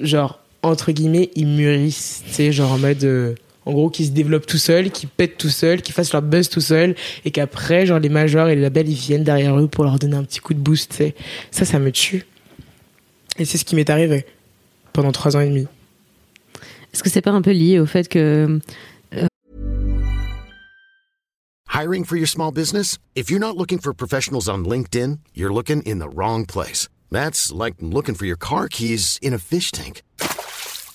genre, 0.00 0.38
entre 0.62 0.92
guillemets, 0.92 1.30
ils 1.34 1.48
mûrissent. 1.48 2.22
Tu 2.28 2.32
sais, 2.34 2.52
genre 2.52 2.72
en 2.72 2.78
mode. 2.78 3.02
euh, 3.02 3.34
en 3.70 3.72
gros, 3.72 3.88
qu'ils 3.88 4.06
se 4.06 4.10
développent 4.10 4.46
tout 4.46 4.58
seuls, 4.58 4.90
qu'ils 4.90 5.08
pètent 5.08 5.38
tout 5.38 5.48
seuls, 5.48 5.80
qu'ils 5.80 5.94
fassent 5.94 6.12
leur 6.12 6.22
buzz 6.22 6.48
tout 6.48 6.60
seuls, 6.60 6.96
et 7.24 7.30
qu'après, 7.30 7.86
genre, 7.86 8.00
les 8.00 8.08
majors 8.08 8.48
et 8.48 8.56
les 8.56 8.62
labels, 8.62 8.88
ils 8.88 8.96
viennent 8.96 9.22
derrière 9.22 9.56
eux 9.58 9.68
pour 9.68 9.84
leur 9.84 9.98
donner 9.98 10.16
un 10.16 10.24
petit 10.24 10.40
coup 10.40 10.54
de 10.54 10.58
boost, 10.58 10.90
tu 10.90 10.96
sais. 10.96 11.14
Ça, 11.52 11.64
ça 11.64 11.78
me 11.78 11.92
tue. 11.92 12.26
Et 13.38 13.44
c'est 13.44 13.58
ce 13.58 13.64
qui 13.64 13.76
m'est 13.76 13.88
arrivé 13.88 14.26
pendant 14.92 15.12
trois 15.12 15.36
ans 15.36 15.40
et 15.40 15.48
demi. 15.48 15.66
Est-ce 16.92 17.04
que 17.04 17.10
c'est 17.10 17.22
pas 17.22 17.30
un 17.30 17.42
peu 17.42 17.52
lié 17.52 17.78
au 17.78 17.86
fait 17.86 18.08
que 18.08 18.58
Hiring 21.72 22.04
for 22.04 22.16
your 22.16 22.26
small 22.26 22.50
business? 22.50 22.98
If 23.14 23.30
you're 23.30 23.40
not 23.40 23.56
looking 23.56 23.78
for 23.78 23.94
professionals 23.94 24.48
on 24.48 24.64
LinkedIn, 24.64 25.20
you're 25.34 25.54
looking 25.54 25.82
in 25.86 26.00
the 26.00 26.08
wrong 26.12 26.44
place. 26.44 26.88
That's 27.12 27.52
like 27.52 27.76
looking 27.80 28.16
for 28.16 28.26
your 28.26 28.36
car 28.36 28.66
keys 28.68 29.18
in 29.22 29.32
a 29.32 29.38
fish 29.38 29.70
tank. 29.70 30.02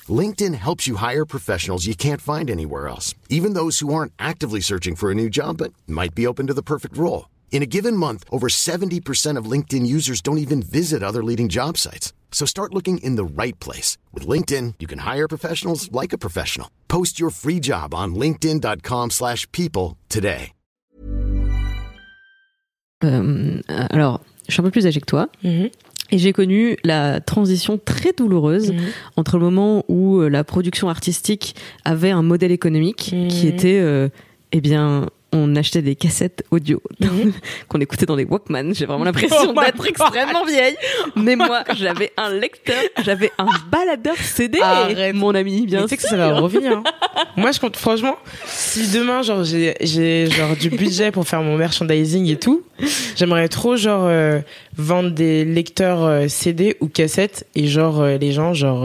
LinkedIn 0.09 0.53
helps 0.55 0.87
you 0.87 0.97
hire 0.97 1.25
professionals 1.25 1.87
you 1.87 1.95
can't 1.95 2.21
find 2.21 2.49
anywhere 2.49 2.87
else, 2.87 3.15
even 3.29 3.53
those 3.53 3.79
who 3.79 3.93
aren't 3.93 4.13
actively 4.19 4.59
searching 4.59 4.95
for 4.95 5.09
a 5.09 5.15
new 5.15 5.29
job 5.29 5.57
but 5.57 5.73
might 5.87 6.13
be 6.13 6.27
open 6.27 6.45
to 6.47 6.53
the 6.53 6.61
perfect 6.61 6.97
role. 6.97 7.29
In 7.51 7.63
a 7.63 7.65
given 7.65 7.95
month, 7.97 8.25
over 8.29 8.47
70% 8.47 9.37
of 9.37 9.49
LinkedIn 9.49 9.87
users 9.87 10.21
don't 10.21 10.37
even 10.37 10.61
visit 10.61 11.01
other 11.01 11.23
leading 11.23 11.47
job 11.49 11.77
sites. 11.77 12.13
So 12.31 12.45
start 12.45 12.73
looking 12.73 12.97
in 12.99 13.15
the 13.15 13.23
right 13.23 13.57
place. 13.59 13.97
With 14.13 14.27
LinkedIn, 14.27 14.73
you 14.79 14.87
can 14.87 14.99
hire 14.99 15.27
professionals 15.27 15.89
like 15.91 16.11
a 16.13 16.17
professional. 16.17 16.69
Post 16.89 17.17
your 17.17 17.31
free 17.31 17.61
job 17.61 17.93
on 17.93 18.13
linkedin.com/people 18.15 19.09
slash 19.09 19.49
people 19.53 19.97
today. 20.09 20.51
Euh, 23.03 23.61
alors, 23.91 24.21
je 24.47 24.53
suis 24.53 24.61
un 24.61 24.63
peu 24.63 24.71
plus 24.71 24.85
âgée 24.87 24.99
que 24.99 25.05
toi. 25.05 25.27
Mhm. 25.43 25.69
Et 26.11 26.17
j'ai 26.19 26.33
connu 26.33 26.77
la 26.83 27.19
transition 27.19 27.79
très 27.83 28.11
douloureuse 28.13 28.71
Mhm. 28.71 28.79
entre 29.17 29.37
le 29.37 29.43
moment 29.45 29.83
où 29.87 30.19
euh, 30.19 30.29
la 30.29 30.43
production 30.43 30.87
artistique 30.89 31.55
avait 31.83 32.11
un 32.11 32.21
modèle 32.21 32.51
économique 32.51 33.13
qui 33.29 33.47
était, 33.47 33.79
euh, 33.81 34.09
eh 34.51 34.61
bien, 34.61 35.07
on 35.35 35.55
achetait 35.55 35.81
des 35.81 35.95
cassettes 35.95 36.43
audio 36.51 36.81
Mhm. 36.99 37.31
qu'on 37.67 37.79
écoutait 37.81 38.05
dans 38.05 38.15
des 38.15 38.25
Walkman. 38.25 38.73
J'ai 38.73 38.85
vraiment 38.85 39.03
l'impression 39.03 39.53
Oh 39.55 39.59
d'être 39.61 39.85
extrêmement 39.87 40.45
vieille. 40.45 40.75
Mais 41.15 41.35
moi, 41.35 41.63
j'avais 41.75 42.11
un 42.17 42.29
lecteur, 42.31 42.75
j'avais 43.03 43.31
un 43.37 43.47
baladeur 43.71 44.15
CD, 44.17 44.59
Arrête. 44.61 45.15
mon 45.15 45.35
ami, 45.35 45.61
Mais 45.61 45.67
bien 45.67 45.81
tu 45.83 45.89
sais 45.89 45.97
que 45.97 46.03
ça, 46.03 46.15
va 46.17 46.33
revenir. 46.39 46.77
hein. 46.77 46.83
Moi, 47.37 47.51
je 47.51 47.59
compte, 47.59 47.75
franchement, 47.77 48.15
si 48.45 48.87
demain, 48.91 49.21
genre, 49.21 49.43
j'ai, 49.43 49.75
j'ai, 49.81 50.27
genre, 50.29 50.55
du 50.55 50.69
budget 50.69 51.11
pour 51.11 51.27
faire 51.27 51.41
mon 51.41 51.57
merchandising 51.57 52.27
et 52.29 52.37
tout, 52.37 52.63
j'aimerais 53.15 53.47
trop, 53.49 53.75
genre, 53.75 54.05
euh, 54.07 54.39
vendre 54.77 55.11
des 55.11 55.45
lecteurs 55.45 56.03
euh, 56.03 56.27
CD 56.27 56.77
ou 56.81 56.87
cassettes 56.87 57.45
et, 57.55 57.67
genre, 57.67 58.01
euh, 58.01 58.17
les 58.17 58.31
gens, 58.31 58.53
genre, 58.53 58.83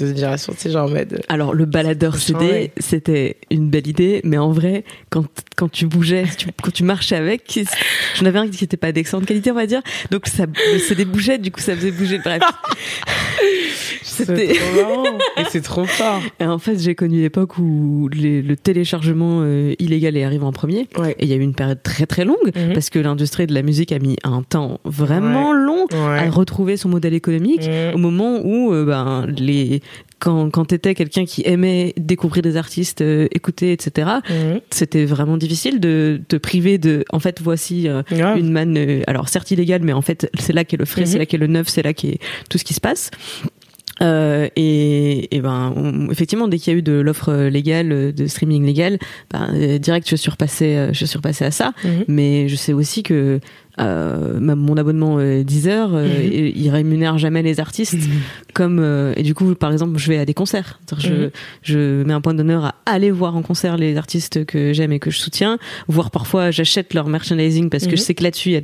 de 0.00 0.06
génération, 0.14 0.52
sais, 0.56 0.70
genre, 0.70 0.86
en 0.88 0.90
mode. 0.92 1.14
euh, 1.14 1.18
Alors 1.28 1.54
le 1.54 1.64
baladeur 1.66 2.16
CD, 2.16 2.70
c'était 2.78 3.36
une 3.50 3.68
belle 3.70 3.86
idée, 3.86 4.20
mais 4.24 4.38
en 4.38 4.50
vrai, 4.52 4.84
quand 5.10 5.24
quand 5.56 5.68
tu 5.70 5.86
bougeais, 5.86 6.24
tu- 6.38 6.48
quand 6.62 6.72
tu 6.72 6.84
marchais 6.84 7.16
avec, 7.16 7.60
j'en 8.16 8.26
avais 8.26 8.38
un 8.38 8.48
qui 8.48 8.64
n'était 8.64 8.76
pas 8.76 8.92
d'excellente 8.92 9.26
qualité, 9.26 9.50
on 9.50 9.54
va 9.54 9.66
dire. 9.66 9.82
Donc 10.10 10.26
ça, 10.26 10.44
c'est 10.88 10.94
des 10.94 11.04
bougettes, 11.04 11.42
du 11.42 11.50
coup 11.50 11.60
ça 11.60 11.76
faisait 11.76 11.90
bouger. 11.90 12.18
Bref, 12.18 12.40
c'était. 14.02 14.54
C'est 14.54 14.82
trop. 14.82 15.04
Et 15.38 15.44
c'est 15.50 15.60
trop 15.62 15.84
fort. 15.84 16.20
Et 16.40 16.44
en 16.44 16.58
fait, 16.58 16.78
j'ai 16.78 16.94
connu 16.94 17.20
l'époque 17.20 17.58
où 17.58 18.08
les- 18.12 18.42
le 18.42 18.56
téléchargement 18.56 19.40
euh, 19.42 19.74
illégal 19.78 20.16
est 20.16 20.24
arrivé 20.24 20.44
en 20.44 20.52
premier. 20.52 20.88
Ouais. 20.98 21.12
Et 21.18 21.24
il 21.24 21.28
y 21.28 21.32
a 21.32 21.36
eu 21.36 21.40
une 21.40 21.54
période 21.54 21.82
très 21.82 22.06
très 22.06 22.24
longue 22.24 22.36
Mhm. 22.54 22.72
parce 22.74 22.90
que 22.90 22.98
l'industrie 22.98 23.46
de 23.46 23.54
la 23.54 23.62
musique 23.62 23.92
a 23.92 23.98
mis 23.98 24.16
un 24.24 24.42
temps 24.42 24.80
vraiment 24.84 25.52
long 25.52 25.86
Ouais. 25.92 26.18
à 26.18 26.30
retrouver 26.30 26.76
son 26.76 26.88
modèle 26.88 27.14
économique 27.14 27.66
Mhm. 27.66 27.94
au 27.94 27.98
moment 27.98 28.40
où 28.44 28.72
euh, 28.72 28.84
ben 28.84 29.26
les 29.26 29.80
quand 30.18 30.50
quand 30.50 30.66
t'étais 30.66 30.94
quelqu'un 30.94 31.24
qui 31.24 31.42
aimait 31.46 31.94
découvrir 31.96 32.42
des 32.42 32.56
artistes, 32.58 33.00
euh, 33.00 33.26
écouter, 33.32 33.72
etc. 33.72 34.08
Mhm. 34.28 34.60
C'était 34.70 35.04
vraiment 35.06 35.36
difficile 35.38 35.80
de 35.80 36.20
te 36.28 36.36
priver 36.36 36.76
de. 36.78 37.04
En 37.10 37.20
fait, 37.20 37.40
voici 37.40 37.88
euh, 37.88 38.02
une 38.10 38.50
manne. 38.52 38.76
euh, 38.76 39.02
alors 39.06 39.28
certes 39.28 39.50
illégale, 39.50 39.80
mais 39.82 39.92
en 39.94 40.02
fait 40.02 40.30
c'est 40.38 40.52
là 40.52 40.64
qu'est 40.64 40.76
le 40.76 40.84
frais, 40.84 41.06
c'est 41.06 41.18
là 41.18 41.26
qu'est 41.26 41.38
le 41.38 41.46
neuf, 41.46 41.68
c'est 41.68 41.82
là 41.82 41.92
qu'est 41.94 42.18
tout 42.50 42.58
ce 42.58 42.64
qui 42.64 42.74
se 42.74 42.80
passe. 42.80 43.10
Euh, 44.02 44.48
et, 44.56 45.34
et 45.36 45.40
ben 45.40 45.74
on- 45.76 46.10
effectivement 46.10 46.48
dès 46.48 46.58
qu'il 46.58 46.72
y 46.72 46.76
a 46.76 46.78
eu 46.78 46.82
de 46.82 46.92
l'offre 46.92 47.34
légale 47.34 48.14
de 48.14 48.26
streaming 48.26 48.64
légal 48.64 48.98
ben, 49.30 49.50
euh, 49.52 49.76
direct 49.78 50.08
je 50.08 50.16
suis 50.16 50.30
repassé 50.30 50.74
euh, 50.76 50.90
je 50.94 51.04
suis 51.04 51.18
repassé 51.18 51.44
à 51.44 51.50
ça 51.50 51.72
Mhm. 51.84 52.04
mais 52.08 52.48
je 52.48 52.56
sais 52.56 52.72
aussi 52.72 53.02
que 53.02 53.40
euh, 53.80 54.38
mon 54.40 54.76
abonnement 54.76 55.18
euh, 55.18 55.42
Deezer 55.42 55.94
euh, 55.94 56.06
Mhm. 56.06 56.24
il, 56.32 56.56
il 56.62 56.70
rémunère 56.70 57.18
jamais 57.18 57.42
les 57.42 57.60
artistes 57.60 57.98
comme 58.54 58.78
euh, 58.80 59.12
et 59.16 59.22
du 59.22 59.34
coup 59.34 59.54
par 59.54 59.72
exemple 59.72 59.98
je 59.98 60.08
vais 60.08 60.18
à 60.18 60.24
des 60.24 60.34
concerts 60.34 60.80
C'est-à-dire, 60.86 61.10
Mhm. 61.10 61.30
je, 61.62 61.72
je 61.72 62.02
mets 62.04 62.12
un 62.12 62.20
point 62.20 62.34
d'honneur 62.34 62.64
à 62.66 62.74
aller 62.86 63.10
voir 63.10 63.36
en 63.36 63.42
concert 63.42 63.76
les 63.76 63.96
artistes 63.96 64.44
que 64.44 64.72
j'aime 64.72 64.92
et 64.92 64.98
que 64.98 65.10
je 65.10 65.18
soutiens 65.18 65.58
voire 65.88 66.10
parfois 66.10 66.50
j'achète 66.50 66.94
leur 66.94 67.08
merchandising 67.08 67.70
parce 67.70 67.84
que 67.86 67.90
Mhm. 67.92 67.96
je 67.96 68.02
sais 68.02 68.14
que 68.14 68.22
là-dessus 68.22 68.54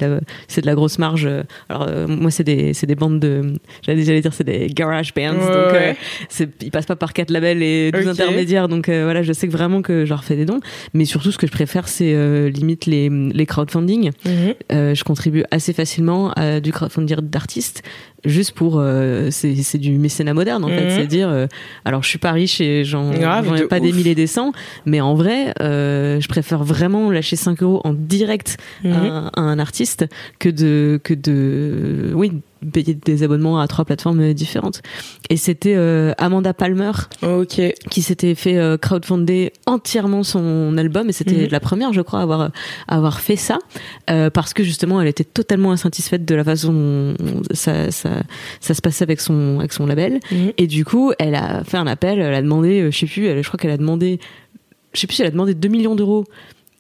c'est 0.49 0.61
de 0.61 0.67
la 0.67 0.75
grosse 0.75 0.99
marge 0.99 1.29
alors 1.69 1.87
euh, 1.89 2.07
moi 2.07 2.31
c'est 2.31 2.45
des 2.45 2.75
c'est 2.75 2.87
des 2.87 2.95
bandes 2.95 3.21
de 3.21 3.55
j'allais 3.83 4.21
dire 4.21 4.33
c'est 4.33 4.45
des 4.45 4.67
garage 4.69 5.15
bands 5.15 5.23
Ouais, 5.39 5.47
donc 5.47 5.73
euh, 5.73 5.93
ouais. 5.93 6.49
ils 6.63 6.71
passent 6.71 6.87
pas 6.87 6.97
par 6.97 7.13
quatre 7.13 7.31
labels 7.31 7.63
et 7.63 7.91
12 7.93 8.03
Ok. 8.05 8.09
intermédiaires 8.13 8.69
donc 8.69 8.89
euh, 8.89 9.05
voilà 9.05 9.23
je 9.23 9.33
sais 9.33 9.47
que 9.47 9.53
vraiment 9.53 9.83
que 9.83 10.05
je 10.05 10.11
leur 10.11 10.25
fais 10.25 10.37
des 10.37 10.45
dons 10.45 10.61
mais 10.95 11.05
surtout 11.05 11.31
ce 11.33 11.39
que 11.39 11.47
je 11.47 11.53
préfère 11.53 11.89
c'est 11.89 12.13
euh, 12.15 12.49
limite 12.51 12.87
les 12.87 13.09
les 13.09 13.47
crowdfunding 13.47 14.11
Mhm. 14.25 14.33
euh, 14.73 14.95
je 14.95 15.05
contribue 15.07 15.45
assez 15.51 15.73
facilement 15.73 16.33
à 16.33 16.61
du 16.61 16.73
crowdfunding 16.73 17.17
d'artistes 17.23 17.83
juste 18.25 18.53
pour 18.53 18.79
euh, 18.81 19.29
c'est 19.31 19.79
du 19.79 19.93
mécénat 19.99 20.35
moderne 20.35 20.65
en 20.65 20.69
fait 20.69 20.85
Mhm. 20.87 20.91
c'est 20.91 21.07
dire 21.07 21.29
euh, 21.29 21.47
alors 21.85 22.03
je 22.03 22.09
suis 22.09 22.19
pas 22.19 22.33
riche 22.33 22.61
et 22.61 22.85
j'en 22.85 23.13
ai 23.13 23.67
pas 23.69 23.79
des 23.81 23.93
milliers 23.93 24.17
des 24.17 24.27
cents 24.27 24.53
mais 24.85 25.01
en 25.01 25.15
vrai 25.15 25.55
euh, 25.61 26.21
je 26.21 26.27
préfère 26.29 26.65
vraiment 26.65 27.11
lâcher 27.11 27.37
5 27.37 27.63
euros 27.63 27.81
en 27.85 27.93
direct 27.93 28.57
Mhm. 28.85 28.93
à, 28.93 29.31
à 29.37 29.41
un 29.41 29.59
artiste 29.61 30.07
que 30.41 30.49
de 30.49 31.01
que 31.05 31.15
de 31.15 32.11
oui 32.15 32.33
payer 32.71 32.95
des 32.95 33.23
abonnements 33.23 33.59
à 33.61 33.67
trois 33.69 33.85
plateformes 33.85 34.33
différentes 34.35 34.83
et 35.31 35.37
c'était 35.37 35.75
euh, 35.77 36.13
Amanda 36.19 36.55
Palmer 36.55 36.93
Ok. 37.23 37.61
qui 37.91 38.03
s'était 38.03 38.35
fait 38.35 38.57
euh, 38.59 38.77
crowdfunder 38.77 39.53
entièrement 39.67 40.23
son 40.23 40.77
album 40.79 41.09
et 41.09 41.13
c'était 41.13 41.35
Mhm. 41.45 41.49
la 41.51 41.61
première 41.61 41.93
je 41.93 42.01
crois 42.01 42.21
à 42.21 42.23
avoir 42.23 42.41
à 42.43 42.51
avoir 42.97 43.21
fait 43.21 43.37
ça 43.37 43.59
euh, 44.11 44.31
parce 44.31 44.53
que 44.55 44.63
justement 44.63 45.01
elle 45.01 45.09
était 45.09 45.25
totalement 45.25 45.73
insatisfaite 45.73 46.25
de 46.25 46.35
la 46.35 46.45
façon 46.45 46.73
dont 47.19 47.43
ça, 47.53 47.91
ça, 47.91 48.11
ça 48.61 48.75
se 48.75 48.81
passait 48.83 49.03
avec 49.03 49.21
son 49.21 49.59
avec 49.59 49.73
son 49.73 49.87
label 49.87 50.21
Mhm. 50.31 50.53
et 50.59 50.67
du 50.67 50.85
coup 50.85 51.13
elle 51.19 51.35
a 51.35 51.63
fait 51.65 51.77
un 51.77 51.87
appel 51.87 52.19
elle 52.21 52.35
a 52.35 52.43
demandé 52.43 52.81
euh, 52.83 52.91
je 52.91 52.99
sais 52.99 53.07
plus 53.07 53.27
elle, 53.27 53.43
je 53.43 53.49
crois 53.49 53.59
qu'elle 53.59 53.71
a 53.71 53.77
demandé 53.77 54.19
je 54.95 55.01
sais 55.01 55.07
plus 55.07 55.21
elle 55.21 55.27
a 55.27 55.31
demandé 55.31 55.55
2 55.55 55.69
millions 55.69 55.95
d'euros 55.95 56.25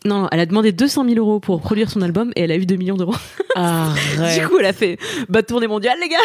non, 0.04 0.28
elle 0.30 0.40
a 0.40 0.46
demandé 0.46 0.72
200 0.72 1.04
000 1.08 1.16
euros 1.16 1.40
pour 1.40 1.60
produire 1.60 1.90
son 1.90 2.02
album 2.02 2.32
et 2.36 2.42
elle 2.42 2.52
a 2.52 2.56
eu 2.56 2.66
2 2.66 2.76
millions 2.76 2.96
d'euros. 2.96 3.14
Arrête. 3.54 4.38
Du 4.40 4.46
coup, 4.46 4.58
elle 4.58 4.66
a 4.66 4.72
fait 4.72 4.98
bah 5.28 5.42
tournée 5.42 5.66
mondiale, 5.66 5.98
les 6.00 6.08
gars. 6.08 6.16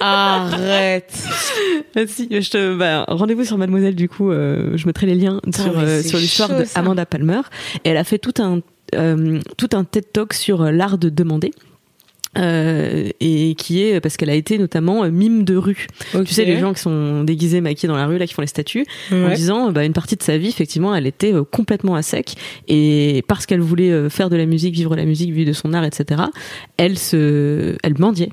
Arrête. 0.00 1.12
Si, 2.06 2.28
je 2.30 2.50
te 2.50 2.74
bah, 2.76 3.04
rendez-vous 3.08 3.44
sur 3.44 3.56
Mademoiselle 3.58 3.94
du 3.94 4.08
coup, 4.08 4.30
euh, 4.30 4.76
je 4.76 4.86
mettrai 4.86 5.06
les 5.06 5.14
liens 5.14 5.40
Putain, 5.44 5.62
sur 5.62 5.78
euh, 5.78 6.02
sur 6.02 6.18
l'histoire 6.18 6.48
chaud, 6.50 6.58
de 6.58 6.64
ça. 6.64 6.80
Amanda 6.80 7.06
Palmer 7.06 7.40
et 7.84 7.90
elle 7.90 7.96
a 7.96 8.04
fait 8.04 8.18
tout 8.18 8.34
un 8.38 8.60
euh, 8.94 9.40
tout 9.56 9.68
un 9.72 9.84
TED 9.84 10.12
Talk 10.12 10.32
sur 10.32 10.64
l'art 10.64 10.98
de 10.98 11.08
demander. 11.08 11.52
Euh, 12.38 13.10
et 13.20 13.54
qui 13.56 13.82
est 13.82 14.00
parce 14.00 14.16
qu'elle 14.16 14.30
a 14.30 14.34
été 14.34 14.56
notamment 14.56 15.04
euh, 15.04 15.10
mime 15.10 15.44
de 15.44 15.54
rue. 15.54 15.86
Tu 16.12 16.32
sais 16.32 16.46
les 16.46 16.58
gens 16.58 16.72
qui 16.72 16.80
sont 16.80 17.24
déguisés 17.24 17.60
maquillés 17.60 17.88
dans 17.88 17.96
la 17.96 18.06
rue 18.06 18.16
là 18.16 18.26
qui 18.26 18.32
font 18.32 18.40
les 18.40 18.48
statues 18.48 18.86
en 19.10 19.28
disant 19.34 19.70
bah, 19.70 19.84
une 19.84 19.92
partie 19.92 20.16
de 20.16 20.22
sa 20.22 20.38
vie 20.38 20.48
effectivement 20.48 20.94
elle 20.94 21.06
était 21.06 21.34
euh, 21.34 21.44
complètement 21.44 21.94
à 21.94 22.00
sec. 22.00 22.34
Et 22.68 23.22
parce 23.28 23.44
qu'elle 23.44 23.60
voulait 23.60 23.92
euh, 23.92 24.08
faire 24.08 24.30
de 24.30 24.36
la 24.36 24.46
musique 24.46 24.74
vivre 24.74 24.96
la 24.96 25.04
musique 25.04 25.30
vivre 25.30 25.48
de 25.48 25.52
son 25.52 25.74
art 25.74 25.84
etc 25.84 26.22
elle 26.78 26.98
se 26.98 27.76
elle 27.82 27.98
mendiait 27.98 28.30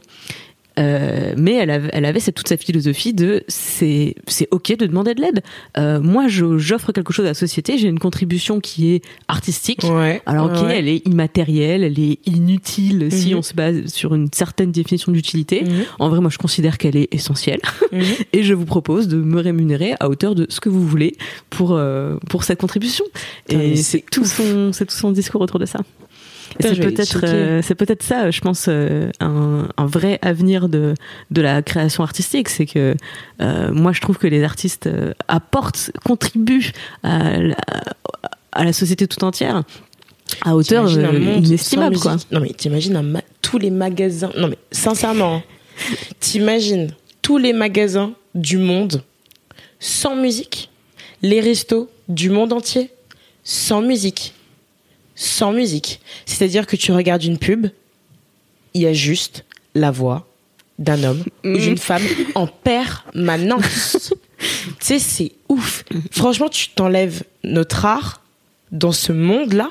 Euh, 0.79 1.33
mais 1.37 1.55
elle 1.55 1.69
avait, 1.69 1.89
elle 1.93 2.05
avait 2.05 2.19
cette, 2.19 2.35
toute 2.35 2.47
sa 2.47 2.57
philosophie 2.57 3.13
de 3.13 3.43
c'est 3.47 4.15
c'est 4.27 4.47
ok 4.51 4.77
de 4.77 4.85
demander 4.85 5.13
de 5.13 5.21
l'aide. 5.21 5.41
Euh, 5.77 5.99
moi, 5.99 6.27
je- 6.27 6.57
j'offre 6.57 6.91
quelque 6.93 7.11
chose 7.13 7.25
à 7.25 7.29
la 7.29 7.33
société, 7.33 7.77
j'ai 7.77 7.87
une 7.89 7.99
contribution 7.99 8.59
qui 8.59 8.93
est 8.93 9.01
artistique. 9.27 9.81
Ouais. 9.83 10.21
Alors 10.25 10.45
ok, 10.47 10.63
Ouais. 10.67 10.79
elle 10.79 10.87
est 10.87 11.05
immatérielle, 11.05 11.83
elle 11.83 11.99
est 11.99 12.19
inutile 12.27 13.09
si 13.11 13.31
Mhm. 13.33 13.39
on 13.39 13.41
se 13.41 13.53
base 13.53 13.87
sur 13.87 14.15
une 14.15 14.29
certaine 14.31 14.71
définition 14.71 15.11
d'utilité. 15.11 15.63
Mhm. 15.63 15.83
En 15.99 16.09
vrai, 16.09 16.21
moi, 16.21 16.29
je 16.29 16.37
considère 16.37 16.77
qu'elle 16.77 16.95
est 16.95 17.13
essentielle 17.13 17.59
Mhm. 17.91 18.01
et 18.33 18.43
je 18.43 18.53
vous 18.53 18.65
propose 18.65 19.07
de 19.07 19.17
me 19.17 19.39
rémunérer 19.41 19.95
à 19.99 20.09
hauteur 20.09 20.33
de 20.35 20.45
ce 20.49 20.59
que 20.61 20.69
vous 20.69 20.85
voulez 20.87 21.15
pour 21.49 21.73
euh, 21.73 22.15
pour 22.29 22.43
cette 22.43 22.59
contribution. 22.61 23.05
Et 23.49 23.75
c'est 23.75 24.03
tout 24.11 24.25
son 24.25 24.71
c'est 24.71 24.85
tout 24.85 24.95
son 24.95 25.11
discours 25.11 25.41
autour 25.41 25.59
de 25.59 25.65
ça. 25.65 25.79
C'est 26.59 26.79
peut-être 26.79 27.19
euh, 27.23 27.61
c'est 27.63 27.75
peut-être 27.75 28.03
ça, 28.03 28.31
je 28.31 28.41
pense, 28.41 28.65
euh, 28.67 29.11
un, 29.19 29.67
un 29.77 29.85
vrai 29.85 30.19
avenir 30.21 30.67
de 30.69 30.93
de 31.31 31.41
la 31.41 31.61
création 31.61 32.03
artistique, 32.03 32.49
c'est 32.49 32.65
que 32.65 32.95
euh, 33.41 33.71
moi 33.71 33.91
je 33.93 34.01
trouve 34.01 34.17
que 34.17 34.27
les 34.27 34.43
artistes 34.43 34.89
apportent, 35.27 35.91
contribuent 36.05 36.71
à 37.03 37.37
la, 37.37 37.55
à 38.51 38.63
la 38.63 38.73
société 38.73 39.07
tout 39.07 39.23
entière 39.23 39.63
à 40.45 40.55
hauteur 40.55 40.89
inestimable 40.89 41.97
quoi. 41.99 42.17
Non 42.31 42.39
mais 42.39 42.49
t'imagines 42.49 43.01
ma- 43.01 43.21
tous 43.41 43.57
les 43.57 43.71
magasins. 43.71 44.31
Non 44.37 44.47
mais 44.47 44.57
sincèrement, 44.71 45.35
hein. 45.37 45.43
t'imagines 46.19 46.91
tous 47.21 47.37
les 47.37 47.53
magasins 47.53 48.13
du 48.35 48.57
monde 48.57 49.01
sans 49.79 50.15
musique, 50.15 50.69
les 51.21 51.39
restos 51.41 51.89
du 52.09 52.29
monde 52.29 52.53
entier 52.53 52.91
sans 53.43 53.81
musique, 53.81 54.33
sans 55.21 55.51
musique. 55.51 55.99
C'est-à-dire 56.25 56.65
que 56.65 56.77
tu 56.77 56.93
regardes 56.93 57.23
une 57.25 57.37
pub, 57.37 57.67
il 58.73 58.81
y 58.81 58.85
a 58.87 58.93
juste 58.93 59.43
la 59.75 59.91
voix 59.91 60.25
d'un 60.77 61.03
homme 61.03 61.23
ou 61.43 61.57
d'une 61.57 61.77
femme 61.77 62.01
en 62.35 62.47
permanence. 62.63 64.13
tu 64.39 64.45
sais, 64.79 64.99
c'est 64.99 65.33
ouf. 65.49 65.83
Franchement, 66.11 66.47
tu 66.47 66.69
t'enlèves 66.69 67.23
notre 67.43 67.85
art 67.85 68.21
dans 68.71 68.93
ce 68.93 69.11
monde-là. 69.11 69.69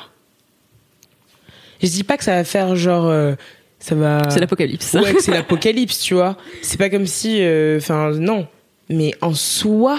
Je 1.83 1.87
dis 1.89 2.05
pas 2.05 2.19
que 2.19 2.25
ça 2.25 2.35
va 2.35 2.45
faire 2.45 2.77
genre. 2.77 3.07
euh, 3.07 3.35
ça 3.79 3.95
va. 3.95 4.29
C'est 4.29 4.41
l'apocalypse. 4.41 4.93
Ouais, 4.95 5.15
c'est 5.21 5.31
l'apocalypse, 5.31 6.01
tu 6.01 6.13
vois. 6.15 6.37
C'est 6.61 6.77
pas 6.77 6.91
comme 6.91 7.07
si. 7.07 7.39
euh, 7.41 7.79
Enfin, 7.79 8.11
non. 8.11 8.47
Mais 8.91 9.15
en 9.23 9.33
soi. 9.33 9.99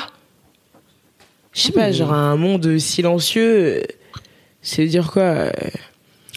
Je 1.54 1.62
sais 1.62 1.72
pas, 1.72 1.92
genre 1.92 2.14
un 2.14 2.36
monde 2.36 2.78
silencieux. 2.78 3.82
Veut 4.78 4.88
dire 4.88 5.12
quoi 5.12 5.22
euh, 5.24 5.52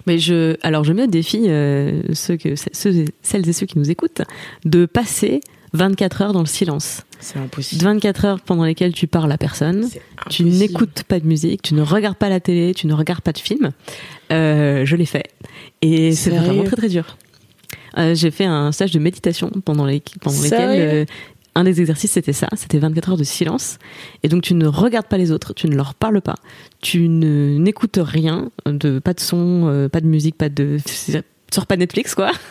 Mais 0.06 0.18
je, 0.18 0.56
alors 0.62 0.84
je 0.84 0.92
mets 0.92 1.04
au 1.04 1.08
défi 1.08 1.44
euh, 1.48 2.02
ceux 2.12 2.36
que, 2.36 2.54
ceux, 2.56 3.04
celles 3.22 3.48
et 3.48 3.52
ceux 3.52 3.66
qui 3.66 3.78
nous 3.78 3.90
écoutent 3.90 4.22
de 4.64 4.86
passer 4.86 5.40
24 5.72 6.22
heures 6.22 6.32
dans 6.32 6.40
le 6.40 6.46
silence. 6.46 7.02
C'est 7.20 7.38
impossible. 7.38 7.82
24 7.82 8.24
heures 8.24 8.40
pendant 8.40 8.64
lesquelles 8.64 8.92
tu 8.92 9.06
parles 9.06 9.30
à 9.30 9.38
personne, 9.38 9.88
C'est 9.88 10.02
tu 10.28 10.44
n'écoutes 10.44 11.04
pas 11.04 11.20
de 11.20 11.26
musique, 11.26 11.62
tu 11.62 11.74
ne 11.74 11.82
regardes 11.82 12.16
pas 12.16 12.28
la 12.28 12.40
télé, 12.40 12.74
tu 12.74 12.86
ne 12.86 12.94
regardes 12.94 13.22
pas 13.22 13.32
de 13.32 13.38
film. 13.38 13.70
Euh, 14.32 14.84
je 14.84 14.96
l'ai 14.96 15.06
fait 15.06 15.30
et 15.82 16.12
c'est 16.12 16.30
vraiment 16.30 16.64
très 16.64 16.76
très 16.76 16.88
dur. 16.88 17.16
Euh, 17.98 18.14
J'ai 18.14 18.30
fait 18.30 18.44
un 18.44 18.72
stage 18.72 18.92
de 18.92 18.98
méditation 18.98 19.50
pendant, 19.64 19.84
les, 19.84 20.02
pendant 20.20 20.40
lesquels 20.40 20.80
euh, 20.80 21.04
un 21.54 21.64
des 21.64 21.80
exercices 21.80 22.12
c'était 22.12 22.32
ça, 22.32 22.48
c'était 22.56 22.78
24 22.78 23.10
heures 23.10 23.16
de 23.16 23.24
silence. 23.24 23.78
Et 24.22 24.28
donc 24.28 24.42
tu 24.42 24.54
ne 24.54 24.66
regardes 24.66 25.06
pas 25.06 25.18
les 25.18 25.30
autres, 25.32 25.52
tu 25.54 25.68
ne 25.68 25.74
leur 25.76 25.94
parles 25.94 26.20
pas, 26.22 26.36
tu 26.80 27.08
n'écoutes 27.08 27.98
rien, 28.02 28.50
de 28.66 28.98
pas 28.98 29.12
de 29.14 29.20
son, 29.20 29.66
euh, 29.66 29.88
pas 29.88 30.00
de 30.00 30.06
musique, 30.06 30.36
pas 30.36 30.48
de 30.48 30.78
sors 31.52 31.66
pas 31.66 31.76
Netflix 31.76 32.14
quoi. 32.14 32.32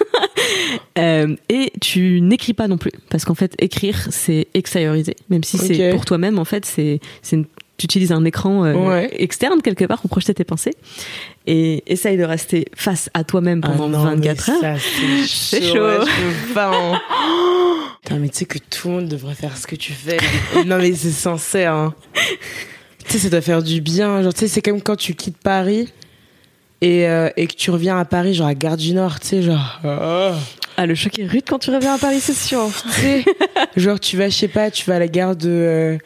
Euh, 0.97 1.35
et 1.49 1.71
tu 1.81 2.19
n'écris 2.21 2.53
pas 2.53 2.67
non 2.67 2.77
plus. 2.77 2.91
Parce 3.09 3.23
qu'en 3.25 3.35
fait 3.35 3.55
écrire 3.59 4.07
c'est 4.09 4.47
extérioriser. 4.53 5.15
Même 5.29 5.43
si 5.43 5.57
c'est 5.57 5.91
pour 5.91 6.05
toi-même 6.05 6.37
en 6.39 6.45
fait 6.45 6.65
c'est 6.65 6.99
c'est 7.21 7.37
une- 7.37 7.45
tu 7.81 7.85
utilises 7.85 8.11
un 8.11 8.23
écran 8.25 8.63
euh, 8.65 8.73
Ouais. 8.73 9.09
externe 9.17 9.61
quelque 9.61 9.85
part 9.85 9.99
pour 10.01 10.09
projeter 10.09 10.33
tes 10.33 10.43
pensées 10.43 10.73
et 11.47 11.83
essaye 11.91 12.17
de 12.17 12.23
rester 12.23 12.65
face 12.75 13.09
à 13.13 13.23
toi-même 13.23 13.61
pendant 13.61 13.85
Ah 13.85 13.89
non, 13.89 14.03
24 14.15 14.51
mais 14.61 14.67
heures 14.67 14.77
C'est 15.27 15.61
chaud. 15.61 15.73
chaud. 15.75 15.83
ouais, 15.83 16.05
je 16.47 16.53
pas, 16.53 16.71
hein. 16.73 17.01
Putain, 18.03 18.15
mais 18.19 18.29
tu 18.29 18.37
sais 18.39 18.45
que 18.45 18.57
tout 18.57 18.87
le 18.87 18.93
monde 18.95 19.07
devrait 19.07 19.35
faire 19.35 19.55
ce 19.57 19.67
que 19.67 19.75
tu 19.75 19.93
fais. 19.93 20.17
non, 20.65 20.77
mais 20.79 20.93
c'est 20.93 21.11
sincère. 21.11 21.73
Hein. 21.73 21.93
Tu 23.05 23.13
sais, 23.13 23.19
ça 23.19 23.29
doit 23.29 23.41
faire 23.41 23.61
du 23.61 23.79
bien. 23.81 24.23
Genre, 24.23 24.33
tu 24.33 24.39
sais, 24.41 24.47
c'est 24.47 24.61
comme 24.61 24.81
quand 24.81 24.95
tu 24.95 25.13
quittes 25.13 25.37
Paris 25.37 25.87
et, 26.81 27.07
euh, 27.07 27.29
et 27.37 27.45
que 27.45 27.53
tu 27.53 27.69
reviens 27.69 27.99
à 27.99 28.05
Paris, 28.05 28.33
genre 28.33 28.47
à 28.47 28.55
Gare 28.55 28.77
du 28.77 28.93
Nord, 28.93 29.19
tu 29.19 29.27
sais, 29.27 29.41
genre. 29.43 29.79
oh. 29.83 30.31
ah 30.77 30.85
le 30.87 30.95
choc 30.95 31.19
est 31.19 31.27
rude 31.27 31.43
quand 31.47 31.59
tu 31.59 31.69
reviens 31.69 31.93
à 31.93 31.97
Paris 31.99 32.19
c'est 32.19 32.33
sûr 32.33 32.69
Tu 32.95 33.01
sais, 33.01 33.25
genre, 33.77 33.99
tu 33.99 34.17
vas, 34.17 34.29
je 34.29 34.35
sais 34.35 34.47
pas, 34.47 34.71
tu 34.71 34.83
vas 34.89 34.95
à 34.95 34.99
la 34.99 35.07
gare 35.07 35.35
de. 35.35 35.47
euh, 35.49 35.97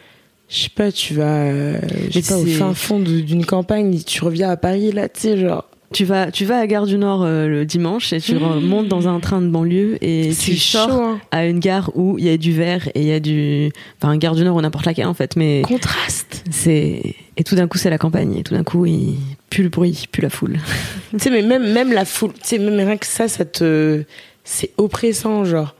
je 0.50 0.56
sais 0.64 0.70
pas, 0.70 0.91
tu 0.91 1.14
vas, 1.16 1.24
euh, 1.43 1.80
je 2.12 2.16
Mais 2.16 2.22
sais 2.22 2.34
pas, 2.34 2.39
au 2.39 2.46
fin 2.46 2.74
fond 2.74 3.00
d'une 3.00 3.46
campagne, 3.46 4.00
tu 4.06 4.24
reviens 4.24 4.50
à 4.50 4.58
Paris, 4.58 4.91
là, 4.91 5.10
tu 5.10 5.22
sais, 5.22 5.38
genre. 5.38 5.66
tu 5.93 6.06
vas 6.06 6.30
tu 6.32 6.46
vas 6.46 6.58
à 6.60 6.68
Gare 6.68 6.86
du 6.86 6.98
Nord 6.98 7.24
euh, 7.24 7.48
le 7.48 7.66
dimanche 7.66 8.12
et 8.14 8.20
tu 8.20 8.36
montes 8.36 8.88
dans 8.88 9.08
un 9.08 9.20
train 9.20 9.41
de 9.41 9.48
banlieue 9.48 9.98
et 10.04 10.34
C'est 10.34 10.52
tu 10.52 10.58
sors 10.58 10.89
chaud, 10.89 11.02
hein. 11.02 11.20
à 11.32 11.46
une 11.46 11.60
gare 11.60 11.91
où 11.96 12.18
il 12.20 12.26
y 12.26 12.30
a 12.30 12.38
du 12.38 12.52
vert 12.52 12.88
et 12.96 13.02
il 13.02 13.08
y 13.08 13.12
a 13.14 13.20
du 13.20 13.72
enfin 14.02 14.16
Gare 14.18 14.36
du 14.36 14.43
Nord 14.43 14.56
ou 14.58 14.62
n'importe 14.62 14.86
laquelle 14.86 15.06
en 15.08 15.14
fait 15.14 15.36
mais 15.36 15.62
Contraste. 15.64 16.43
c'est 16.52 17.02
et 17.38 17.43
tout 17.43 17.56
d'un 17.56 17.68
coup 17.68 17.78
c'est 17.78 17.89
la 17.89 17.98
campagne 17.98 18.36
et 18.36 18.43
tout 18.43 18.54
d'un 18.56 18.64
coup 18.64 18.86
il 18.86 19.16
plus 19.50 19.64
le 19.64 19.70
bruit 19.70 20.06
plus 20.12 20.22
la 20.22 20.30
foule 20.30 20.58
Tu 21.12 21.20
sais, 21.20 21.30
mais 21.30 21.41
même, 21.43 21.72
même 21.72 21.93
la 21.93 22.04
foule, 22.04 22.34
tu 22.34 22.39
sais, 22.43 22.58
même 22.58 22.76
rien 22.76 22.98
que 22.98 23.06
ça, 23.06 23.28
ça 23.30 23.46
te. 23.46 24.04
C'est 24.43 24.72
oppressant, 24.78 25.46
genre. 25.46 25.76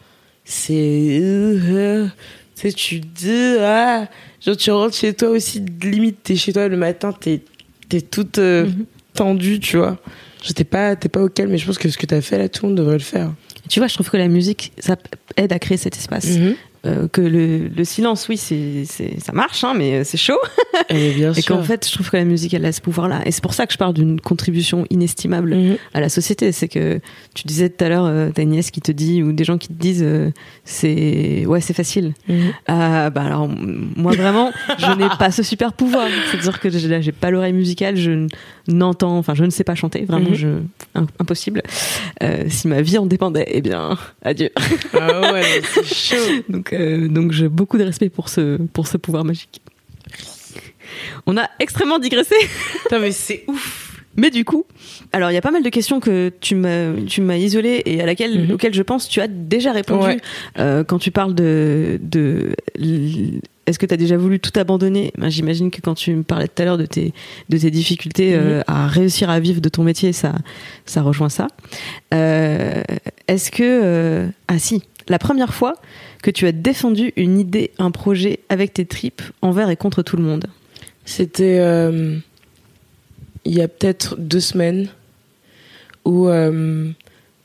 C'est. 0.46 1.20
euh, 1.22 2.06
tu 2.56 2.62
sais, 2.70 2.72
tu 2.72 3.00
dis. 3.00 3.56
Ah, 3.60 4.08
genre, 4.46 4.58
tu 4.58 4.72
rentres 4.72 4.96
chez 4.96 5.14
toi 5.14 5.30
aussi, 5.30 5.64
limite, 5.84 6.24
t'es 6.24 6.36
chez 6.36 6.54
toi 6.54 6.68
le 6.68 6.78
matin, 6.78 7.12
t'es 7.12 7.42
es 7.92 8.02
toute 8.02 8.38
euh, 8.40 8.66
Mhm. 8.66 8.86
tendue, 9.14 9.60
tu 9.60 9.78
vois. 9.78 9.98
Je 10.44 10.52
t'es 10.54 10.64
pas, 10.64 10.96
t'es 10.96 11.10
pas 11.10 11.22
au 11.24 11.30
calme, 11.30 11.52
mais 11.52 11.58
je 11.58 11.66
pense 11.66 11.78
que 11.78 11.90
ce 11.90 11.98
que 11.98 12.06
t'as 12.06 12.22
fait 12.22 12.38
là, 12.38 12.50
tout 12.50 12.64
le 12.66 12.70
monde 12.70 12.78
devrait 12.78 12.98
le 12.98 13.00
faire. 13.00 13.32
Tu 13.70 13.80
vois 13.80 13.88
je 13.88 13.94
trouve 13.96 14.10
que 14.10 14.18
la 14.18 14.28
musique 14.28 14.72
ça 14.78 14.96
aide 15.38 15.52
à 15.54 15.58
créer 15.60 15.78
cet 15.78 15.96
espace 15.98 16.26
Mhm. 16.38 16.56
Euh, 16.86 17.08
que 17.08 17.22
le, 17.22 17.68
le 17.68 17.84
silence 17.84 18.28
oui 18.30 18.38
c'est 18.38 18.84
ça 18.86 19.32
marche 19.34 19.64
hein, 19.64 19.74
mais 19.76 20.04
c'est 20.04 20.18
chaud 20.18 20.38
Et 20.90 21.12
bien 21.14 21.34
et 21.34 21.42
qu'en 21.42 21.64
fait 21.64 21.88
je 21.88 21.92
trouve 21.94 22.10
que 22.12 22.18
la 22.18 22.26
musique 22.26 22.54
elle 22.54 22.66
a 22.66 22.72
ce 22.72 22.80
pouvoir 22.82 23.08
là 23.08 23.22
et 23.26 23.32
c'est 23.32 23.42
pour 23.42 23.54
ça 23.56 23.66
que 23.66 23.74
je 23.74 23.78
parle 23.78 23.94
d'une 23.94 24.20
contribution 24.22 24.86
inestimable 24.92 25.56
Mhm. 25.56 25.78
à 25.94 26.02
la 26.02 26.10
société. 26.10 26.52
C'est 26.52 26.68
que 26.68 27.00
tu 27.34 27.44
disais 27.48 27.70
tout 27.70 27.84
à 27.84 27.90
l'heure, 27.90 28.06
euh, 28.06 28.30
ta 28.30 28.44
nièce 28.44 28.70
qui 28.72 28.82
te 28.82 28.92
dit, 28.92 29.24
ou 29.24 29.32
des 29.32 29.44
gens 29.44 29.58
qui 29.58 29.68
te 29.70 29.74
disent, 29.74 30.04
euh, 30.04 30.32
c'est 30.64 31.46
ouais, 31.48 31.62
c'est 31.62 31.74
facile. 31.74 32.14
Mhm. 32.28 32.54
Ah 32.68 33.10
bah 33.10 33.24
alors 33.24 33.48
moi 33.50 34.12
vraiment, 34.14 34.52
je 34.78 34.92
n'ai 34.98 35.08
pas 35.18 35.32
ce 35.32 35.44
super 35.44 35.74
pouvoir. 35.74 36.08
C'est-à-dire 36.30 36.60
que 36.60 36.70
j'ai 36.70 37.02
j'ai 37.02 37.12
pas 37.12 37.32
l'oreille 37.32 37.54
musicale, 37.54 37.96
je 37.98 38.28
n'entends, 38.68 39.18
enfin 39.18 39.34
je 39.36 39.44
ne 39.46 39.50
sais 39.50 39.64
pas 39.64 39.76
chanter, 39.76 40.06
vraiment, 40.06 40.30
Mhm. 40.32 40.36
je 40.36 40.48
impossible. 41.20 41.62
Euh, 42.24 42.44
si 42.50 42.68
ma 42.68 42.82
vie 42.82 42.98
en 42.98 43.06
dépendait, 43.06 43.46
eh 43.50 43.62
bien 43.62 43.98
adieu. 44.24 44.50
Ah 44.94 45.34
ouais, 45.34 45.62
c'est 45.64 45.86
chaud. 45.86 46.32
Donc 46.50 46.74
euh, 46.80 47.08
donc 47.08 47.32
j'ai 47.32 47.48
beaucoup 47.50 47.78
de 47.78 47.84
respect 47.84 48.10
pour 48.10 48.30
ce 48.30 48.58
pour 48.74 48.88
ce 48.88 48.98
pouvoir 48.98 49.24
magique. 49.26 49.62
On 51.26 51.38
a 51.38 51.50
extrêmement 51.60 52.00
digressé. 52.00 52.36
Putain, 52.84 53.00
mais 53.00 53.12
c'est 53.12 53.44
ouf. 53.48 53.82
Mais 54.18 54.30
du 54.30 54.46
coup, 54.46 54.64
alors 55.12 55.30
il 55.30 55.34
y 55.34 55.38
a 55.38 55.42
pas 55.42 55.52
mal 55.52 55.62
de 55.62 55.68
questions 55.70 56.00
que 56.00 56.32
tu 56.40 56.56
m'as 56.56 56.94
tu 57.06 57.20
m'as 57.22 57.36
et 57.86 58.02
à 58.02 58.06
laquelle 58.06 58.46
Mhm. 58.46 58.52
auxquelles 58.52 58.74
je 58.74 58.82
pense 58.82 59.10
tu 59.10 59.20
as 59.20 59.28
déjà 59.28 59.74
répondu 59.74 60.06
Ouais. 60.08 60.18
Euh, 60.58 60.84
quand 60.86 61.00
tu 61.00 61.12
parles 61.12 61.36
de 61.36 62.54
est-ce 63.66 63.80
que 63.80 63.86
tu 63.86 63.94
as 63.94 63.98
déjà 63.98 64.16
voulu 64.16 64.40
tout 64.40 64.58
abandonner? 64.60 65.12
Ben, 65.18 65.30
J'imagine 65.30 65.72
que 65.72 65.82
quand 65.82 65.96
tu 65.96 66.14
me 66.14 66.24
parlais 66.24 66.48
tout 66.48 66.62
à 66.62 66.66
l'heure 66.66 66.78
de 66.78 66.86
tes, 66.86 67.14
de 67.50 67.58
tes 67.58 67.72
difficultés 67.72 68.36
euh, 68.36 68.62
à 68.68 68.88
réussir 68.88 69.30
à 69.30 69.40
vivre 69.40 69.60
de 69.60 69.70
ton 69.70 69.84
métier, 69.84 70.14
ça, 70.14 70.36
ça 70.86 71.02
rejoint 71.02 71.30
ça. 71.30 71.48
Euh, 72.14 72.84
est-ce 73.28 73.50
que... 73.50 73.64
euh, 73.64 74.28
ah 74.48 74.60
si, 74.60 74.84
la 75.08 75.18
première 75.18 75.54
fois 75.54 75.76
que 76.22 76.30
tu 76.30 76.46
as 76.46 76.52
défendu 76.52 77.12
une 77.16 77.40
idée, 77.40 77.72
un 77.80 77.92
projet 77.92 78.40
avec 78.50 78.74
tes 78.74 78.86
tripes 78.86 79.22
envers 79.42 79.70
et 79.70 79.76
contre 79.76 80.04
tout 80.04 80.18
le 80.18 80.24
monde? 80.24 80.46
C'était 81.06 81.58
il 83.46 83.54
y 83.54 83.62
a 83.62 83.68
peut-être 83.68 84.16
deux 84.18 84.40
semaines 84.40 84.88
où, 86.04 86.28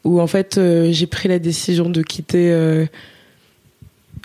où 0.04 0.20
en 0.20 0.26
fait 0.26 0.58
j'ai 0.90 1.06
pris 1.06 1.28
la 1.28 1.38
décision 1.38 1.90
de 1.90 2.02
quitter. 2.02 2.86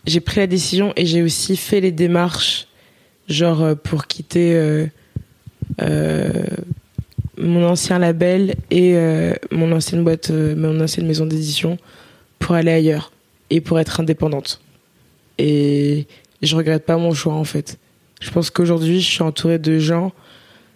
J'ai 0.05 0.19
pris 0.19 0.39
la 0.39 0.47
décision 0.47 0.93
et 0.95 1.05
j'ai 1.05 1.21
aussi 1.21 1.57
fait 1.57 1.81
les 1.81 1.91
démarches, 1.91 2.67
genre 3.27 3.61
euh, 3.61 3.75
pour 3.75 4.07
quitter 4.07 4.53
euh, 4.53 4.85
euh, 5.81 6.31
mon 7.37 7.67
ancien 7.67 7.99
label 7.99 8.55
et 8.71 8.95
mon 9.51 9.73
ancienne 9.73 10.03
boîte, 10.05 10.29
mon 10.29 10.79
ancienne 10.79 11.05
maison 11.05 11.25
d'édition 11.25 11.77
pour 12.39 12.55
aller 12.55 12.71
ailleurs 12.71 13.11
et 13.49 13.59
pour 13.59 13.77
être 13.77 13.99
indépendante. 13.99 14.61
Et 15.37 16.07
je 16.41 16.55
regrette 16.55 16.85
pas 16.85 16.95
mon 16.95 17.13
choix 17.13 17.33
en 17.33 17.43
fait. 17.43 17.77
Je 18.21 18.31
pense 18.31 18.49
qu'aujourd'hui, 18.49 19.01
je 19.01 19.11
suis 19.11 19.21
entourée 19.21 19.59
de 19.59 19.79
gens. 19.79 20.13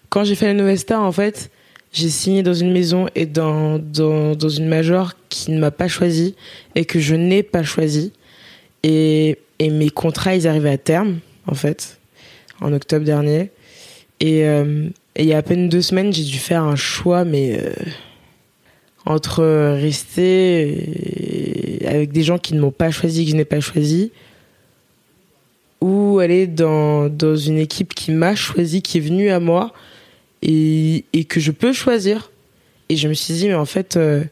Quand 0.09 0.25
j'ai 0.25 0.35
fait 0.35 0.47
la 0.47 0.53
Nouvelle 0.53 0.77
Star, 0.77 1.01
en 1.01 1.13
fait, 1.13 1.49
j'ai 1.93 2.09
signé 2.09 2.43
dans 2.43 2.53
une 2.53 2.73
maison 2.73 3.07
et 3.15 3.25
dans, 3.25 3.79
dans, 3.79 4.35
dans 4.35 4.49
une 4.49 4.67
major 4.67 5.13
qui 5.29 5.51
ne 5.51 5.59
m'a 5.59 5.71
pas 5.71 5.87
choisi 5.87 6.35
et 6.75 6.83
que 6.83 6.99
je 6.99 7.15
n'ai 7.15 7.41
pas 7.41 7.63
choisi. 7.63 8.11
Et, 8.83 9.37
et 9.59 9.69
mes 9.69 9.89
contrats, 9.89 10.35
ils 10.35 10.47
arrivaient 10.47 10.69
à 10.69 10.77
terme, 10.77 11.19
en 11.47 11.55
fait, 11.55 11.99
en 12.61 12.73
octobre 12.73 13.05
dernier. 13.05 13.51
Et, 14.19 14.45
euh, 14.45 14.89
il 15.17 15.25
y 15.25 15.33
a 15.33 15.37
à 15.37 15.41
peine 15.41 15.67
deux 15.67 15.81
semaines, 15.81 16.13
j'ai 16.13 16.23
dû 16.23 16.37
faire 16.37 16.63
un 16.63 16.77
choix, 16.77 17.25
mais 17.25 17.59
euh, 17.59 17.73
entre 19.05 19.43
rester 19.73 21.81
avec 21.85 22.13
des 22.13 22.23
gens 22.23 22.37
qui 22.37 22.53
ne 22.53 22.61
m'ont 22.61 22.71
pas 22.71 22.91
choisi, 22.91 23.25
que 23.25 23.31
je 23.31 23.35
n'ai 23.35 23.43
pas 23.43 23.59
choisi, 23.59 24.11
ou 25.81 26.19
aller 26.19 26.47
dans, 26.47 27.09
dans 27.09 27.35
une 27.35 27.57
équipe 27.57 27.93
qui 27.93 28.11
m'a 28.11 28.35
choisi, 28.35 28.81
qui 28.81 28.99
est 28.99 29.01
venue 29.01 29.29
à 29.29 29.39
moi 29.39 29.73
et, 30.41 31.05
et 31.11 31.25
que 31.25 31.39
je 31.39 31.51
peux 31.51 31.73
choisir. 31.73 32.31
Et 32.89 32.95
je 32.95 33.07
me 33.07 33.13
suis 33.13 33.33
dit, 33.33 33.47
mais 33.47 33.55
en 33.55 33.65
fait, 33.65 33.97
euh, 33.97 34.23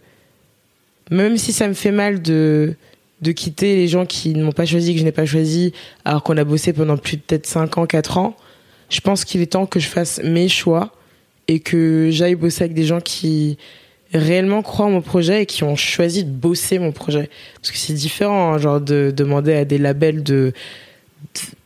même 1.11 1.37
si 1.37 1.53
ça 1.53 1.67
me 1.67 1.73
fait 1.73 1.91
mal 1.91 2.21
de, 2.21 2.75
de 3.21 3.31
quitter 3.31 3.75
les 3.75 3.87
gens 3.87 4.05
qui 4.05 4.33
ne 4.33 4.43
m'ont 4.43 4.51
pas 4.51 4.65
choisi, 4.65 4.93
que 4.93 4.99
je 4.99 5.05
n'ai 5.05 5.11
pas 5.11 5.25
choisi, 5.25 5.73
alors 6.05 6.23
qu'on 6.23 6.37
a 6.37 6.43
bossé 6.43 6.73
pendant 6.73 6.97
plus 6.97 7.17
de 7.17 7.21
peut-être 7.21 7.47
5 7.47 7.77
ans, 7.77 7.85
4 7.85 8.17
ans, 8.17 8.35
je 8.89 8.99
pense 9.01 9.25
qu'il 9.25 9.41
est 9.41 9.47
temps 9.47 9.65
que 9.65 9.79
je 9.79 9.87
fasse 9.87 10.21
mes 10.23 10.47
choix 10.47 10.93
et 11.47 11.59
que 11.59 12.09
j'aille 12.11 12.35
bosser 12.35 12.65
avec 12.65 12.73
des 12.75 12.85
gens 12.85 13.01
qui 13.01 13.57
réellement 14.13 14.61
croient 14.61 14.85
en 14.85 14.91
mon 14.91 15.01
projet 15.01 15.43
et 15.43 15.45
qui 15.45 15.63
ont 15.63 15.75
choisi 15.75 16.23
de 16.23 16.29
bosser 16.29 16.79
mon 16.79 16.91
projet. 16.91 17.29
Parce 17.55 17.71
que 17.71 17.77
c'est 17.77 17.93
différent, 17.93 18.53
hein, 18.53 18.57
genre, 18.57 18.79
de 18.79 19.11
demander 19.15 19.53
à 19.53 19.65
des 19.65 19.77
labels 19.77 20.23
de 20.23 20.53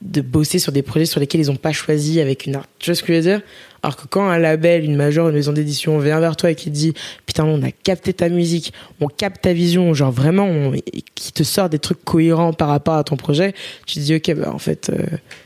de 0.02 0.22
bosser 0.22 0.60
sur 0.60 0.72
des 0.72 0.82
projets 0.82 1.06
sur 1.06 1.20
lesquels 1.20 1.42
ils 1.42 1.48
n'ont 1.48 1.56
pas 1.56 1.72
choisi 1.72 2.20
avec 2.20 2.46
une 2.46 2.56
art. 2.56 2.66
Tu 2.80 2.90
vois 2.90 2.96
ce 2.96 3.02
que 3.04 3.08
je 3.10 3.14
veux 3.14 3.22
dire? 3.24 3.42
Alors 3.84 3.96
que 3.96 4.06
quand 4.08 4.28
un 4.30 4.38
label, 4.38 4.84
une 4.84 4.96
major, 4.96 5.30
une 5.30 5.36
maison 5.36 5.54
d'édition 5.54 5.98
vient 6.00 6.20
vers 6.20 6.36
toi 6.36 6.52
et 6.52 6.56
qui 6.56 6.66
te 6.66 6.76
dit 6.76 6.94
putain 7.26 7.46
on 7.46 7.64
a 7.64 7.72
capté 7.72 8.14
ta 8.14 8.30
musique, 8.30 8.74
on 9.00 9.08
capte 9.08 9.42
ta 9.42 9.54
vision, 9.54 9.94
genre 9.94 10.12
vraiment 10.12 10.46
on- 10.46 10.74
et 10.74 10.84
qui 11.16 11.32
te 11.32 11.44
sort 11.44 11.70
des 11.70 11.80
trucs 11.80 12.04
cohérents 12.04 12.54
par 12.54 12.68
rapport 12.68 12.94
à 12.96 13.04
ton 13.04 13.16
projet, 13.18 13.54
tu 13.88 13.96
te 13.96 14.00
dis 14.02 14.16
ok 14.16 14.36
bah 14.36 14.52
en 14.54 14.60
fait 14.60 14.90
euh, 14.90 15.04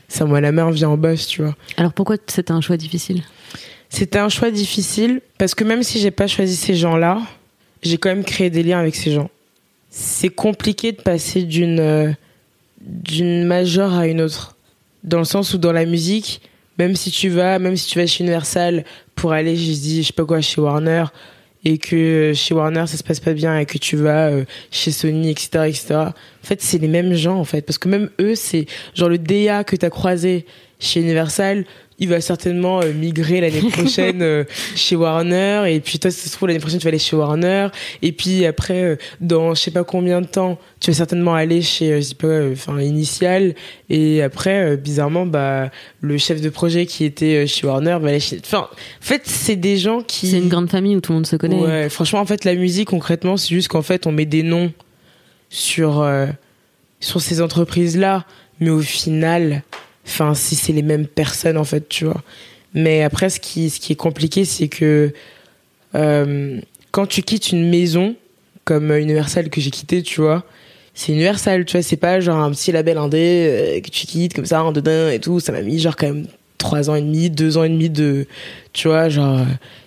ça 0.08 0.24
moi 0.26 0.40
la 0.40 0.52
main 0.52 0.70
vient 0.70 0.90
en 0.90 0.96
boss, 0.98 1.26
tu 1.28 1.42
vois. 1.42 1.54
Alors 1.78 1.92
pourquoi 1.92 2.16
c'était 2.26 2.52
un 2.52 2.60
choix 2.60 2.76
difficile? 2.76 3.22
C'était 3.88 4.18
un 4.18 4.28
choix 4.28 4.50
difficile 4.50 5.20
parce 5.38 5.54
que 5.54 5.64
même 5.64 5.82
si 5.82 6.00
j'ai 6.00 6.10
pas 6.10 6.26
choisi 6.26 6.56
ces 6.56 6.74
gens-là, 6.74 7.22
j'ai 7.82 7.96
quand 7.96 8.08
même 8.10 8.24
créé 8.24 8.50
des 8.50 8.62
liens 8.62 8.80
avec 8.80 8.96
ces 8.96 9.12
gens. 9.12 9.30
C'est 9.88 10.28
compliqué 10.28 10.92
de 10.92 11.00
passer 11.00 11.44
d'une 11.44 11.80
euh, 11.80 12.12
d'une 12.86 13.44
major 13.44 13.92
à 13.92 14.06
une 14.06 14.20
autre, 14.20 14.56
dans 15.04 15.18
le 15.18 15.24
sens 15.24 15.54
où 15.54 15.58
dans 15.58 15.72
la 15.72 15.84
musique, 15.84 16.40
même 16.78 16.94
si 16.94 17.10
tu 17.10 17.28
vas, 17.28 17.58
même 17.58 17.76
si 17.76 17.88
tu 17.88 17.98
vas 17.98 18.06
chez 18.06 18.22
Universal 18.24 18.84
pour 19.14 19.32
aller, 19.32 19.56
je 19.56 19.72
dis, 19.72 20.02
je 20.02 20.08
sais 20.08 20.12
pas 20.12 20.24
quoi, 20.24 20.40
chez 20.40 20.60
Warner 20.60 21.04
et 21.66 21.78
que 21.78 22.32
chez 22.32 22.54
Warner 22.54 22.86
ça 22.86 22.96
se 22.96 23.02
passe 23.02 23.18
pas 23.18 23.32
bien 23.32 23.58
et 23.58 23.66
que 23.66 23.76
tu 23.76 23.96
vas 23.96 24.28
euh, 24.28 24.44
chez 24.70 24.92
Sony 24.92 25.30
etc 25.30 25.64
etc 25.66 25.94
en 25.94 26.12
fait 26.44 26.62
c'est 26.62 26.78
les 26.78 26.86
mêmes 26.86 27.14
gens 27.14 27.38
en 27.38 27.44
fait. 27.44 27.62
Parce 27.62 27.76
que 27.76 27.88
même 27.88 28.08
eux 28.20 28.36
c'est 28.36 28.66
genre 28.94 29.08
le 29.08 29.18
DA 29.18 29.64
que 29.64 29.74
t'as 29.74 29.90
croisé 29.90 30.46
chez 30.78 31.00
Universal 31.00 31.64
il 31.98 32.08
va 32.08 32.20
certainement 32.20 32.80
euh, 32.82 32.92
migrer 32.92 33.40
l'année 33.40 33.68
prochaine 33.72 34.22
euh, 34.22 34.44
chez 34.74 34.96
Warner. 34.96 35.64
Et 35.68 35.80
puis 35.80 35.98
toi 35.98 36.10
ça 36.10 36.28
se 36.28 36.32
trouve 36.34 36.48
l'année 36.48 36.60
prochaine 36.60 36.78
tu 36.78 36.84
vas 36.84 36.88
aller 36.88 36.98
chez 36.98 37.16
Warner. 37.16 37.68
Et 38.02 38.12
puis 38.12 38.44
après 38.44 38.82
euh, 38.82 38.96
dans 39.20 39.54
je 39.54 39.62
sais 39.62 39.70
pas 39.70 39.84
combien 39.84 40.20
de 40.20 40.26
temps 40.26 40.58
tu 40.80 40.90
vas 40.90 40.96
certainement 40.96 41.34
aller 41.34 41.62
chez 41.62 42.00
je 42.00 42.08
sais 42.08 42.14
pas 42.14 42.50
enfin 42.52 42.80
Initial. 42.80 43.54
Et 43.88 44.22
après 44.22 44.76
bizarrement 44.76 45.26
bah 45.26 45.70
le 46.00 46.18
chef 46.18 46.40
de 46.40 46.48
projet 46.48 46.86
qui 46.86 47.04
était 47.04 47.46
chez 47.46 47.66
Warner 47.66 47.98
va 48.00 48.08
aller 48.08 48.20
chez 48.20 48.38
enfin 48.44 48.68
en 48.72 48.76
fait 49.00 49.22
c'est 49.24 49.56
des 49.56 49.76
gens 49.76 50.02
qui 50.02 50.28
C'est 50.28 50.38
une 50.38 50.48
grande 50.48 50.70
famille 50.70 50.96
où 50.96 51.00
tout 51.00 51.12
le 51.12 51.16
monde 51.16 51.26
se 51.26 51.36
connaît. 51.36 51.60
Ouais, 51.60 51.88
franchement, 51.88 52.20
en 52.20 52.26
fait, 52.26 52.44
la 52.44 52.54
musique, 52.54 52.88
concrètement, 52.88 53.36
c'est 53.36 53.54
juste 53.54 53.68
qu'en 53.68 53.82
fait, 53.82 54.06
on 54.06 54.12
met 54.12 54.24
des 54.24 54.42
noms 54.42 54.72
sur, 55.48 56.00
euh, 56.00 56.26
sur 57.00 57.20
ces 57.20 57.40
entreprises-là, 57.40 58.24
mais 58.60 58.70
au 58.70 58.80
final, 58.80 59.62
enfin, 60.06 60.34
si 60.34 60.54
c'est 60.54 60.72
les 60.72 60.82
mêmes 60.82 61.06
personnes, 61.06 61.56
en 61.56 61.64
fait, 61.64 61.88
tu 61.88 62.04
vois. 62.04 62.22
Mais 62.74 63.02
après, 63.02 63.30
ce 63.30 63.40
qui, 63.40 63.70
ce 63.70 63.80
qui 63.80 63.92
est 63.92 63.96
compliqué, 63.96 64.44
c'est 64.44 64.68
que 64.68 65.12
euh, 65.94 66.60
quand 66.90 67.06
tu 67.06 67.22
quittes 67.22 67.50
une 67.52 67.68
maison, 67.68 68.14
comme 68.64 68.92
Universal 68.92 69.48
que 69.48 69.60
j'ai 69.60 69.70
quitté, 69.70 70.02
tu 70.02 70.20
vois, 70.20 70.44
c'est 70.94 71.12
Universal, 71.12 71.64
tu 71.64 71.76
vois, 71.76 71.82
c'est 71.82 71.96
pas 71.96 72.20
genre 72.20 72.38
un 72.38 72.50
petit 72.50 72.72
label 72.72 72.98
indé 72.98 73.18
euh, 73.18 73.80
que 73.80 73.90
tu 73.90 74.06
quittes 74.06 74.34
comme 74.34 74.46
ça, 74.46 74.62
en 74.62 74.72
dedans 74.72 75.08
et 75.10 75.20
tout. 75.20 75.40
Ça 75.40 75.52
m'a 75.52 75.62
mis 75.62 75.78
genre 75.78 75.96
quand 75.96 76.06
même 76.06 76.26
trois 76.58 76.90
ans 76.90 76.94
et 76.94 77.02
demi, 77.02 77.30
deux 77.30 77.58
ans 77.58 77.64
et 77.64 77.68
demi 77.68 77.90
de, 77.90 78.26
tu 78.72 78.88
vois, 78.88 79.08
genre, 79.08 79.40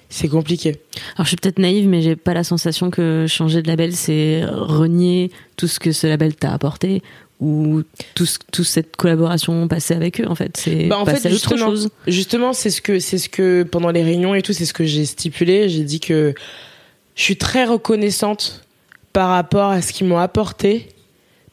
c'est 0.10 0.28
compliqué. 0.28 0.78
Alors 1.16 1.26
je 1.26 1.30
suis 1.30 1.38
peut-être 1.38 1.60
naïve, 1.60 1.88
mais 1.88 2.02
j'ai 2.02 2.16
pas 2.16 2.34
la 2.34 2.44
sensation 2.44 2.90
que 2.90 3.26
changer 3.28 3.62
de 3.62 3.68
label, 3.68 3.96
c'est 3.96 4.44
renier 4.46 5.32
tout 5.58 5.68
ce 5.68 5.80
que 5.80 5.92
ce 5.92 6.08
label 6.08 6.36
t'a 6.36 6.54
apporté 6.54 7.04
ou 7.40 7.84
tout 8.16 8.26
ce- 8.26 8.38
toute 8.52 8.66
cette 8.66 8.96
collaboration 8.98 9.68
passée 9.68 9.94
avec 9.94 10.20
eux. 10.20 10.26
En 10.28 10.36
fait, 10.36 10.58
c'est 10.58 10.88
Bah, 10.88 10.98
en 11.00 11.06
fait, 11.06 11.26
autre 11.32 11.58
chose. 11.58 11.90
justement, 12.08 12.52
c'est 12.54 12.70
ce 12.70 12.82
que, 12.82 13.00
c'est 13.00 13.18
ce 13.18 13.30
que 13.30 13.64
pendant 13.64 13.92
les 13.92 14.04
réunions 14.04 14.36
et 14.36 14.42
tout, 14.42 14.54
c'est 14.54 14.66
ce 14.66 14.74
que 14.74 14.84
j'ai 14.84 15.06
stipulé. 15.06 15.70
J'ai 15.70 15.84
dit 15.84 16.00
que 16.00 16.34
je 17.16 17.24
suis 17.24 17.38
très 17.38 17.66
reconnaissante 17.66 18.66
par 19.14 19.30
rapport 19.30 19.70
à 19.72 19.82
ce 19.82 19.94
qu'ils 19.94 20.08
m'ont 20.08 20.18
apporté, 20.20 20.90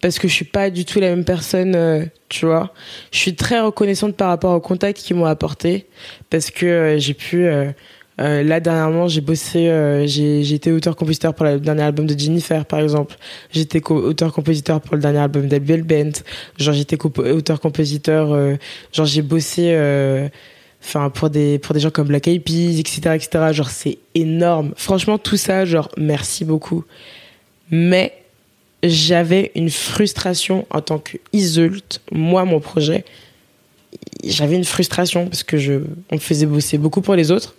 parce 0.01 0.19
que 0.19 0.29
je 0.29 0.33
suis 0.35 0.45
pas 0.45 0.71
du 0.71 0.85
tout 0.85 1.01
la 1.01 1.09
même 1.11 1.25
personne, 1.25 1.75
euh, 1.75 2.05
tu 2.29 2.47
vois. 2.47 2.73
Je 3.13 3.19
suis 3.19 3.35
très 3.35 3.61
reconnaissante 3.61 4.17
par 4.17 4.29
rapport 4.29 4.55
au 4.55 4.61
contact 4.61 4.99
qu'ils 5.01 5.17
m'ont 5.17 5.25
apporté, 5.25 5.87
parce 6.31 6.51
que 6.51 6.67
euh, 6.67 6.99
j'ai 6.99 7.15
pu. 7.15 7.47
Euh, 8.19 8.43
là 8.43 8.61
dernièrement, 8.61 9.09
j'ai 9.09 9.21
bossé, 9.21 9.69
euh, 9.69 10.07
j'ai 10.07 10.55
été 10.55 10.73
auteur-compositeur 10.73 11.35
pour 11.35 11.45
le 11.45 11.61
dernier 11.61 11.83
album 11.83 12.07
de 12.07 12.19
Jennifer, 12.19 12.65
par 12.65 12.81
exemple. 12.81 13.17
J'étais 13.53 13.81
co- 13.81 14.03
auteur-compositeur 14.03 14.81
pour 14.81 14.95
le 14.97 15.03
dernier 15.03 15.19
album 15.19 15.49
d'Abel 15.49 15.83
Bent. 15.83 16.23
Genre 16.59 16.75
j'étais 16.75 16.97
compo- 16.97 17.27
auteur-compositeur, 17.31 18.33
euh, 18.33 18.55
genre 18.93 19.05
j'ai 19.07 19.21
bossé, 19.23 19.73
euh, 19.75 20.29
enfin 20.83 21.11
pour 21.11 21.29
des 21.29 21.59
pour 21.59 21.75
des 21.75 21.81
gens 21.81 21.91
comme 21.91 22.09
Black 22.09 22.27
Eyed 22.29 22.43
Peas, 22.43 22.79
etc., 22.79 23.01
etc. 23.17 23.53
Genre 23.53 23.69
c'est 23.69 23.99
énorme. 24.15 24.73
Franchement 24.77 25.19
tout 25.19 25.37
ça, 25.37 25.67
genre 25.67 25.91
merci 25.99 26.45
beaucoup. 26.47 26.85
Mais 27.71 28.15
j'avais 28.83 29.51
une 29.57 29.69
frustration 29.71 30.65
en 30.71 30.81
tant 30.81 30.99
que 30.99 31.19
Isult, 31.35 32.01
moi 32.13 32.45
mon 32.47 32.61
projet. 32.61 33.05
J'avais 34.25 34.57
une 34.57 34.65
frustration 34.65 35.27
parce 35.27 35.43
que 35.43 35.59
je, 35.59 35.75
on 36.11 36.15
me 36.15 36.21
faisait 36.21 36.47
bosser 36.47 36.79
beaucoup 36.79 37.01
pour 37.03 37.15
les 37.15 37.31
autres 37.31 37.56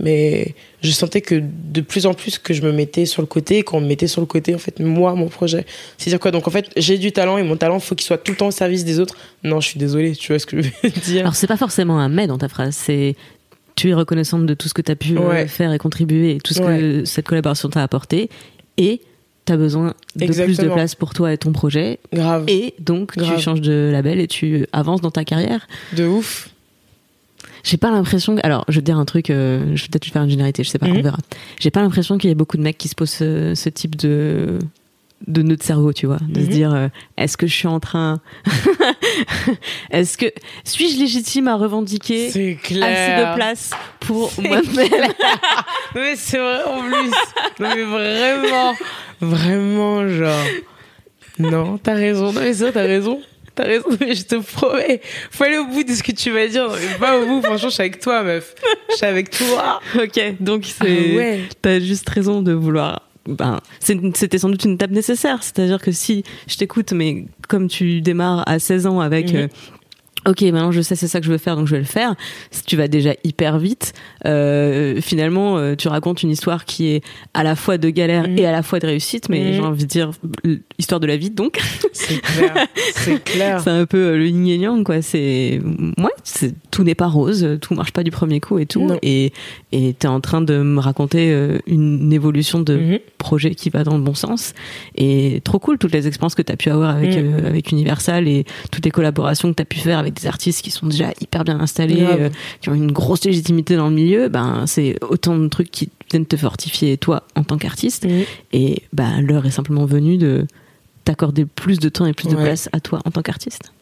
mais 0.00 0.54
je 0.82 0.90
sentais 0.90 1.20
que 1.20 1.40
de 1.42 1.80
plus 1.80 2.06
en 2.06 2.14
plus 2.14 2.38
que 2.38 2.52
je 2.52 2.62
me 2.62 2.72
mettais 2.72 3.06
sur 3.06 3.22
le 3.22 3.26
côté 3.26 3.62
qu'on 3.62 3.80
me 3.80 3.86
mettait 3.86 4.06
sur 4.08 4.20
le 4.20 4.26
côté 4.26 4.54
en 4.54 4.58
fait 4.58 4.80
moi 4.80 5.14
mon 5.14 5.28
projet. 5.28 5.64
C'est 5.98 6.10
à 6.10 6.12
dire 6.12 6.20
quoi 6.20 6.30
donc 6.32 6.48
en 6.48 6.50
fait 6.50 6.70
j'ai 6.76 6.98
du 6.98 7.12
talent 7.12 7.38
et 7.38 7.42
mon 7.42 7.56
talent 7.56 7.78
faut 7.78 7.94
qu'il 7.94 8.04
soit 8.06 8.18
tout 8.18 8.32
le 8.32 8.36
temps 8.38 8.48
au 8.48 8.52
service 8.52 8.84
des 8.84 8.98
autres. 8.98 9.16
Non 9.44 9.60
je 9.60 9.68
suis 9.68 9.78
désolée 9.78 10.16
tu 10.16 10.32
vois 10.32 10.38
ce 10.38 10.46
que 10.46 10.60
je 10.60 10.68
veux 10.82 10.90
dire. 11.04 11.20
Alors 11.20 11.34
c'est 11.36 11.46
pas 11.46 11.56
forcément 11.56 11.98
un 12.00 12.08
mais 12.08 12.26
dans 12.26 12.38
ta 12.38 12.48
phrase, 12.48 12.74
c'est 12.74 13.14
tu 13.76 13.90
es 13.90 13.94
reconnaissante 13.94 14.46
de 14.46 14.54
tout 14.54 14.68
ce 14.68 14.74
que 14.74 14.82
tu 14.82 14.92
as 14.92 14.96
pu 14.96 15.16
euh, 15.16 15.28
Ouais. 15.28 15.46
faire 15.48 15.72
et 15.72 15.78
contribuer, 15.78 16.36
et 16.36 16.38
tout 16.38 16.54
ce 16.54 16.60
que 16.60 17.04
cette 17.04 17.26
collaboration 17.26 17.68
t'a 17.68 17.82
apporté, 17.82 18.30
et 18.76 19.00
tu 19.46 19.52
as 19.52 19.56
besoin 19.56 19.94
de 20.16 20.26
plus 20.26 20.58
de 20.58 20.68
place 20.68 20.94
pour 20.94 21.12
toi 21.12 21.32
et 21.32 21.38
ton 21.38 21.50
projet, 21.52 21.98
grave. 22.12 22.44
Et 22.48 22.74
donc 22.78 23.16
Grave. 23.16 23.34
tu 23.36 23.42
changes 23.42 23.60
de 23.60 23.90
label 23.92 24.20
et 24.20 24.28
tu 24.28 24.66
avances 24.72 25.00
dans 25.00 25.10
ta 25.10 25.24
carrière. 25.24 25.66
de 25.96 26.04
ouf 26.06 26.50
J'ai 27.64 27.76
pas 27.78 27.90
l'impression. 27.90 28.36
que- 28.36 28.40
Alors, 28.44 28.64
je 28.68 28.74
vais 28.74 28.80
te 28.82 28.86
dire 28.86 28.98
un 28.98 29.04
truc. 29.04 29.30
euh, 29.30 29.74
je 29.74 29.82
vais 29.82 29.88
peut-être 29.88 30.04
faire 30.06 30.22
une 30.22 30.30
généralité. 30.30 30.62
Je 30.62 30.68
sais 30.68 30.78
pas. 30.78 30.86
Mhm. 30.86 30.98
On 30.98 31.02
verra. 31.02 31.18
J'ai 31.58 31.70
pas 31.70 31.80
l'impression 31.80 32.16
qu'il 32.18 32.28
y 32.28 32.32
ait 32.32 32.36
beaucoup 32.36 32.56
de 32.58 32.62
mecs 32.62 32.78
qui 32.78 32.88
se 32.88 32.94
posent 32.94 33.10
ce, 33.10 33.54
ce 33.54 33.68
type 33.70 33.96
de 33.96 34.58
de 35.26 35.40
nœud 35.40 35.56
de 35.56 35.62
cerveau, 35.62 35.94
tu 35.94 36.04
vois, 36.04 36.18
de 36.28 36.38
se 36.40 36.44
Mhm. 36.46 36.52
dire 36.52 36.74
euh, 36.74 36.88
est-ce 37.16 37.38
que 37.38 37.46
je 37.46 37.54
suis 37.54 37.66
en 37.68 37.80
train, 37.80 38.20
est-ce 39.90 40.18
que 40.18 40.26
suis-je 40.64 40.98
légitime 40.98 41.48
à 41.48 41.56
revendiquer 41.56 42.28
c'est 42.30 42.52
assez 42.52 42.58
clair 42.62 43.30
de 43.30 43.34
place 43.36 43.70
pour 44.00 44.30
moi-même? 44.38 44.64
mais 45.94 46.16
c'est 46.16 46.36
vrai 46.38 46.62
en 46.64 46.80
plus 46.82 47.10
non 47.60 47.68
mais 47.74 47.84
vraiment 47.84 48.74
vraiment 49.20 50.08
genre 50.08 50.44
non 51.38 51.78
t'as 51.78 51.94
raison 51.94 52.32
non 52.32 52.40
mais 52.40 52.52
ça 52.52 52.70
t'as 52.72 52.82
raison 52.82 53.20
T'as 53.56 53.64
raison, 53.64 53.86
mais 54.00 54.14
je 54.14 54.24
te 54.24 54.34
promets. 54.36 55.00
Faut 55.30 55.44
aller 55.44 55.58
au 55.58 55.66
bout 55.66 55.84
de 55.84 55.92
ce 55.92 56.02
que 56.02 56.12
tu 56.12 56.30
vas 56.30 56.46
dire. 56.48 56.68
Pas 56.98 57.18
au 57.18 57.26
bout, 57.26 57.40
franchement, 57.42 57.68
je 57.68 57.74
suis 57.74 57.80
avec 57.82 58.00
toi, 58.00 58.22
meuf. 58.22 58.54
Je 58.90 58.96
suis 58.96 59.06
avec 59.06 59.30
toi. 59.30 59.80
Ok, 59.96 60.20
donc 60.40 60.64
c'est. 60.66 61.12
Ah 61.12 61.16
ouais. 61.16 61.40
T'as 61.62 61.78
juste 61.80 62.08
raison 62.08 62.42
de 62.42 62.52
vouloir. 62.52 63.02
Ben, 63.26 63.60
c'était 63.80 64.38
sans 64.38 64.50
doute 64.50 64.64
une 64.64 64.74
étape 64.74 64.90
nécessaire. 64.90 65.38
C'est-à-dire 65.42 65.80
que 65.80 65.92
si 65.92 66.24
je 66.46 66.56
t'écoute, 66.56 66.92
mais 66.92 67.24
comme 67.48 67.68
tu 67.68 68.00
démarres 68.02 68.42
à 68.46 68.58
16 68.58 68.86
ans 68.86 69.00
avec. 69.00 69.32
Mhm. 69.32 69.36
euh, 69.36 69.48
Ok, 70.26 70.40
maintenant 70.40 70.72
je 70.72 70.80
sais 70.80 70.96
c'est 70.96 71.06
ça 71.06 71.20
que 71.20 71.26
je 71.26 71.30
veux 71.32 71.36
faire, 71.36 71.54
donc 71.54 71.66
je 71.66 71.72
vais 71.72 71.80
le 71.80 71.84
faire. 71.84 72.14
Si 72.50 72.62
tu 72.64 72.76
vas 72.76 72.88
déjà 72.88 73.12
hyper 73.24 73.58
vite, 73.58 73.92
euh, 74.24 74.98
finalement 75.02 75.58
euh, 75.58 75.74
tu 75.76 75.86
racontes 75.88 76.22
une 76.22 76.30
histoire 76.30 76.64
qui 76.64 76.88
est 76.92 77.02
à 77.34 77.42
la 77.42 77.54
fois 77.56 77.76
de 77.76 77.90
galère 77.90 78.26
Mhm. 78.26 78.38
et 78.38 78.46
à 78.46 78.52
la 78.52 78.62
fois 78.62 78.78
de 78.78 78.86
réussite, 78.86 79.28
mais 79.28 79.40
Mhm. 79.44 79.52
j'ai 79.52 79.60
envie 79.60 79.82
de 79.84 79.88
dire 79.88 80.12
l'histoire 80.78 81.00
de 81.00 81.06
la 81.06 81.16
vie. 81.16 81.30
Donc 81.30 81.60
C'est 81.92 82.20
clair. 82.20 82.66
C'est 82.94 83.22
clair. 83.24 83.60
c'est 83.62 83.70
un 83.70 83.86
peu 83.86 83.98
euh, 83.98 84.16
le 84.16 84.26
yin 84.26 84.46
et 84.48 84.56
yang 84.56 84.84
quoi. 84.84 85.02
C'est 85.02 85.60
ouais, 85.98 86.10
c'est 86.24 86.54
tout 86.70 86.82
n'est 86.84 86.94
pas 86.94 87.06
rose, 87.06 87.58
tout 87.60 87.74
marche 87.74 87.92
pas 87.92 88.02
du 88.02 88.10
premier 88.10 88.40
coup 88.40 88.58
et 88.58 88.66
tout. 88.66 88.84
Non. 88.84 88.98
Et 89.02 89.32
et 89.72 89.94
t'es 89.94 90.08
en 90.08 90.20
train 90.20 90.40
de 90.40 90.58
me 90.62 90.80
raconter 90.80 91.30
euh, 91.32 91.58
une 91.66 92.12
évolution 92.12 92.60
de 92.60 92.76
Mhm. 92.76 92.98
projet 93.18 93.54
qui 93.54 93.70
va 93.70 93.84
dans 93.84 93.96
le 93.96 94.02
bon 94.02 94.14
sens. 94.14 94.52
Et 94.96 95.40
trop 95.44 95.58
cool 95.58 95.78
toutes 95.78 95.92
les 95.92 96.06
expériences 96.08 96.34
que 96.34 96.42
t'as 96.42 96.56
pu 96.56 96.70
avoir 96.70 96.96
avec 96.96 97.16
Mhm. 97.16 97.34
euh, 97.44 97.48
avec 97.48 97.70
Universal 97.72 98.26
et 98.28 98.44
toutes 98.72 98.84
les 98.84 98.90
collaborations 98.90 99.48
que 99.50 99.54
t'as 99.54 99.64
pu 99.64 99.78
faire 99.78 99.98
avec 99.98 100.14
des 100.14 100.26
artistes 100.26 100.62
qui 100.62 100.70
sont 100.70 100.86
déjà 100.86 101.10
hyper 101.20 101.44
bien 101.44 101.60
installés, 101.60 102.02
euh, 102.02 102.28
qui 102.60 102.68
ont 102.68 102.74
une 102.74 102.90
grosse 102.92 103.24
légitimité 103.24 103.76
dans 103.76 103.88
le 103.88 103.94
milieu. 103.94 104.28
Ben 104.28 104.64
c'est 104.66 104.96
autant 105.08 105.36
de 105.38 105.46
trucs 105.48 105.70
qui 105.70 105.88
viennent 106.10 106.26
te 106.26 106.36
fortifier 106.36 106.96
toi 106.98 107.22
en 107.36 107.44
tant 107.44 107.56
qu'artiste. 107.58 108.06
Mhm. 108.06 108.22
Et 108.52 108.82
ben 108.92 109.20
l'heure 109.20 109.46
est 109.46 109.50
simplement 109.50 109.84
venue 109.86 110.16
de 110.18 110.46
t'accorder 111.04 111.44
plus 111.44 111.78
de 111.78 111.88
temps 111.88 112.06
et 112.06 112.12
plus 112.12 112.28
de 112.28 112.34
place 112.34 112.68
à 112.72 112.80
toi 112.80 113.00
en 113.04 113.10
tant 113.10 113.22
qu'artiste. 113.22 113.72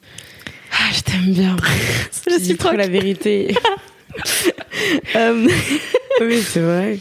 Ah, 0.72 0.92
je 0.92 1.00
t'aime 1.02 1.32
bien. 1.32 1.56
Je 2.28 2.34
Tu 2.36 2.40
dis 2.40 2.56
trop 2.56 2.72
la 2.72 2.88
vérité. 2.88 3.54
Euh, 5.16 5.48
oui, 6.20 6.42
c'est 6.42 6.60
vrai. 6.60 6.98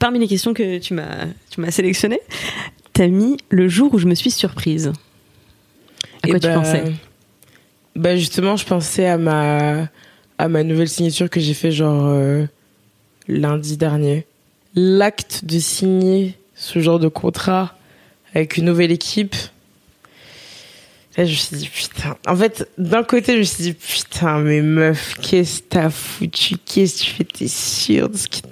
parmi 0.00 0.18
les 0.18 0.26
questions 0.26 0.52
que 0.52 0.78
tu 0.78 0.94
m'as 0.94 1.26
tu 1.48 1.60
m'as 1.60 1.70
sélectionnées, 1.70 2.20
t'as 2.92 3.06
mis 3.06 3.36
le 3.50 3.68
jour 3.68 3.94
où 3.94 3.98
je 3.98 4.06
me 4.06 4.16
suis 4.16 4.32
surprise. 4.32 4.90
À 6.24 6.28
quoi 6.28 6.36
Eh 6.36 6.40
tu 6.40 6.48
bah, 6.48 6.54
pensais 6.54 6.82
Bah 7.94 8.16
justement, 8.16 8.56
je 8.56 8.66
pensais 8.66 9.06
à 9.06 9.16
ma 9.16 9.86
à 10.38 10.48
ma 10.48 10.64
nouvelle 10.64 10.88
signature 10.88 11.30
que 11.30 11.38
j'ai 11.38 11.54
fait 11.54 11.70
genre 11.70 12.06
euh, 12.06 12.46
lundi 13.28 13.76
dernier. 13.76 14.26
L'acte 14.74 15.44
de 15.44 15.60
signer 15.60 16.34
ce 16.56 16.80
genre 16.80 16.98
de 16.98 17.08
contrat 17.08 17.76
avec 18.34 18.56
une 18.56 18.64
nouvelle 18.64 18.92
équipe. 18.92 19.34
Là, 21.16 21.24
je 21.24 21.30
me 21.30 21.36
suis 21.36 21.56
dit 21.56 21.68
putain. 21.68 22.16
En 22.26 22.36
fait, 22.36 22.68
d'un 22.78 23.02
côté, 23.02 23.34
je 23.34 23.38
me 23.38 23.42
suis 23.42 23.62
dit 23.64 23.72
putain, 23.72 24.38
mais 24.38 24.62
meuf, 24.62 25.14
qu'est-ce 25.20 25.60
que 25.60 25.68
t'as 25.68 25.90
foutu? 25.90 26.56
Qu'est-ce 26.64 27.00
que 27.00 27.04
tu 27.04 27.10
fais? 27.10 27.24
T'es 27.24 27.48
sûre 27.48 28.08
de 28.08 28.16
ce 28.16 28.28
qui... 28.28 28.42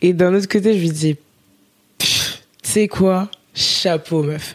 Et 0.00 0.12
d'un 0.12 0.34
autre 0.34 0.48
côté, 0.48 0.78
je 0.78 0.84
me 0.84 0.92
disais, 0.92 1.16
tu 1.98 2.08
sais 2.62 2.88
quoi? 2.88 3.30
Chapeau, 3.54 4.22
meuf. 4.22 4.54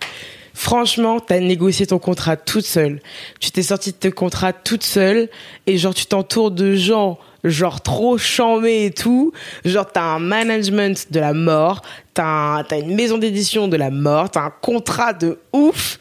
Franchement, 0.53 1.19
t'as 1.19 1.39
négocié 1.39 1.87
ton 1.87 1.99
contrat 1.99 2.37
toute 2.37 2.65
seule. 2.65 3.01
Tu 3.39 3.51
t'es 3.51 3.63
sorti 3.63 3.91
de 3.91 3.97
ton 3.97 4.11
contrat 4.11 4.53
toute 4.53 4.83
seule 4.83 5.29
et 5.67 5.77
genre 5.77 5.93
tu 5.93 6.05
t'entoures 6.05 6.51
de 6.51 6.75
gens 6.75 7.19
genre 7.43 7.81
trop 7.81 8.17
chamés 8.17 8.85
et 8.85 8.91
tout. 8.91 9.31
Genre 9.65 9.85
t'as 9.91 10.03
un 10.03 10.19
management 10.19 11.11
de 11.11 11.19
la 11.19 11.33
mort, 11.33 11.81
t'as 12.13 12.23
un- 12.25 12.63
une 12.79 12.95
maison 12.95 13.17
d'édition 13.17 13.67
de 13.67 13.77
la 13.77 13.89
mort, 13.91 14.29
t'as 14.31 14.41
un 14.45 14.53
contrat 14.61 15.13
de 15.13 15.39
ouf. 15.51 15.97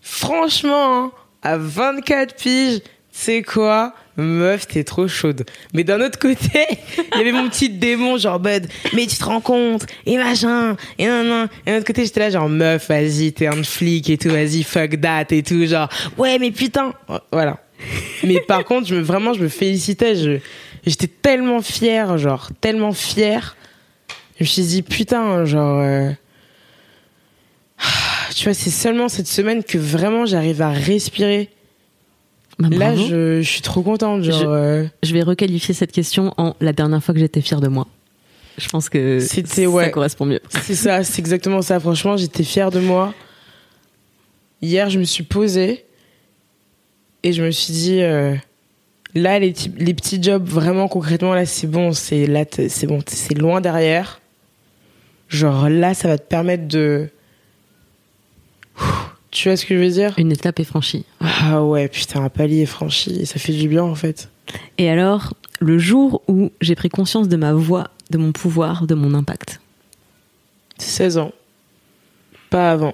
Franchement, 0.00 1.04
hein, 1.06 1.12
à 1.42 1.56
24 1.58 2.34
piges, 2.36 2.80
c'est 3.10 3.42
quoi? 3.42 3.92
Meuf, 4.16 4.66
t'es 4.66 4.82
trop 4.84 5.08
chaude. 5.08 5.44
Mais 5.74 5.84
d'un 5.84 6.00
autre 6.00 6.18
côté, 6.18 6.64
il 7.12 7.18
y 7.18 7.20
avait 7.20 7.32
mon 7.32 7.48
petit 7.50 7.68
démon, 7.68 8.16
genre, 8.16 8.38
bud, 8.40 8.66
mais 8.94 9.06
tu 9.06 9.16
te 9.16 9.24
rends 9.24 9.40
compte, 9.42 9.84
et 10.06 10.16
machin, 10.16 10.76
et 10.98 11.06
nan, 11.06 11.28
nan. 11.28 11.48
Et 11.66 11.70
d'un 11.72 11.76
autre 11.78 11.86
côté, 11.86 12.04
j'étais 12.04 12.20
là, 12.20 12.30
genre, 12.30 12.48
meuf, 12.48 12.88
vas-y, 12.88 13.32
t'es 13.32 13.46
un 13.46 13.62
flic 13.62 14.08
et 14.08 14.16
tout, 14.16 14.30
vas-y, 14.30 14.62
fuck 14.62 14.98
that 15.00 15.26
et 15.32 15.42
tout, 15.42 15.66
genre, 15.66 15.88
ouais, 16.16 16.38
mais 16.38 16.50
putain, 16.50 16.94
voilà. 17.30 17.58
Mais 18.24 18.40
par 18.40 18.64
contre, 18.64 18.86
je 18.88 18.94
me, 18.94 19.00
vraiment, 19.02 19.34
je 19.34 19.40
me 19.42 19.48
félicitais, 19.48 20.16
je, 20.16 20.38
j'étais 20.86 21.08
tellement 21.08 21.60
fière, 21.62 22.16
genre, 22.18 22.50
tellement 22.60 22.92
fière. 22.92 23.56
Je 24.38 24.44
me 24.44 24.48
suis 24.48 24.62
dit, 24.62 24.82
putain, 24.82 25.44
genre, 25.44 25.80
euh, 25.80 26.10
tu 28.34 28.44
vois, 28.44 28.54
c'est 28.54 28.70
seulement 28.70 29.08
cette 29.08 29.26
semaine 29.28 29.62
que 29.64 29.78
vraiment 29.78 30.26
j'arrive 30.26 30.62
à 30.62 30.70
respirer. 30.70 31.50
Bah, 32.58 32.68
Là, 32.70 32.96
je, 32.96 33.42
je 33.42 33.48
suis 33.50 33.60
trop 33.60 33.82
contente, 33.82 34.22
genre. 34.22 34.40
Je- 34.40 34.46
euh, 34.46 34.84
Je 35.02 35.12
vais 35.12 35.22
requalifier 35.22 35.74
cette 35.74 35.92
question 35.92 36.32
en 36.38 36.54
la 36.60 36.72
dernière 36.72 37.02
fois 37.04 37.12
que 37.12 37.20
j'étais 37.20 37.42
fière 37.42 37.60
de 37.60 37.68
moi. 37.68 37.86
Je 38.56 38.66
pense 38.70 38.88
que 38.88 39.20
ça 39.20 39.62
ouais. 39.66 39.90
correspond 39.90 40.24
mieux. 40.24 40.40
C'est 40.62 40.74
ça, 40.74 41.04
c'est 41.04 41.18
exactement 41.18 41.60
ça. 41.60 41.78
Franchement, 41.78 42.16
j'étais 42.16 42.44
fière 42.44 42.70
de 42.70 42.80
moi. 42.80 43.12
Hier, 44.62 44.88
je 44.88 44.98
me 44.98 45.04
suis 45.04 45.24
posée 45.24 45.84
et 47.22 47.32
je 47.34 47.42
me 47.42 47.50
suis 47.50 47.74
dit, 47.74 48.00
euh, 48.00 48.34
là, 49.16 49.38
les, 49.38 49.52
petits- 49.52 49.72
les 49.76 49.94
petits 49.94 50.22
jobs, 50.22 50.44
vraiment 50.46 50.86
concrètement, 50.88 51.34
là, 51.34 51.44
c'est 51.46 51.66
bon, 51.66 51.92
c'est 51.92 52.26
là, 52.26 52.44
c'est 52.50 52.86
bon, 52.86 53.00
c'est 53.06 53.34
loin 53.36 53.60
derrière. 53.60 54.20
Genre 55.28 55.68
là, 55.68 55.94
ça 55.94 56.06
va 56.08 56.18
te 56.18 56.26
permettre 56.28 56.68
de. 56.68 57.08
Tu 59.30 59.48
vois 59.48 59.56
ce 59.56 59.66
que 59.66 59.76
je 59.76 59.82
veux 59.82 59.90
dire? 59.90 60.14
Une 60.18 60.32
étape 60.32 60.60
est 60.60 60.64
franchie. 60.64 61.04
Ah 61.20 61.62
ouais, 61.64 61.88
putain, 61.88 62.22
un 62.24 62.28
palier 62.28 62.62
est 62.62 62.66
franchi, 62.66 63.26
ça 63.26 63.38
fait 63.38 63.52
du 63.52 63.68
bien 63.68 63.82
en 63.82 63.94
fait. 63.94 64.30
Et 64.78 64.88
alors, 64.88 65.34
le 65.58 65.78
jour 65.78 66.22
où 66.28 66.50
j'ai 66.60 66.74
pris 66.74 66.88
conscience 66.88 67.28
de 67.28 67.36
ma 67.36 67.52
voix, 67.52 67.88
de 68.10 68.18
mon 68.18 68.32
pouvoir, 68.32 68.86
de 68.86 68.94
mon 68.94 69.12
impact? 69.14 69.60
16 70.78 71.18
ans. 71.18 71.32
Pas 72.50 72.70
avant. 72.70 72.92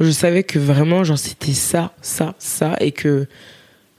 Je 0.00 0.10
savais 0.10 0.42
que 0.42 0.58
vraiment, 0.58 1.04
genre, 1.04 1.18
c'était 1.18 1.52
ça, 1.52 1.92
ça, 2.02 2.34
ça, 2.38 2.76
et 2.80 2.92
que 2.92 3.26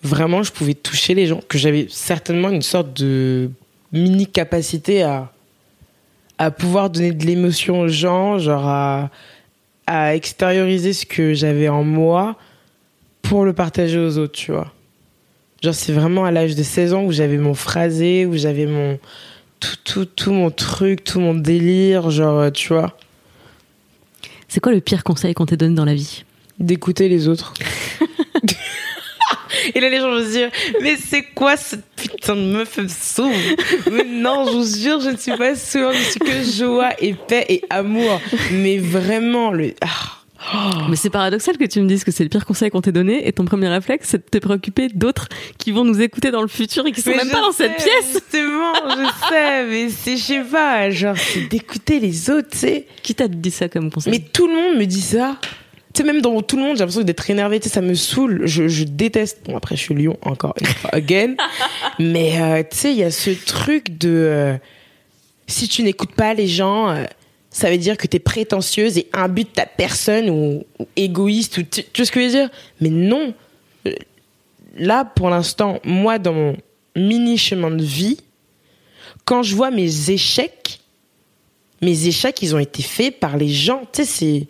vraiment, 0.03 0.43
je 0.43 0.51
pouvais 0.51 0.73
toucher 0.73 1.13
les 1.13 1.27
gens, 1.27 1.41
que 1.47 1.57
j'avais 1.57 1.87
certainement 1.89 2.49
une 2.49 2.61
sorte 2.61 2.93
de 2.93 3.49
mini 3.91 4.27
capacité 4.27 5.03
à, 5.03 5.31
à 6.37 6.51
pouvoir 6.51 6.89
donner 6.89 7.11
de 7.11 7.25
l'émotion 7.25 7.81
aux 7.81 7.87
gens, 7.87 8.37
genre 8.37 8.67
à, 8.67 9.09
à 9.85 10.15
extérioriser 10.15 10.93
ce 10.93 11.05
que 11.05 11.33
j'avais 11.33 11.69
en 11.69 11.83
moi 11.83 12.35
pour 13.21 13.45
le 13.45 13.53
partager 13.53 13.97
aux 13.97 14.17
autres, 14.17 14.33
tu 14.33 14.51
vois. 14.51 14.71
Genre, 15.63 15.73
c'est 15.73 15.93
vraiment 15.93 16.25
à 16.25 16.31
l'âge 16.31 16.55
de 16.55 16.63
16 16.63 16.93
ans 16.93 17.03
où 17.03 17.11
j'avais 17.11 17.37
mon 17.37 17.53
phrasé, 17.53 18.25
où 18.25 18.37
j'avais 18.37 18.67
mon. 18.67 18.99
Tout, 19.59 19.75
tout, 19.83 20.05
tout 20.05 20.31
mon 20.31 20.51
truc, 20.51 21.03
tout 21.03 21.19
mon 21.19 21.33
délire, 21.33 22.11
genre, 22.11 22.51
tu 22.51 22.73
vois. 22.73 22.95
C'est 24.47 24.59
quoi 24.59 24.71
le 24.71 24.81
pire 24.81 25.03
conseil 25.03 25.33
qu'on 25.33 25.47
t'ait 25.47 25.57
donné 25.57 25.73
dans 25.73 25.85
la 25.85 25.95
vie? 25.95 26.25
D'écouter 26.59 27.09
les 27.09 27.27
autres. 27.27 27.53
Et 29.75 29.79
là, 29.79 29.89
les 29.89 29.97
gens 29.97 30.09
vont 30.09 30.23
se 30.23 30.31
dire, 30.31 30.49
mais 30.81 30.95
c'est 30.95 31.23
quoi 31.23 31.57
cette 31.57 31.85
putain 31.95 32.35
de 32.35 32.41
meuf 32.41 32.79
saoule 32.87 33.31
Mais 33.91 34.03
non, 34.03 34.45
je 34.45 34.51
vous 34.51 34.83
jure, 34.83 34.99
je 35.01 35.09
ne 35.09 35.17
suis 35.17 35.35
pas 35.35 35.55
sourde, 35.55 35.95
je 35.95 36.11
suis 36.11 36.19
que 36.19 36.43
joie 36.43 36.89
et 36.99 37.13
paix 37.13 37.45
et 37.49 37.63
amour. 37.69 38.21
Mais 38.51 38.77
vraiment, 38.77 39.51
le... 39.51 39.73
ah. 39.81 40.13
Mais 40.87 40.95
c'est 40.95 41.09
paradoxal 41.09 41.57
que 41.57 41.65
tu 41.65 41.81
me 41.81 41.87
dises 41.87 42.03
que 42.03 42.11
c'est 42.11 42.23
le 42.23 42.29
pire 42.29 42.45
conseil 42.45 42.69
qu'on 42.69 42.79
t'ait 42.79 42.91
donné 42.91 43.27
et 43.27 43.33
ton 43.33 43.43
premier 43.43 43.67
réflexe, 43.67 44.09
c'est 44.11 44.17
de 44.19 44.29
te 44.29 44.37
préoccuper 44.37 44.87
d'autres 44.87 45.27
qui 45.57 45.71
vont 45.71 45.83
nous 45.83 45.99
écouter 45.99 46.31
dans 46.31 46.41
le 46.41 46.47
futur 46.47 46.85
et 46.85 46.91
qui 46.91 47.01
sont 47.01 47.09
Mais 47.09 47.17
même 47.17 47.31
pas 47.31 47.41
dans 47.41 47.51
cette 47.51 47.75
pièce. 47.75 48.13
Justement, 48.13 48.73
je 48.85 49.27
sais, 49.29 49.65
mais 49.65 49.89
c'est, 49.89 50.15
je 50.15 50.21
sais 50.21 50.43
pas, 50.43 50.89
genre, 50.91 51.17
c'est 51.17 51.49
d'écouter 51.49 51.99
les 51.99 52.29
autres, 52.29 52.49
tu 52.51 52.59
sais. 52.59 52.85
Qui 53.01 53.15
t'a 53.15 53.27
dit 53.27 53.51
ça 53.51 53.67
comme 53.67 53.91
conseil? 53.91 54.11
Mais 54.11 54.19
tout 54.19 54.47
le 54.47 54.53
monde 54.53 54.77
me 54.77 54.85
dit 54.85 55.01
ça. 55.01 55.37
Sais, 55.97 56.03
même 56.03 56.21
dans 56.21 56.39
tout 56.43 56.57
le 56.57 56.61
monde, 56.61 56.75
j'ai 56.75 56.81
l'impression 56.81 57.01
d'être 57.01 57.27
énervé. 57.27 57.59
Tu 57.59 57.69
sais, 57.69 57.73
ça 57.73 57.81
me 57.81 57.95
saoule. 57.95 58.45
Je, 58.45 58.67
je 58.67 58.83
déteste. 58.83 59.39
Bon, 59.45 59.57
après, 59.57 59.75
je 59.75 59.81
suis 59.81 59.95
Lyon, 59.95 60.15
encore 60.21 60.53
une 60.61 60.67
fois, 60.67 60.91
again. 60.93 61.33
Mais, 61.99 62.39
euh, 62.39 62.61
tu 62.69 62.77
sais, 62.77 62.91
il 62.91 62.97
y 62.99 63.03
a 63.03 63.09
ce 63.09 63.31
truc 63.31 63.97
de. 63.97 64.09
euh, 64.09 64.57
si 65.47 65.67
tu 65.67 65.81
n'écoutes 65.81 66.11
pas 66.11 66.35
les 66.35 66.45
gens, 66.45 66.91
euh, 66.91 67.05
ça 67.49 67.71
veut 67.71 67.79
dire 67.79 67.97
que 67.97 68.05
t'es 68.05 68.19
prétentieuse 68.19 68.99
et 68.99 69.07
un 69.11 69.27
but 69.27 69.51
ta 69.51 69.65
personne 69.65 70.29
ou, 70.29 70.63
ou 70.77 70.87
égoïste. 70.95 71.57
Ou 71.57 71.63
tu, 71.63 71.83
tu 71.83 72.01
vois 72.01 72.05
ce 72.05 72.11
que 72.11 72.19
je 72.19 72.25
veux 72.25 72.31
dire? 72.31 72.49
Mais 72.79 72.89
non. 72.89 73.33
Là, 74.77 75.03
pour 75.03 75.31
l'instant, 75.31 75.79
moi, 75.83 76.19
dans 76.19 76.33
mon 76.33 76.57
mini 76.95 77.39
chemin 77.39 77.71
de 77.71 77.83
vie, 77.83 78.19
quand 79.25 79.41
je 79.41 79.55
vois 79.55 79.71
mes 79.71 80.11
échecs, 80.11 80.79
mes 81.81 82.05
échecs, 82.05 82.39
ils 82.43 82.53
ont 82.53 82.59
été 82.59 82.83
faits 82.83 83.19
par 83.19 83.35
les 83.35 83.49
gens. 83.49 83.81
Tu 83.91 84.03
sais, 84.03 84.05
c'est. 84.05 84.47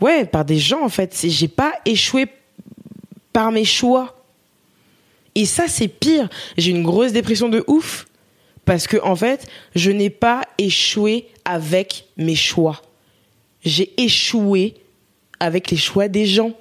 Ouais, 0.00 0.24
par 0.24 0.44
des 0.44 0.58
gens, 0.58 0.82
en 0.82 0.88
fait. 0.88 1.18
J'ai 1.22 1.48
pas 1.48 1.72
échoué 1.84 2.26
par 3.32 3.52
mes 3.52 3.64
choix. 3.64 4.16
Et 5.34 5.46
ça, 5.46 5.64
c'est 5.68 5.88
pire. 5.88 6.28
J'ai 6.56 6.70
une 6.70 6.82
grosse 6.82 7.12
dépression 7.12 7.48
de 7.48 7.64
ouf. 7.66 8.06
Parce 8.64 8.86
que, 8.86 8.96
en 9.02 9.16
fait, 9.16 9.48
je 9.74 9.90
n'ai 9.90 10.10
pas 10.10 10.42
échoué 10.58 11.28
avec 11.44 12.06
mes 12.16 12.34
choix. 12.34 12.82
J'ai 13.64 13.92
échoué 14.00 14.74
avec 15.38 15.70
les 15.70 15.76
choix 15.76 16.08
des 16.08 16.26
gens. 16.26 16.52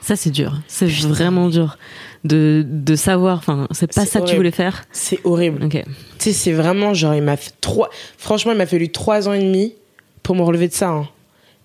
Ça, 0.00 0.16
c'est 0.16 0.30
dur. 0.30 0.60
C'est 0.66 0.88
vraiment 0.88 1.48
dur 1.48 1.78
de, 2.24 2.64
de 2.66 2.96
savoir. 2.96 3.38
Enfin, 3.38 3.68
c'est 3.70 3.92
pas 3.92 4.06
ça 4.06 4.20
que 4.20 4.26
tu 4.26 4.36
voulais 4.36 4.50
faire. 4.50 4.84
C'est 4.92 5.20
horrible. 5.24 5.64
Ok. 5.64 5.72
Tu 5.72 5.84
sais, 6.18 6.32
c'est 6.32 6.52
vraiment 6.52 6.94
genre, 6.94 7.14
il 7.14 7.22
m'a 7.22 7.36
fait 7.36 7.52
trois. 7.60 7.90
Franchement, 8.18 8.52
il 8.52 8.58
m'a 8.58 8.66
fallu 8.66 8.90
trois 8.90 9.28
ans 9.28 9.32
et 9.32 9.40
demi 9.40 9.74
pour 10.30 10.36
me 10.36 10.42
relever 10.42 10.68
de 10.68 10.72
ça. 10.72 10.90
hein. 10.90 11.08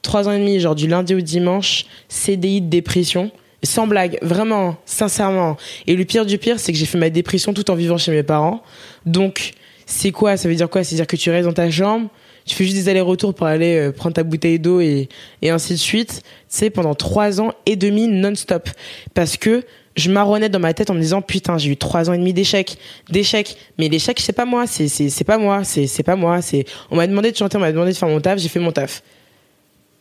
Trois 0.02 0.28
ans 0.28 0.32
et 0.32 0.40
demi, 0.40 0.60
genre 0.60 0.74
du 0.74 0.88
lundi 0.88 1.14
au 1.14 1.22
dimanche, 1.22 1.86
CDI 2.10 2.62
de 2.62 2.68
dépression. 2.68 3.30
Sans 3.62 3.86
blague, 3.86 4.18
vraiment, 4.24 4.76
sincèrement. 4.88 5.56
Et 5.86 5.96
le 5.96 6.04
pire 6.04 6.26
du 6.26 6.40
pire, 6.40 6.60
c'est 6.60 6.72
que 6.72 6.78
j'ai 6.80 6.88
fait 6.88 6.98
ma 6.98 7.12
dépression 7.12 7.54
tout 7.54 7.70
en 7.70 7.76
vivant 7.76 8.00
chez 8.00 8.12
mes 8.12 8.24
parents. 8.24 8.64
Donc, 9.06 9.52
c'est 9.86 10.10
quoi? 10.10 10.36
Ça 10.36 10.50
veut 10.50 10.56
dire 10.56 10.68
quoi? 10.68 10.84
C'est-à-dire 10.84 11.06
que 11.06 11.16
tu 11.16 11.30
restes 11.30 11.48
dans 11.48 11.54
ta 11.54 11.70
chambre, 11.70 12.10
tu 12.44 12.56
fais 12.56 12.64
juste 12.64 12.76
des 12.76 12.90
allers-retours 12.90 13.36
pour 13.36 13.46
aller 13.46 13.76
euh, 13.76 13.92
prendre 13.92 14.16
ta 14.16 14.24
bouteille 14.24 14.58
d'eau 14.58 14.80
et, 14.82 15.10
et 15.44 15.52
ainsi 15.52 15.74
de 15.74 15.78
suite. 15.78 16.24
Tu 16.24 16.32
sais, 16.50 16.70
pendant 16.72 16.96
trois 16.96 17.40
ans 17.40 17.52
et 17.68 17.76
demi 17.76 18.08
non-stop. 18.08 18.68
Parce 19.14 19.38
que 19.38 19.64
je 19.96 20.12
marronnais 20.12 20.50
dans 20.50 20.60
ma 20.60 20.74
tête 20.74 20.90
en 20.90 20.94
me 20.94 21.00
disant 21.00 21.22
putain 21.22 21.58
j'ai 21.58 21.72
eu 21.72 21.78
trois 21.78 22.10
ans 22.10 22.14
et 22.14 22.18
demi 22.18 22.34
d'échecs. 22.34 22.78
D'échecs. 23.10 23.58
Mais 23.78 23.88
l'échec 23.88 24.20
c'est 24.20 24.34
pas 24.34 24.46
moi 24.46 24.68
c'est 24.68 24.88
c'est 24.88 25.24
pas 25.24 25.38
moi 25.38 25.64
c'est 25.64 25.88
c'est 25.88 26.04
pas 26.04 26.16
moi 26.16 26.42
c'est 26.42 26.66
on 26.92 26.98
m'a 26.98 27.08
demandé 27.08 27.32
de 27.32 27.38
chanter 27.38 27.58
on 27.58 27.62
m'a 27.62 27.72
demandé 27.72 27.92
de 27.92 27.98
faire 27.98 28.10
mon 28.10 28.20
taf 28.20 28.40
j'ai 28.40 28.50
fait 28.50 28.60
mon 28.60 28.72
taf. 28.72 29.04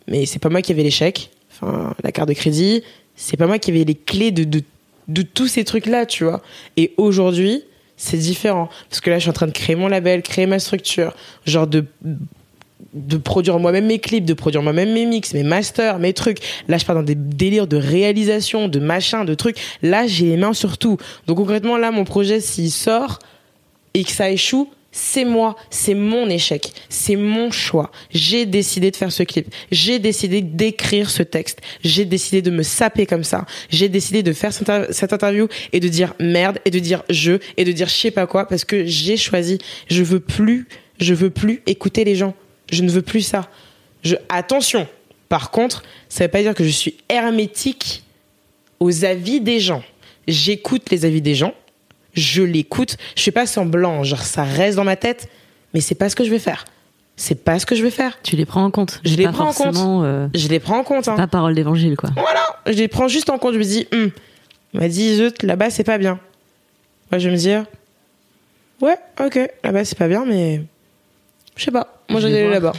Mais 0.09 0.27
c'est 0.27 0.39
pas 0.39 0.49
moi 0.49 0.63
qui 0.63 0.73
avais 0.73 0.83
l'échec. 0.83 1.31
Enfin 1.53 1.95
la 2.03 2.13
carte 2.13 2.29
de 2.29 2.35
crédit 2.35 2.83
c'est 3.17 3.37
pas 3.37 3.47
moi 3.47 3.59
qui 3.59 3.71
avais 3.71 3.85
les 3.85 3.95
clés 3.95 4.33
de 4.33 4.45
de 4.45 4.63
de 5.07 5.23
tous 5.23 5.47
ces 5.47 5.65
trucs 5.65 5.87
là 5.87 6.07
tu 6.07 6.25
vois. 6.25 6.43
Et 6.77 6.93
aujourd'hui 6.97 7.63
c'est 7.97 8.19
différent. 8.19 8.69
Parce 8.91 9.01
que 9.01 9.11
là 9.11 9.19
je 9.19 9.23
suis 9.23 9.31
en 9.31 9.35
train 9.35 9.47
de 9.47 9.53
créer 9.53 9.77
mon 9.77 9.87
label 9.87 10.23
créer 10.23 10.47
ma 10.47 10.59
structure 10.59 11.15
genre 11.47 11.69
de 11.69 11.85
de 12.93 13.17
produire 13.17 13.59
moi-même 13.59 13.87
mes 13.87 13.99
clips, 13.99 14.25
de 14.25 14.35
produire 14.35 14.63
moi-même 14.63 14.93
mes 14.93 15.07
mix, 15.07 15.33
mes 15.35 15.43
masters, 15.43 15.99
mes 15.99 16.13
trucs. 16.13 16.39
Là, 16.69 16.79
je 16.79 16.85
pars 16.85 16.97
dans 16.97 17.03
des 17.03 17.15
délires 17.15 17.67
de 17.67 17.77
réalisation, 17.77 18.69
de 18.69 18.79
machin, 18.79 19.25
de 19.25 19.35
trucs. 19.35 19.59
Là, 19.83 20.07
j'ai 20.07 20.27
les 20.27 20.37
mains 20.37 20.53
sur 20.53 20.79
tout. 20.79 20.97
Donc 21.27 21.39
concrètement, 21.39 21.77
là, 21.79 21.91
mon 21.91 22.05
projet, 22.05 22.41
s'il 22.41 22.71
sort 22.71 23.19
et 23.95 24.05
que 24.05 24.11
ça 24.11 24.31
échoue, 24.31 24.71
c'est 24.97 25.25
moi, 25.25 25.57
c'est 25.71 25.95
mon 25.95 26.31
échec, 26.31 26.73
c'est 26.89 27.17
mon 27.17 27.51
choix. 27.51 27.91
J'ai 28.11 28.47
décidé 28.47 28.93
de 28.93 28.97
faire 28.97 29.11
ce 29.11 29.25
clip, 29.25 29.53
j'ai 29.73 29.99
décidé 29.99 30.41
d'écrire 30.41 31.11
ce 31.11 31.25
texte, 31.25 31.61
j'ai 31.83 32.05
décidé 32.05 32.43
de 32.43 32.51
me 32.53 32.63
saper 32.63 33.05
comme 33.05 33.25
ça, 33.25 33.45
j'ai 33.71 33.89
décidé 33.89 34.23
de 34.23 34.33
faire 34.33 34.53
cette 34.53 34.71
inter- 34.71 34.93
cette 34.93 35.13
interview 35.13 35.49
et 35.73 35.81
de 35.81 35.89
dire 35.89 36.15
merde 36.21 36.61
et 36.65 36.71
de 36.71 36.79
dire 36.79 37.03
je 37.11 37.39
et 37.57 37.65
de 37.65 37.73
dire 37.73 37.89
je 37.89 37.95
sais 37.95 38.13
pas 38.13 38.29
quoi 38.29 38.47
parce 38.47 38.65
que 38.65 38.87
j'ai 38.87 39.17
choisi. 39.17 39.59
Je 39.91 40.05
veux 40.05 40.21
plus, 40.21 40.69
je 41.01 41.13
veux 41.13 41.31
plus 41.31 41.63
écouter 41.67 42.05
les 42.05 42.15
gens. 42.15 42.35
Je 42.71 42.83
ne 42.83 42.91
veux 42.91 43.03
plus 43.03 43.23
ça. 43.23 43.49
Je, 44.03 44.17
attention. 44.29 44.87
Par 45.29 45.51
contre, 45.51 45.83
ça 46.09 46.25
veut 46.25 46.31
pas 46.31 46.43
dire 46.43 46.55
que 46.55 46.65
je 46.65 46.69
suis 46.71 46.97
hermétique 47.09 48.03
aux 48.81 49.05
avis 49.05 49.41
des 49.41 49.61
gens. 49.61 49.83
J'écoute 50.29 50.91
les 50.91 51.05
avis 51.05 51.21
des 51.21 51.35
gens, 51.35 51.53
je 52.15 52.43
l'écoute, 52.43 52.97
je 53.17 53.23
fais 53.23 53.31
pas 53.31 53.47
semblant, 53.47 54.05
genre 54.05 54.23
ça 54.23 54.43
reste 54.45 54.77
dans 54.77 54.85
ma 54.85 54.97
tête, 54.97 55.29
mais 55.75 55.81
c'est 55.81 55.95
pas 55.95 56.09
ce 56.09 56.17
que 56.17 56.25
je 56.25 56.31
vais 56.31 56.39
faire. 56.39 56.65
C'est 57.17 57.45
pas 57.45 57.59
ce 57.59 57.67
que 57.67 57.75
je 57.75 57.83
vais 57.83 57.91
faire. 57.91 58.19
Tu 58.23 58.35
les 58.37 58.45
prends 58.47 58.65
en 58.65 58.71
compte. 58.71 59.01
Je 59.05 59.15
les 59.17 59.29
prends 59.29 59.49
en 59.49 59.53
compte. 59.53 59.77
euh, 59.77 60.29
Je 60.35 60.49
les 60.49 60.59
prends 60.61 60.79
en 60.79 60.83
compte. 60.85 61.09
Hein. 61.09 61.17
pas 61.17 61.27
parole 61.29 61.55
d'évangile, 61.55 61.97
quoi. 61.97 62.11
Voilà, 62.17 62.45
je 62.67 62.73
les 62.73 62.89
prends 62.89 63.07
juste 63.09 63.31
en 63.31 63.39
compte. 63.39 63.55
Je 63.55 63.59
me 63.59 63.65
dis, 63.65 63.87
hum, 63.93 64.11
on 64.75 64.79
m'a 64.79 64.89
dit, 64.89 65.15
zut, 65.17 65.43
là-bas 65.43 65.71
c'est 65.71 65.85
pas 65.85 65.99
bien. 65.99 66.19
Moi 67.11 67.19
je 67.19 67.29
vais 67.29 67.35
me 67.35 67.39
dire, 67.39 67.65
ouais, 68.81 68.97
ok, 69.25 69.39
là-bas 69.63 69.85
c'est 69.85 69.99
pas 69.99 70.09
bien, 70.09 70.25
mais 70.25 70.63
je 71.57 71.65
sais 71.65 71.71
pas. 71.71 71.94
Moi 72.09 72.21
Je 72.21 72.27
j'ai 72.27 72.33
vais 72.33 72.39
aller 72.41 72.49
voir. 72.59 72.73
là-bas. 72.75 72.79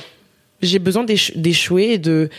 J'ai 0.61 0.79
besoin 0.79 1.03
d'éch- 1.03 1.35
d'échouer 1.35 1.93
et 1.93 1.97
de 1.97 2.29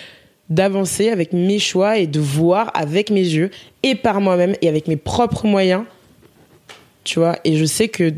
d'avancer 0.48 1.08
avec 1.08 1.32
mes 1.32 1.58
choix 1.58 1.98
et 1.98 2.06
de 2.06 2.20
voir 2.20 2.70
avec 2.74 3.10
mes 3.10 3.20
yeux 3.20 3.50
et 3.82 3.96
par 3.96 4.20
moi-même 4.20 4.54
et 4.62 4.68
avec 4.68 4.86
mes 4.86 4.96
propres 4.96 5.44
moyens. 5.46 5.82
Tu 7.02 7.18
vois, 7.18 7.38
et 7.44 7.56
je 7.56 7.64
sais 7.64 7.88
que 7.88 8.12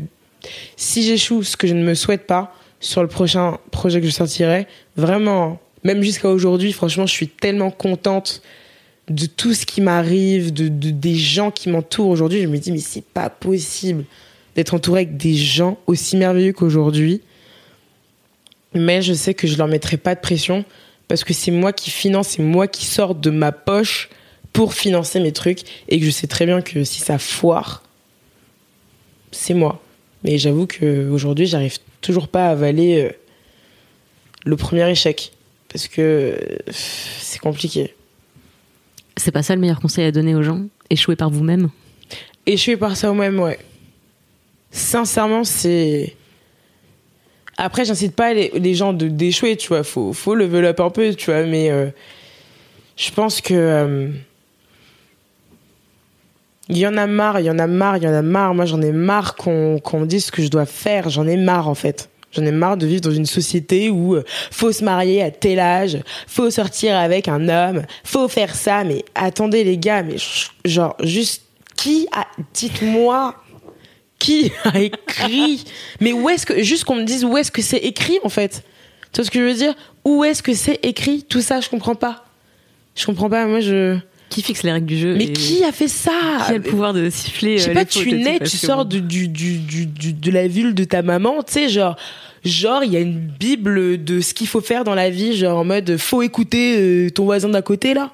si 0.75 1.03
j'échoue, 1.03 1.41
ce 1.43 1.57
que 1.57 1.67
je 1.67 1.73
ne 1.73 1.83
me 1.83 1.95
souhaite 1.95 2.27
pas, 2.27 2.53
sur 2.79 3.01
le 3.01 3.07
prochain 3.07 3.57
projet 3.71 3.99
que 3.99 4.05
je 4.05 4.11
sortirai, 4.11 4.67
vraiment, 4.95 5.59
même 5.83 6.01
jusqu'à 6.03 6.29
aujourd'hui, 6.29 6.71
franchement, 6.71 7.05
je 7.07 7.13
suis 7.13 7.27
tellement 7.27 7.71
contente 7.71 8.41
de 9.09 9.25
tout 9.25 9.53
ce 9.55 9.65
qui 9.65 9.81
m'arrive, 9.81 10.53
de, 10.53 10.67
de- 10.67 10.91
des 10.91 11.15
gens 11.15 11.49
qui 11.51 11.69
m'entourent 11.69 12.09
aujourd'hui. 12.09 12.41
Je 12.43 12.47
me 12.47 12.57
dis, 12.59 12.71
mais 12.71 12.77
c'est 12.79 13.03
pas 13.03 13.29
possible 13.31 14.05
d'être 14.55 14.75
entouré 14.75 15.01
avec 15.01 15.17
des 15.17 15.33
gens 15.35 15.77
aussi 15.87 16.15
merveilleux 16.15 16.53
qu'aujourd'hui. 16.53 17.21
Mais 18.73 19.01
je 19.01 19.13
sais 19.13 19.33
que 19.33 19.47
je 19.47 19.57
leur 19.57 19.67
mettrai 19.67 19.97
pas 19.97 20.15
de 20.15 20.19
pression 20.19 20.63
parce 21.07 21.23
que 21.23 21.33
c'est 21.33 21.51
moi 21.51 21.73
qui 21.73 21.89
finance, 21.89 22.29
c'est 22.29 22.43
moi 22.43 22.67
qui 22.67 22.85
sors 22.85 23.15
de 23.15 23.29
ma 23.29 23.51
poche 23.51 24.09
pour 24.53 24.73
financer 24.73 25.19
mes 25.19 25.31
trucs 25.31 25.61
et 25.87 25.99
que 25.99 26.05
je 26.05 26.11
sais 26.11 26.27
très 26.27 26.45
bien 26.45 26.61
que 26.61 26.83
si 26.83 26.99
ça 26.99 27.17
foire, 27.17 27.83
c'est 29.31 29.53
moi. 29.53 29.81
Mais 30.23 30.37
j'avoue 30.37 30.67
qu'aujourd'hui, 30.67 31.45
j'arrive 31.45 31.77
toujours 32.01 32.27
pas 32.27 32.47
à 32.47 32.51
avaler 32.51 33.01
euh, 33.01 33.11
le 34.45 34.55
premier 34.55 34.89
échec 34.89 35.31
parce 35.71 35.87
que 35.87 36.37
c'est 36.69 37.39
compliqué. 37.39 37.95
C'est 39.17 39.31
pas 39.31 39.43
ça 39.43 39.55
le 39.55 39.61
meilleur 39.61 39.79
conseil 39.79 40.05
à 40.05 40.11
donner 40.11 40.35
aux 40.35 40.43
gens? 40.43 40.61
Échouer 40.89 41.15
par 41.15 41.29
vous-même? 41.29 41.69
Échouer 42.45 42.77
par 42.77 42.95
ça 42.97 43.11
au 43.11 43.13
même, 43.13 43.39
ouais. 43.39 43.59
Sincèrement, 44.71 45.43
c'est. 45.43 46.15
Après, 47.61 47.83
j'incite 47.83 48.15
pas 48.15 48.33
les, 48.33 48.73
gens 48.73 48.93
de 48.93 49.09
d'échouer, 49.09 49.57
tu 49.57 49.67
vois. 49.67 49.83
Faut, 49.83 50.13
faut 50.13 50.33
level 50.33 50.63
up 50.63 50.79
un 50.79 50.89
peu, 50.89 51.13
tu 51.13 51.29
vois. 51.29 51.43
Mais 51.43 51.69
euh, 51.69 51.87
je 52.95 53.11
pense 53.11 53.41
que. 53.41 53.53
euh, 53.53 54.07
Il 56.69 56.77
y 56.77 56.87
en 56.87 56.95
a 56.95 57.05
marre, 57.05 57.41
il 57.41 57.47
y 57.47 57.49
en 57.49 57.59
a 57.59 57.67
marre, 57.67 57.97
il 57.97 58.03
y 58.03 58.07
en 58.07 58.13
a 58.13 58.21
marre. 58.21 58.53
Moi, 58.53 58.63
j'en 58.63 58.81
ai 58.81 58.93
marre 58.93 59.35
qu'on 59.35 59.79
qu'on 59.79 60.05
dise 60.05 60.25
ce 60.27 60.31
que 60.31 60.41
je 60.41 60.47
dois 60.47 60.65
faire. 60.65 61.09
J'en 61.09 61.27
ai 61.27 61.35
marre, 61.35 61.67
en 61.67 61.75
fait. 61.75 62.09
J'en 62.31 62.45
ai 62.45 62.51
marre 62.51 62.77
de 62.77 62.85
vivre 62.85 63.01
dans 63.01 63.11
une 63.11 63.25
société 63.25 63.89
où 63.89 64.15
euh, 64.15 64.23
faut 64.51 64.71
se 64.71 64.83
marier 64.83 65.21
à 65.21 65.31
tel 65.31 65.59
âge, 65.59 65.97
faut 66.27 66.49
sortir 66.51 66.95
avec 66.95 67.27
un 67.27 67.49
homme, 67.49 67.83
faut 68.05 68.29
faire 68.29 68.55
ça. 68.55 68.85
Mais 68.85 69.03
attendez, 69.15 69.65
les 69.65 69.77
gars, 69.77 70.03
mais 70.03 70.15
genre, 70.63 70.95
juste 71.03 71.43
qui 71.75 72.07
a. 72.13 72.25
Dites-moi 72.53 73.35
qui 74.19 74.51
a 74.65 74.79
écrit 74.79 75.63
Mais 75.99 76.13
où 76.13 76.29
est-ce 76.29 76.45
que. 76.45 76.61
Juste 76.61 76.83
qu'on 76.83 76.95
me 76.95 77.03
dise 77.03 77.25
où 77.25 77.37
est-ce 77.37 77.51
que 77.51 77.61
c'est 77.61 77.77
écrit, 77.77 78.19
en 78.23 78.29
fait. 78.29 78.63
Tu 79.11 79.17
vois 79.21 79.25
ce 79.25 79.31
que 79.31 79.39
je 79.39 79.45
veux 79.45 79.53
dire? 79.53 79.73
Où 80.05 80.23
est-ce 80.23 80.43
que 80.43 80.53
c'est 80.53 80.79
écrit? 80.83 81.23
Tout 81.27 81.41
ça, 81.41 81.61
je 81.61 81.69
comprends 81.69 81.95
pas. 81.95 82.25
Je 82.95 83.05
comprends 83.05 83.29
pas. 83.29 83.45
Moi, 83.47 83.59
je. 83.61 83.97
Qui 84.29 84.43
fixe 84.43 84.61
les 84.61 84.71
règles 84.71 84.85
du 84.85 84.97
jeu 84.99 85.15
Mais 85.15 85.33
qui 85.33 85.63
a 85.63 85.71
fait 85.71 85.87
ça? 85.87 86.11
qui 86.45 86.51
a 86.51 86.57
le 86.57 86.61
pouvoir 86.61 86.93
de 86.93 87.09
siffler 87.09 87.57
Je 87.57 87.63
sais 87.63 87.69
euh, 87.71 87.73
pas, 87.73 87.85
tu 87.85 88.11
nais, 88.11 88.39
tu 88.39 88.57
sors 88.57 88.85
de, 88.85 88.99
du, 88.99 89.27
du, 89.27 89.57
du, 89.57 89.87
du- 89.87 90.13
de 90.13 90.31
la 90.31 90.47
ville 90.47 90.75
de 90.75 90.83
ta 90.83 91.01
maman, 91.01 91.41
tu 91.41 91.53
sais, 91.53 91.67
genre, 91.67 91.95
genre, 92.45 92.83
il 92.83 92.93
y 92.93 92.97
a 92.97 92.99
une 92.99 93.17
bible 93.17 94.03
de 94.03 94.21
ce 94.21 94.35
qu'il 94.35 94.45
faut 94.45 94.61
faire 94.61 94.83
dans 94.83 94.93
la 94.93 95.09
vie, 95.09 95.35
genre 95.35 95.57
en 95.57 95.63
mode, 95.63 95.97
faut 95.97 96.21
écouter 96.21 96.75
euh, 96.77 97.09
ton 97.09 97.25
voisin 97.25 97.49
d'à 97.49 97.63
côté, 97.63 97.95
là. 97.95 98.11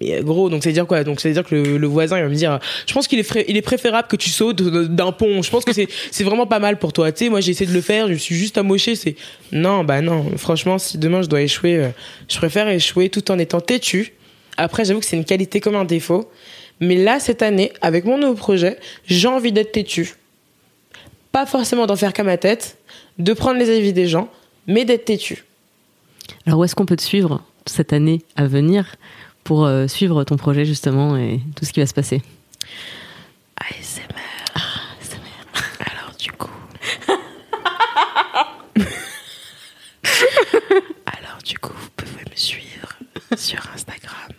Mais 0.00 0.16
euh, 0.16 0.22
gros, 0.22 0.50
donc 0.50 0.62
veut 0.62 0.72
dire 0.72 0.86
quoi? 0.86 1.04
Donc 1.04 1.20
veut 1.20 1.32
dire 1.32 1.44
que 1.44 1.54
le, 1.54 1.86
voisin, 1.86 2.18
il 2.18 2.22
va 2.22 2.28
me 2.28 2.34
dire, 2.34 2.58
je 2.86 2.92
pense 2.92 3.08
qu'il 3.08 3.18
est, 3.18 3.62
préférable 3.62 4.08
que 4.08 4.16
tu 4.16 4.30
sautes 4.30 4.62
d'un 4.62 5.12
pont. 5.12 5.42
Je 5.42 5.50
pense 5.50 5.64
que 5.64 5.72
c'est, 5.72 5.88
c'est 6.10 6.24
vraiment 6.24 6.46
pas 6.46 6.58
mal 6.58 6.78
pour 6.78 6.92
toi. 6.92 7.10
Tu 7.12 7.24
sais, 7.24 7.30
moi 7.30 7.40
j'ai 7.40 7.52
essayé 7.52 7.68
de 7.68 7.74
le 7.74 7.80
faire, 7.80 8.08
je 8.08 8.14
suis 8.14 8.34
juste 8.34 8.58
amoché. 8.58 8.94
C'est 8.94 9.16
non, 9.52 9.84
bah 9.84 10.00
non. 10.00 10.26
Franchement, 10.36 10.78
si 10.78 10.98
demain 10.98 11.22
je 11.22 11.28
dois 11.28 11.42
échouer, 11.42 11.76
euh, 11.76 11.88
je 12.28 12.36
préfère 12.36 12.68
échouer 12.68 13.08
tout 13.08 13.30
en 13.30 13.38
étant 13.38 13.60
têtu. 13.60 14.12
Après, 14.56 14.84
j'avoue 14.84 15.00
que 15.00 15.06
c'est 15.06 15.16
une 15.16 15.24
qualité 15.24 15.60
comme 15.60 15.76
un 15.76 15.84
défaut. 15.84 16.30
Mais 16.80 16.96
là, 16.96 17.20
cette 17.20 17.42
année, 17.42 17.72
avec 17.80 18.04
mon 18.04 18.18
nouveau 18.18 18.34
projet, 18.34 18.78
j'ai 19.06 19.28
envie 19.28 19.52
d'être 19.52 19.72
têtu. 19.72 20.14
Pas 21.32 21.46
forcément 21.46 21.86
d'en 21.86 21.96
faire 21.96 22.12
qu'à 22.12 22.22
ma 22.22 22.36
tête, 22.36 22.78
de 23.18 23.32
prendre 23.32 23.58
les 23.58 23.74
avis 23.74 23.92
des 23.92 24.08
gens, 24.08 24.28
mais 24.66 24.84
d'être 24.84 25.06
têtu. 25.06 25.44
Alors 26.46 26.58
où 26.58 26.64
est-ce 26.64 26.74
qu'on 26.74 26.86
peut 26.86 26.96
te 26.96 27.02
suivre 27.02 27.42
cette 27.66 27.92
année 27.92 28.22
à 28.36 28.46
venir? 28.46 28.96
Pour 29.46 29.64
euh, 29.64 29.86
suivre 29.86 30.24
ton 30.24 30.36
projet 30.36 30.64
justement 30.64 31.16
et 31.16 31.40
tout 31.54 31.64
ce 31.64 31.72
qui 31.72 31.78
va 31.78 31.86
se 31.86 31.94
passer 31.94 32.20
ASMR. 33.56 34.02
Alors 35.78 36.10
du 36.18 36.32
coup. 36.32 36.50
Alors 41.06 41.38
du 41.44 41.56
coup, 41.58 41.72
vous 41.74 41.90
pouvez 41.96 42.24
me 42.28 42.36
suivre 42.36 42.88
sur 43.36 43.60
Instagram. 43.72 44.32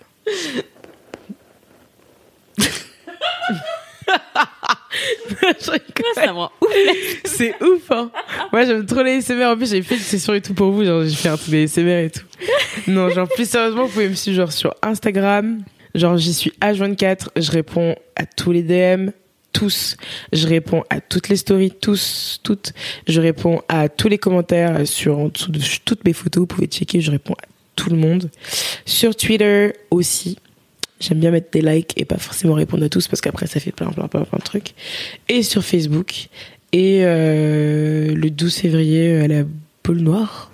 C'est 7.26 7.56
ouf, 7.64 7.92
hein. 7.92 8.12
Moi, 8.52 8.66
j'aime 8.66 8.86
trop 8.86 9.04
les 9.04 9.22
SMR. 9.22 9.46
En 9.46 9.58
plus, 9.58 9.70
j'ai 9.70 9.82
fait 9.82 9.96
une 9.96 10.02
session 10.02 10.34
et 10.34 10.42
tout 10.42 10.54
pour 10.54 10.72
vous. 10.72 10.84
Genre, 10.84 11.04
j'ai 11.04 11.16
fait 11.16 11.30
un 11.30 11.38
truc 11.38 11.50
des 11.50 11.68
SMR 11.68 12.06
et 12.06 12.10
tout. 12.10 12.26
Non, 12.88 13.10
genre, 13.10 13.28
plus 13.28 13.50
sérieusement, 13.50 13.86
vous 13.86 13.92
pouvez 13.92 14.10
me 14.10 14.16
suivre 14.16 14.52
sur 14.52 14.74
Instagram. 14.82 15.64
Genre, 15.96 16.18
j'y 16.18 16.34
suis 16.34 16.54
H24. 16.62 17.30
Je 17.38 17.52
réponds 17.52 17.96
à 18.16 18.26
tous 18.26 18.52
les 18.52 18.64
DM. 18.64 19.10
Tous. 19.54 19.98
Je 20.34 20.48
réponds 20.48 20.84
à 20.90 21.02
toutes 21.02 21.30
les 21.30 21.38
stories. 21.38 21.72
Tous. 21.72 22.40
Toutes. 22.44 22.74
Je 23.08 23.22
réponds 23.22 23.62
à 23.68 23.90
tous 23.90 24.08
les 24.08 24.18
commentaires 24.18 24.88
sur 24.88 25.18
en 25.18 25.30
dessous 25.30 25.52
de 25.52 25.60
toutes 25.86 26.06
mes 26.06 26.14
photos. 26.14 26.42
Vous 26.42 26.48
pouvez 26.48 26.68
checker. 26.68 27.02
Je 27.02 27.12
réponds 27.12 27.34
à 27.34 27.48
tout 27.76 27.90
le 27.90 27.98
monde. 27.98 28.30
Sur 28.86 29.16
Twitter 29.16 29.74
aussi. 29.90 30.38
J'aime 31.00 31.20
bien 31.20 31.32
mettre 31.32 31.52
des 31.52 31.62
likes 31.62 31.94
et 31.96 32.06
pas 32.06 32.18
forcément 32.18 32.54
répondre 32.56 32.84
à 32.84 32.90
tous 32.90 33.08
parce 33.08 33.22
qu'après 33.22 33.46
ça 33.48 33.60
fait 33.60 33.72
plein 33.72 33.88
plein 33.92 34.08
plein 34.08 34.24
plein 34.24 34.40
de 34.40 34.44
trucs. 34.44 34.74
Et 35.30 35.44
sur 35.44 35.64
Facebook. 35.64 36.28
Et 36.74 37.02
euh, 37.04 38.14
le 38.14 38.30
12 38.30 38.56
février 38.56 39.18
à 39.22 39.28
la 39.28 39.44
boule 39.84 40.00
noire, 40.00 40.52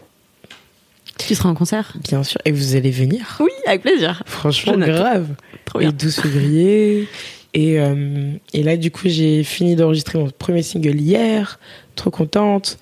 Tu 1.17 1.33
seras 1.35 1.49
en 1.49 1.55
concert? 1.55 1.93
Bien 2.03 2.23
sûr. 2.23 2.39
Et 2.45 2.51
vous 2.51 2.75
allez 2.75 2.91
venir? 2.91 3.37
Oui, 3.39 3.49
avec 3.65 3.81
plaisir. 3.81 4.21
Franchement, 4.25 4.77
grave. 4.77 5.27
Trop 5.65 5.79
Le 5.79 5.85
bien. 5.85 5.93
12 5.97 6.15
février. 6.15 7.07
Et, 7.55 7.79
euh, 7.79 8.31
et 8.53 8.63
là, 8.63 8.77
du 8.77 8.91
coup, 8.91 9.07
j'ai 9.09 9.43
fini 9.43 9.75
d'enregistrer 9.75 10.19
mon 10.19 10.29
premier 10.29 10.61
single 10.63 10.99
hier. 10.99 11.59
Trop 11.95 12.09
contente. 12.11 12.77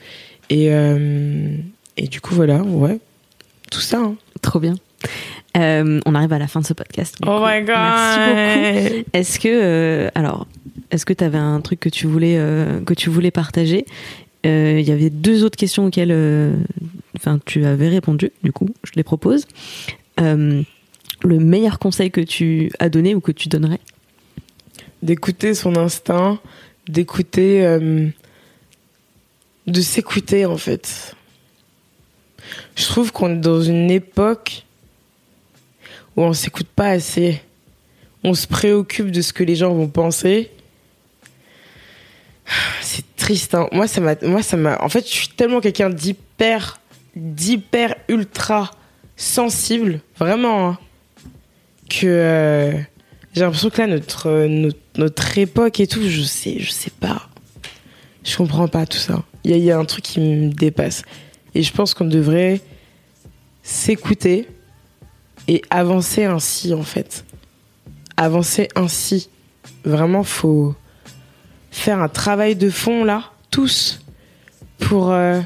Et, 0.49 0.68
euh, 0.74 1.55
et 1.97 2.07
du 2.07 2.20
coup, 2.22 2.34
voilà, 2.36 2.57
ouais. 2.64 2.99
Tout 3.70 3.82
ça. 3.82 3.97
hein. 3.99 4.16
Trop 4.41 4.59
bien. 4.59 4.76
Euh, 5.58 5.99
on 6.06 6.16
arrive 6.16 6.32
à 6.34 6.39
la 6.39 6.47
fin 6.47 6.62
de 6.62 6.66
ce 6.66 6.74
podcast. 6.74 7.18
Oh 7.22 7.26
coup. 7.26 7.45
my 7.45 7.60
god! 7.62 7.76
Merci 7.76 8.89
beaucoup. 8.89 9.10
Est-ce 9.14 9.39
que 9.39 9.49
euh, 9.49 10.10
alors 10.16 10.47
est-ce 10.91 11.06
que 11.06 11.14
tu 11.14 11.24
avais 11.24 11.38
un 11.38 11.60
truc 11.62 11.80
que 11.80 11.89
tu 11.89 12.08
voulais 12.08 12.36
euh, 12.38 12.82
que 12.82 12.93
tu 12.93 13.10
voulais 13.10 13.32
partager? 13.32 13.86
Il 14.43 14.82
y 14.82 14.91
avait 14.91 15.12
deux 15.12 15.43
autres 15.43 15.58
questions 15.58 15.86
auxquelles 15.86 16.16
enfin 17.16 17.39
tu 17.45 17.64
avais 17.66 17.89
répondu. 17.89 18.32
Du 18.43 18.52
coup, 18.52 18.70
je 18.84 18.93
les 18.95 19.04
propose. 19.04 19.45
Le 20.18 20.66
meilleur 21.24 21.78
conseil 21.78 22.10
que 22.10 22.22
tu 22.22 22.72
as 22.80 22.89
donné 22.89 23.14
ou 23.14 23.22
que 23.22 23.32
tu 23.32 23.49
donnerais? 23.49 23.80
D'écouter 25.04 25.54
son 25.54 25.76
instinct, 25.76 26.39
d'écouter, 26.88 27.62
de 29.68 29.82
s'écouter 29.82 30.47
en 30.47 30.58
fait. 30.58 31.16
Je 32.76 32.86
trouve 32.86 33.12
qu'on 33.12 33.36
est 33.36 33.39
dans 33.39 33.62
une 33.62 33.91
époque 33.91 34.66
où 36.16 36.24
on 36.24 36.34
s'écoute 36.34 36.68
pas 36.68 36.89
assez. 36.89 37.41
On 38.24 38.34
se 38.34 38.47
préoccupe 38.47 39.12
de 39.12 39.22
ce 39.22 39.34
que 39.34 39.43
les 39.43 39.55
gens 39.55 39.74
vont 39.74 39.88
penser. 39.88 40.51
C'est 42.82 43.16
triste. 43.16 43.55
Hein. 43.55 43.68
Moi, 43.72 43.88
ça 43.88 44.01
m'a, 44.01 44.16
moi, 44.24 44.43
ça 44.43 44.57
m'a. 44.57 44.82
En 44.82 44.89
fait, 44.89 45.05
je 45.05 45.14
suis 45.14 45.30
tellement 45.30 45.62
quelqu'un 45.62 45.89
d'hyper, 45.89 46.80
d'hyper 47.16 47.95
ultra 48.07 48.72
sensible, 49.16 50.01
vraiment, 50.18 50.70
hein, 50.70 50.80
que. 51.89 52.05
euh, 52.05 52.72
j'ai 53.34 53.41
l'impression 53.41 53.70
que 53.70 53.82
là, 53.82 53.88
notre, 53.88 54.47
notre, 54.97 55.38
époque 55.38 55.80
et 55.80 55.88
tout, 55.88 56.01
je 56.07 56.22
sais, 56.22 56.57
je 56.59 56.72
sais 56.72 56.91
pas. 56.91 57.30
Je 58.24 58.36
comprends 58.36 58.68
pas 58.68 58.86
tout 58.86 58.97
ça. 58.97 59.24
Il 59.45 59.57
y 59.57 59.72
a 59.72 59.80
un 59.80 59.86
truc 59.86 60.03
qui 60.03 60.20
me 60.20 60.49
dépasse. 60.49 61.03
Et 61.55 61.64
je 61.64 61.72
pense 61.72 61.93
qu'on 61.93 62.05
devrait 62.05 62.59
s'écouter 63.64 64.47
et 65.52 65.62
avancer 65.70 66.24
ainsi, 66.24 66.74
en 66.74 66.84
fait. 66.84 67.26
Avancer 68.16 68.70
ainsi. 68.76 69.30
Vraiment, 69.84 70.24
faut 70.24 70.74
faire 71.72 71.99
un 71.99 72.08
travail 72.08 72.56
de 72.56 72.70
fond, 72.70 73.04
là, 73.04 73.26
tous, 73.49 73.99
pour 74.80 75.12
euh, 75.12 75.41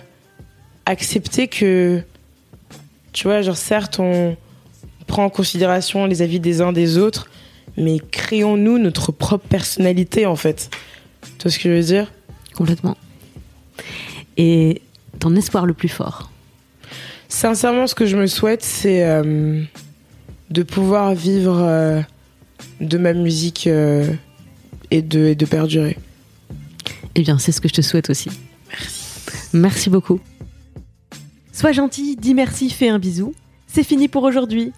accepter 0.86 1.48
que, 1.48 2.04
tu 3.14 3.24
vois, 3.24 3.42
genre, 3.42 3.58
certes, 3.58 3.98
on 4.00 4.38
prend 5.08 5.26
en 5.26 5.32
considération 5.32 6.06
les 6.06 6.22
avis 6.22 6.40
des 6.40 6.62
uns 6.62 6.72
des 6.72 7.00
autres, 7.00 7.28
mais 7.76 7.98
créons-nous 7.98 8.78
notre 8.78 9.12
propre 9.12 9.48
personnalité 9.48 10.28
en 10.28 10.36
fait. 10.36 10.70
Tu 11.24 11.44
vois 11.44 11.52
ce 11.52 11.58
que 11.58 11.70
je 11.70 11.76
veux 11.76 11.84
dire? 11.84 12.12
Complètement 12.56 12.96
Et 14.38 14.84
ton 15.20 15.36
espoir 15.36 15.66
le 15.66 15.74
plus 15.74 15.90
fort? 15.90 16.32
Sincèrement, 17.28 17.88
ce 17.88 17.96
que 17.96 18.06
je 18.06 18.18
me 18.18 18.28
souhaite, 18.28 18.64
c'est 18.64 19.04
euh, 19.04 19.64
de 20.56 20.64
pouvoir 20.64 21.14
vivre 21.14 21.58
euh, 21.60 22.02
de 22.80 22.98
ma 22.98 23.14
musique 23.14 23.68
euh, 23.68 24.10
et, 24.90 25.02
de, 25.02 25.26
et 25.26 25.36
de 25.36 25.46
perdurer. 25.46 25.98
Eh 27.16 27.22
bien, 27.22 27.38
c'est 27.38 27.52
ce 27.52 27.60
que 27.60 27.68
je 27.68 27.74
te 27.74 27.82
souhaite 27.82 28.10
aussi. 28.10 28.30
Merci 29.54 29.90
beaucoup. 29.90 30.22
Sois 31.52 31.74
gentil, 31.74 32.16
dis 32.16 32.34
merci, 32.34 32.70
fais 32.70 32.88
un 32.88 33.00
bisou. 33.00 33.34
C'est 33.68 33.84
fini 33.84 34.08
pour 34.08 34.24
aujourd'hui. 34.24 34.72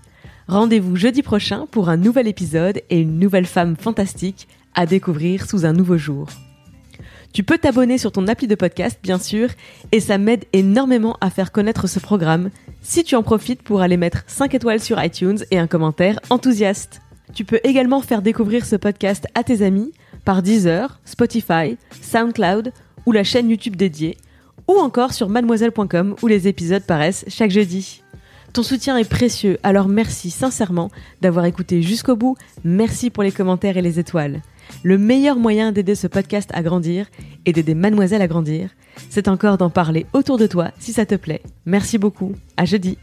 Rendez-vous 0.48 0.96
jeudi 0.96 1.22
prochain 1.22 1.68
pour 1.70 1.90
un 1.90 1.98
nouvel 1.98 2.28
épisode 2.28 2.82
et 2.90 3.00
une 3.00 3.20
nouvelle 3.20 3.46
femme 3.46 3.76
fantastique 3.76 4.48
à 4.74 4.88
découvrir 4.88 5.48
sous 5.48 5.64
un 5.66 5.74
nouveau 5.74 5.98
jour. 5.98 6.28
Tu 7.38 7.44
peux 7.44 7.60
t'abonner 7.60 8.00
sur 8.00 8.12
ton 8.12 8.28
appli 8.28 8.48
de 8.48 8.56
podcast, 8.56 8.98
bien 9.04 9.20
sûr, 9.20 9.50
et 9.92 10.00
ça 10.00 10.18
m'aide 10.18 10.46
énormément 10.54 11.18
à 11.22 11.30
faire 11.30 11.52
connaître 11.52 11.86
ce 11.86 12.00
programme 12.00 12.50
si 12.82 13.04
tu 13.04 13.16
en 13.16 13.22
profites 13.22 13.62
pour 13.62 13.82
aller 13.82 13.96
mettre 13.96 14.24
5 14.26 14.56
étoiles 14.56 14.80
sur 14.80 15.00
iTunes 15.04 15.38
et 15.52 15.60
un 15.60 15.68
commentaire 15.68 16.20
enthousiaste. 16.32 17.00
Tu 17.36 17.46
peux 17.46 17.60
également 17.64 18.02
faire 18.02 18.24
découvrir 18.24 18.66
ce 18.66 18.76
podcast 18.76 19.28
à 19.36 19.44
tes 19.44 19.62
amis 19.62 19.92
par 20.26 20.42
Deezer, 20.42 21.00
Spotify, 21.06 21.78
SoundCloud 22.02 22.74
ou 23.06 23.12
la 23.12 23.24
chaîne 23.24 23.52
YouTube 23.52 23.76
dédiée, 23.76 24.18
ou 24.68 24.74
encore 24.80 25.14
sur 25.14 25.30
mademoiselle.com 25.30 26.16
où 26.24 26.26
les 26.26 26.48
épisodes 26.48 26.88
paraissent 26.88 27.26
chaque 27.28 27.52
jeudi. 27.52 28.02
Ton 28.52 28.64
soutien 28.64 28.98
est 28.98 29.08
précieux, 29.08 29.60
alors 29.62 29.90
merci 29.90 30.32
sincèrement 30.32 30.90
d'avoir 31.22 31.46
écouté 31.46 31.84
jusqu'au 31.84 32.16
bout, 32.16 32.36
merci 32.64 33.12
pour 33.12 33.22
les 33.22 33.32
commentaires 33.32 33.78
et 33.78 33.84
les 33.84 34.00
étoiles. 34.00 34.42
Le 34.84 34.98
meilleur 34.98 35.38
moyen 35.38 35.72
d'aider 35.72 35.96
ce 35.96 36.08
podcast 36.08 36.50
à 36.54 36.62
grandir 36.62 37.08
et 37.46 37.54
d'aider 37.54 37.76
mademoiselle 37.76 38.22
à 38.22 38.28
grandir, 38.28 38.70
c'est 39.10 39.28
encore 39.28 39.58
d'en 39.58 39.70
parler 39.70 40.06
autour 40.14 40.38
de 40.38 40.48
toi 40.48 40.72
si 40.80 40.94
ça 40.94 41.06
te 41.06 41.16
plaît. 41.16 41.42
Merci 41.66 41.98
beaucoup, 41.98 42.34
à 42.58 42.66
jeudi. 42.66 42.98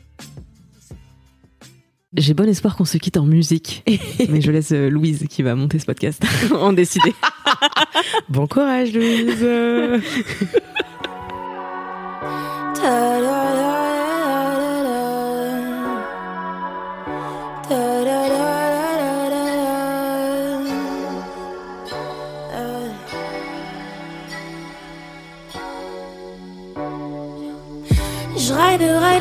J'ai 2.16 2.32
bon 2.32 2.48
espoir 2.48 2.76
qu'on 2.76 2.84
se 2.84 2.96
quitte 2.96 3.16
en 3.16 3.24
musique, 3.24 3.82
mais 4.28 4.40
je 4.40 4.52
laisse 4.52 4.70
euh, 4.70 4.88
Louise 4.88 5.26
qui 5.28 5.42
va 5.42 5.56
monter 5.56 5.80
ce 5.80 5.86
podcast 5.86 6.22
en 6.54 6.72
décider. 6.72 7.12
Bon 8.28 8.46
courage, 8.46 8.92
Louise 8.92 9.44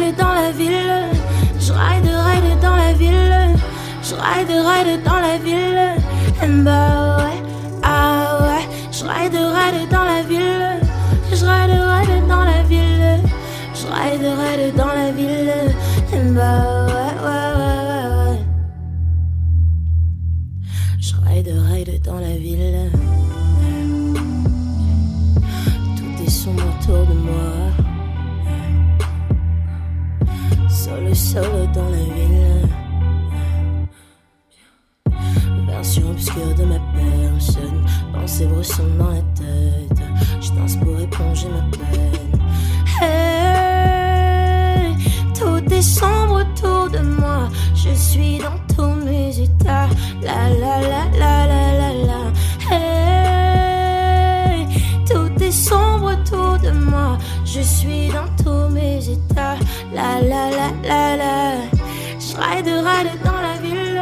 ride, 0.03 0.15
dans 0.17 0.33
la 0.33 0.51
ville. 0.51 1.05
Je 1.59 1.71
ride, 1.71 2.05
ride 2.05 2.59
dans 2.61 2.75
la 2.75 2.93
ville. 2.93 3.55
Je 4.01 4.15
ride, 4.15 4.49
ride 4.49 5.03
dans 5.03 5.19
la 5.19 5.37
ville. 5.37 6.01
And 6.41 6.63
bah 6.63 7.17
ouais, 7.17 7.39
ah 7.83 8.39
ouais. 8.41 8.67
Je 8.91 9.03
ride, 9.03 9.89
dans 9.89 10.03
la 10.03 10.21
ville. 10.23 10.79
Je 11.31 11.45
ride, 11.45 11.71
ride 11.71 12.27
dans 12.27 12.43
la 12.43 12.63
ville. 12.63 13.21
Je 13.73 13.85
ride, 13.87 14.27
ride 14.39 14.75
dans 14.75 14.93
la 14.93 15.11
ville. 15.11 15.53
And 16.13 16.33
bah 16.33 16.85
ouais, 16.87 17.13
ouais, 17.25 17.51
ouais, 17.59 18.07
ouais. 18.19 18.39
Je 20.99 21.13
ride, 21.25 21.51
ride 21.71 22.01
dans 22.03 22.19
la 22.19 22.35
ville. 22.37 22.91
Tout 25.97 26.23
est 26.23 26.29
sombre 26.29 26.63
autour 26.79 27.05
de 27.05 27.13
moi. 27.13 27.62
Solo, 30.83 31.13
solo 31.15 31.65
dans 31.73 31.89
la 31.89 32.03
ville. 32.13 32.67
Version 35.65 36.09
obscure 36.11 36.53
de 36.55 36.65
ma 36.65 36.79
personne. 36.93 37.85
Pensées 38.11 38.47
bressant 38.47 38.83
dans 38.99 39.11
la 39.11 39.21
tête. 39.33 40.01
Je 40.41 40.51
danse 40.51 40.75
pour 40.75 40.99
éponger 40.99 41.47
ma 41.47 41.61
peine. 41.77 42.37
Hey, 43.01 44.93
tout 45.33 45.63
est 45.73 45.81
sombre 45.81 46.41
autour 46.41 46.89
de 46.89 46.99
moi. 46.99 47.47
Je 47.75 47.93
suis 47.95 48.39
dans 48.39 48.59
tous 48.75 48.93
mes 49.05 49.39
états. 49.39 49.87
La 50.21 50.49
la 50.49 50.81
la 50.81 51.05
la 51.17 51.47
la 51.47 51.73
la 51.79 51.93
la. 52.09 52.21
Hey, 52.75 54.67
tout 55.09 55.31
est 55.41 55.51
sombre 55.51 56.11
autour 56.11 56.59
de 56.59 56.71
moi. 56.77 57.17
Je 57.55 57.61
suis 57.61 58.07
dans 58.07 58.43
tous 58.43 58.67
mes 58.73 58.97
états. 59.07 59.57
La 59.93 60.19
la 60.21 60.49
la 60.49 60.67
la 60.89 61.17
la. 61.17 61.37
Je 62.19 62.35
ride, 62.35 62.65
dans 63.23 63.41
la 63.47 63.57
ville. 63.61 64.01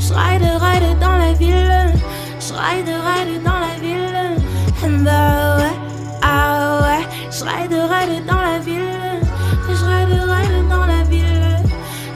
Je 0.00 0.12
ride, 0.12 0.98
dans 0.98 1.16
la 1.16 1.32
ville. 1.32 1.94
Je 2.40 2.52
ride, 2.52 3.42
dans 3.44 3.60
la 3.60 3.74
ville. 3.80 4.42
And 4.82 5.06
ouais, 5.06 5.76
ah 6.20 6.80
ouais. 6.82 7.04
Je 7.30 7.44
ride, 7.44 8.26
dans 8.26 8.40
la 8.40 8.58
ville. 8.58 9.20
Je 9.68 9.84
ride, 9.84 10.68
dans 10.68 10.86
la 10.86 11.04
ville. 11.04 11.62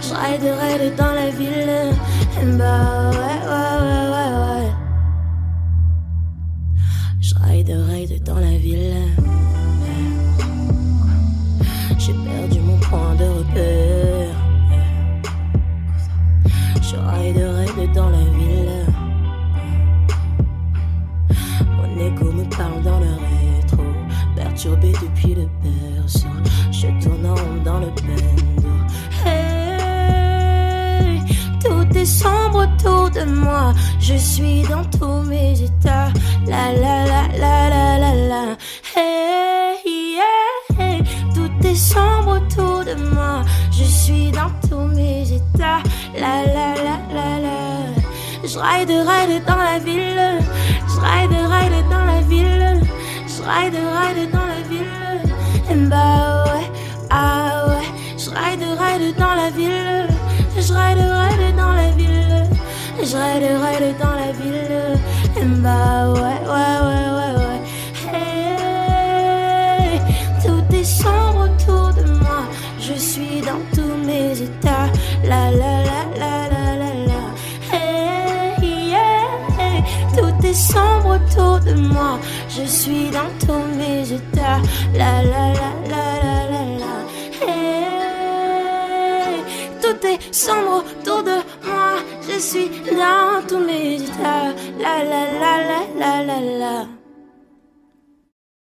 Je 0.02 0.12
ride, 0.12 0.96
dans 0.96 1.12
la 1.12 1.30
ville. 1.30 2.58
Bah 2.58 3.03
moi. 33.26 33.72
Je 34.00 34.14
suis 34.14 34.62
dans 34.62 34.84
tous 34.98 35.22
mes 35.28 35.60
états. 35.60 36.10
La 36.46 36.72
la 36.72 37.06
la 37.06 37.22
la 37.38 37.68
la 37.68 37.98
la 37.98 38.14
la. 38.30 38.56
Hey, 38.94 40.16
yeah, 40.16 40.78
hey. 40.78 41.02
Tout 41.34 41.66
est 41.66 41.74
sombre 41.74 42.40
autour 42.40 42.84
de 42.84 42.94
moi. 43.14 43.42
Je 43.70 43.84
suis 43.84 44.30
dans 44.30 44.50
tous 44.68 44.86
mes 44.94 45.22
états. 45.32 45.82
La 46.14 46.44
la 46.46 46.74
la 46.86 46.96
la 47.16 47.40
la. 47.44 47.84
Je 48.44 48.58
ride, 48.58 48.90
ride 48.90 49.44
dans 49.46 49.56
la 49.56 49.78
ville. 49.78 50.38
Je 50.88 51.00
ride, 51.00 51.32
ride 51.32 51.88
dans 51.90 52.04
la 52.04 52.20
ville. 52.20 52.80
Je 53.26 53.42
ride, 53.42 53.74
ride 53.74 54.30
dans 54.30 54.46
la 54.46 54.60
ville. 54.68 55.88
Bah 55.88 56.44
ouais, 56.46 56.70
ah 57.10 57.66
ouais. 57.68 57.88
Je 58.18 58.30
ride, 58.30 58.62
ride 58.78 59.16
dans 59.16 59.34
la 59.34 59.50
ville. 59.50 60.08
Je 60.56 60.72
ride, 60.72 60.98
ride. 60.98 61.33
Je 63.14 63.20
ride 63.20 63.94
dans 64.00 64.16
la 64.16 64.32
ville. 64.32 64.98
And 65.40 65.62
bah 65.62 66.10
ouais, 66.14 66.40
ouais, 66.52 66.78
ouais, 66.86 67.08
ouais, 67.16 67.32
ouais. 67.38 67.60
Hey, 68.12 70.00
tout 70.42 70.66
est 70.74 70.82
sombre 70.82 71.40
autour 71.46 71.86
de 71.94 72.04
moi. 72.10 72.40
Je 72.80 72.94
suis 72.94 73.40
dans 73.40 73.62
tous 73.72 73.96
mes 74.04 74.32
états. 74.42 74.88
La 75.22 75.52
la 75.52 75.74
la 75.88 76.00
la 76.18 76.48
la 76.48 76.64
la 76.82 76.90
la. 77.10 77.22
Hey. 77.72 78.96
Tout 80.16 80.36
est 80.44 80.54
sombre 80.54 81.10
autour 81.16 81.60
de 81.60 81.74
moi. 81.74 82.18
Je 82.48 82.64
suis 82.64 83.10
dans 83.10 83.30
tous 83.46 83.64
mes 83.78 84.12
états. 84.12 84.60
La 84.92 85.22
la 85.22 85.52
la 85.60 85.70
la 85.92 86.04
la 86.24 86.36
la 86.52 86.62
la. 86.82 86.94
Hey, 87.46 87.74
tout 89.80 90.00
est 90.04 90.18
sombre 90.34 90.82
autour 90.82 91.22
de. 91.22 91.43
Je 92.34 92.40
suis 92.40 92.68
dans 92.90 93.46
tous 93.46 93.68
états. 93.68 94.52
La 94.80 95.04
la 95.04 95.22
la 95.40 95.54
la 95.68 95.80
la 96.00 96.22
la 96.24 96.40
la. 96.58 97.03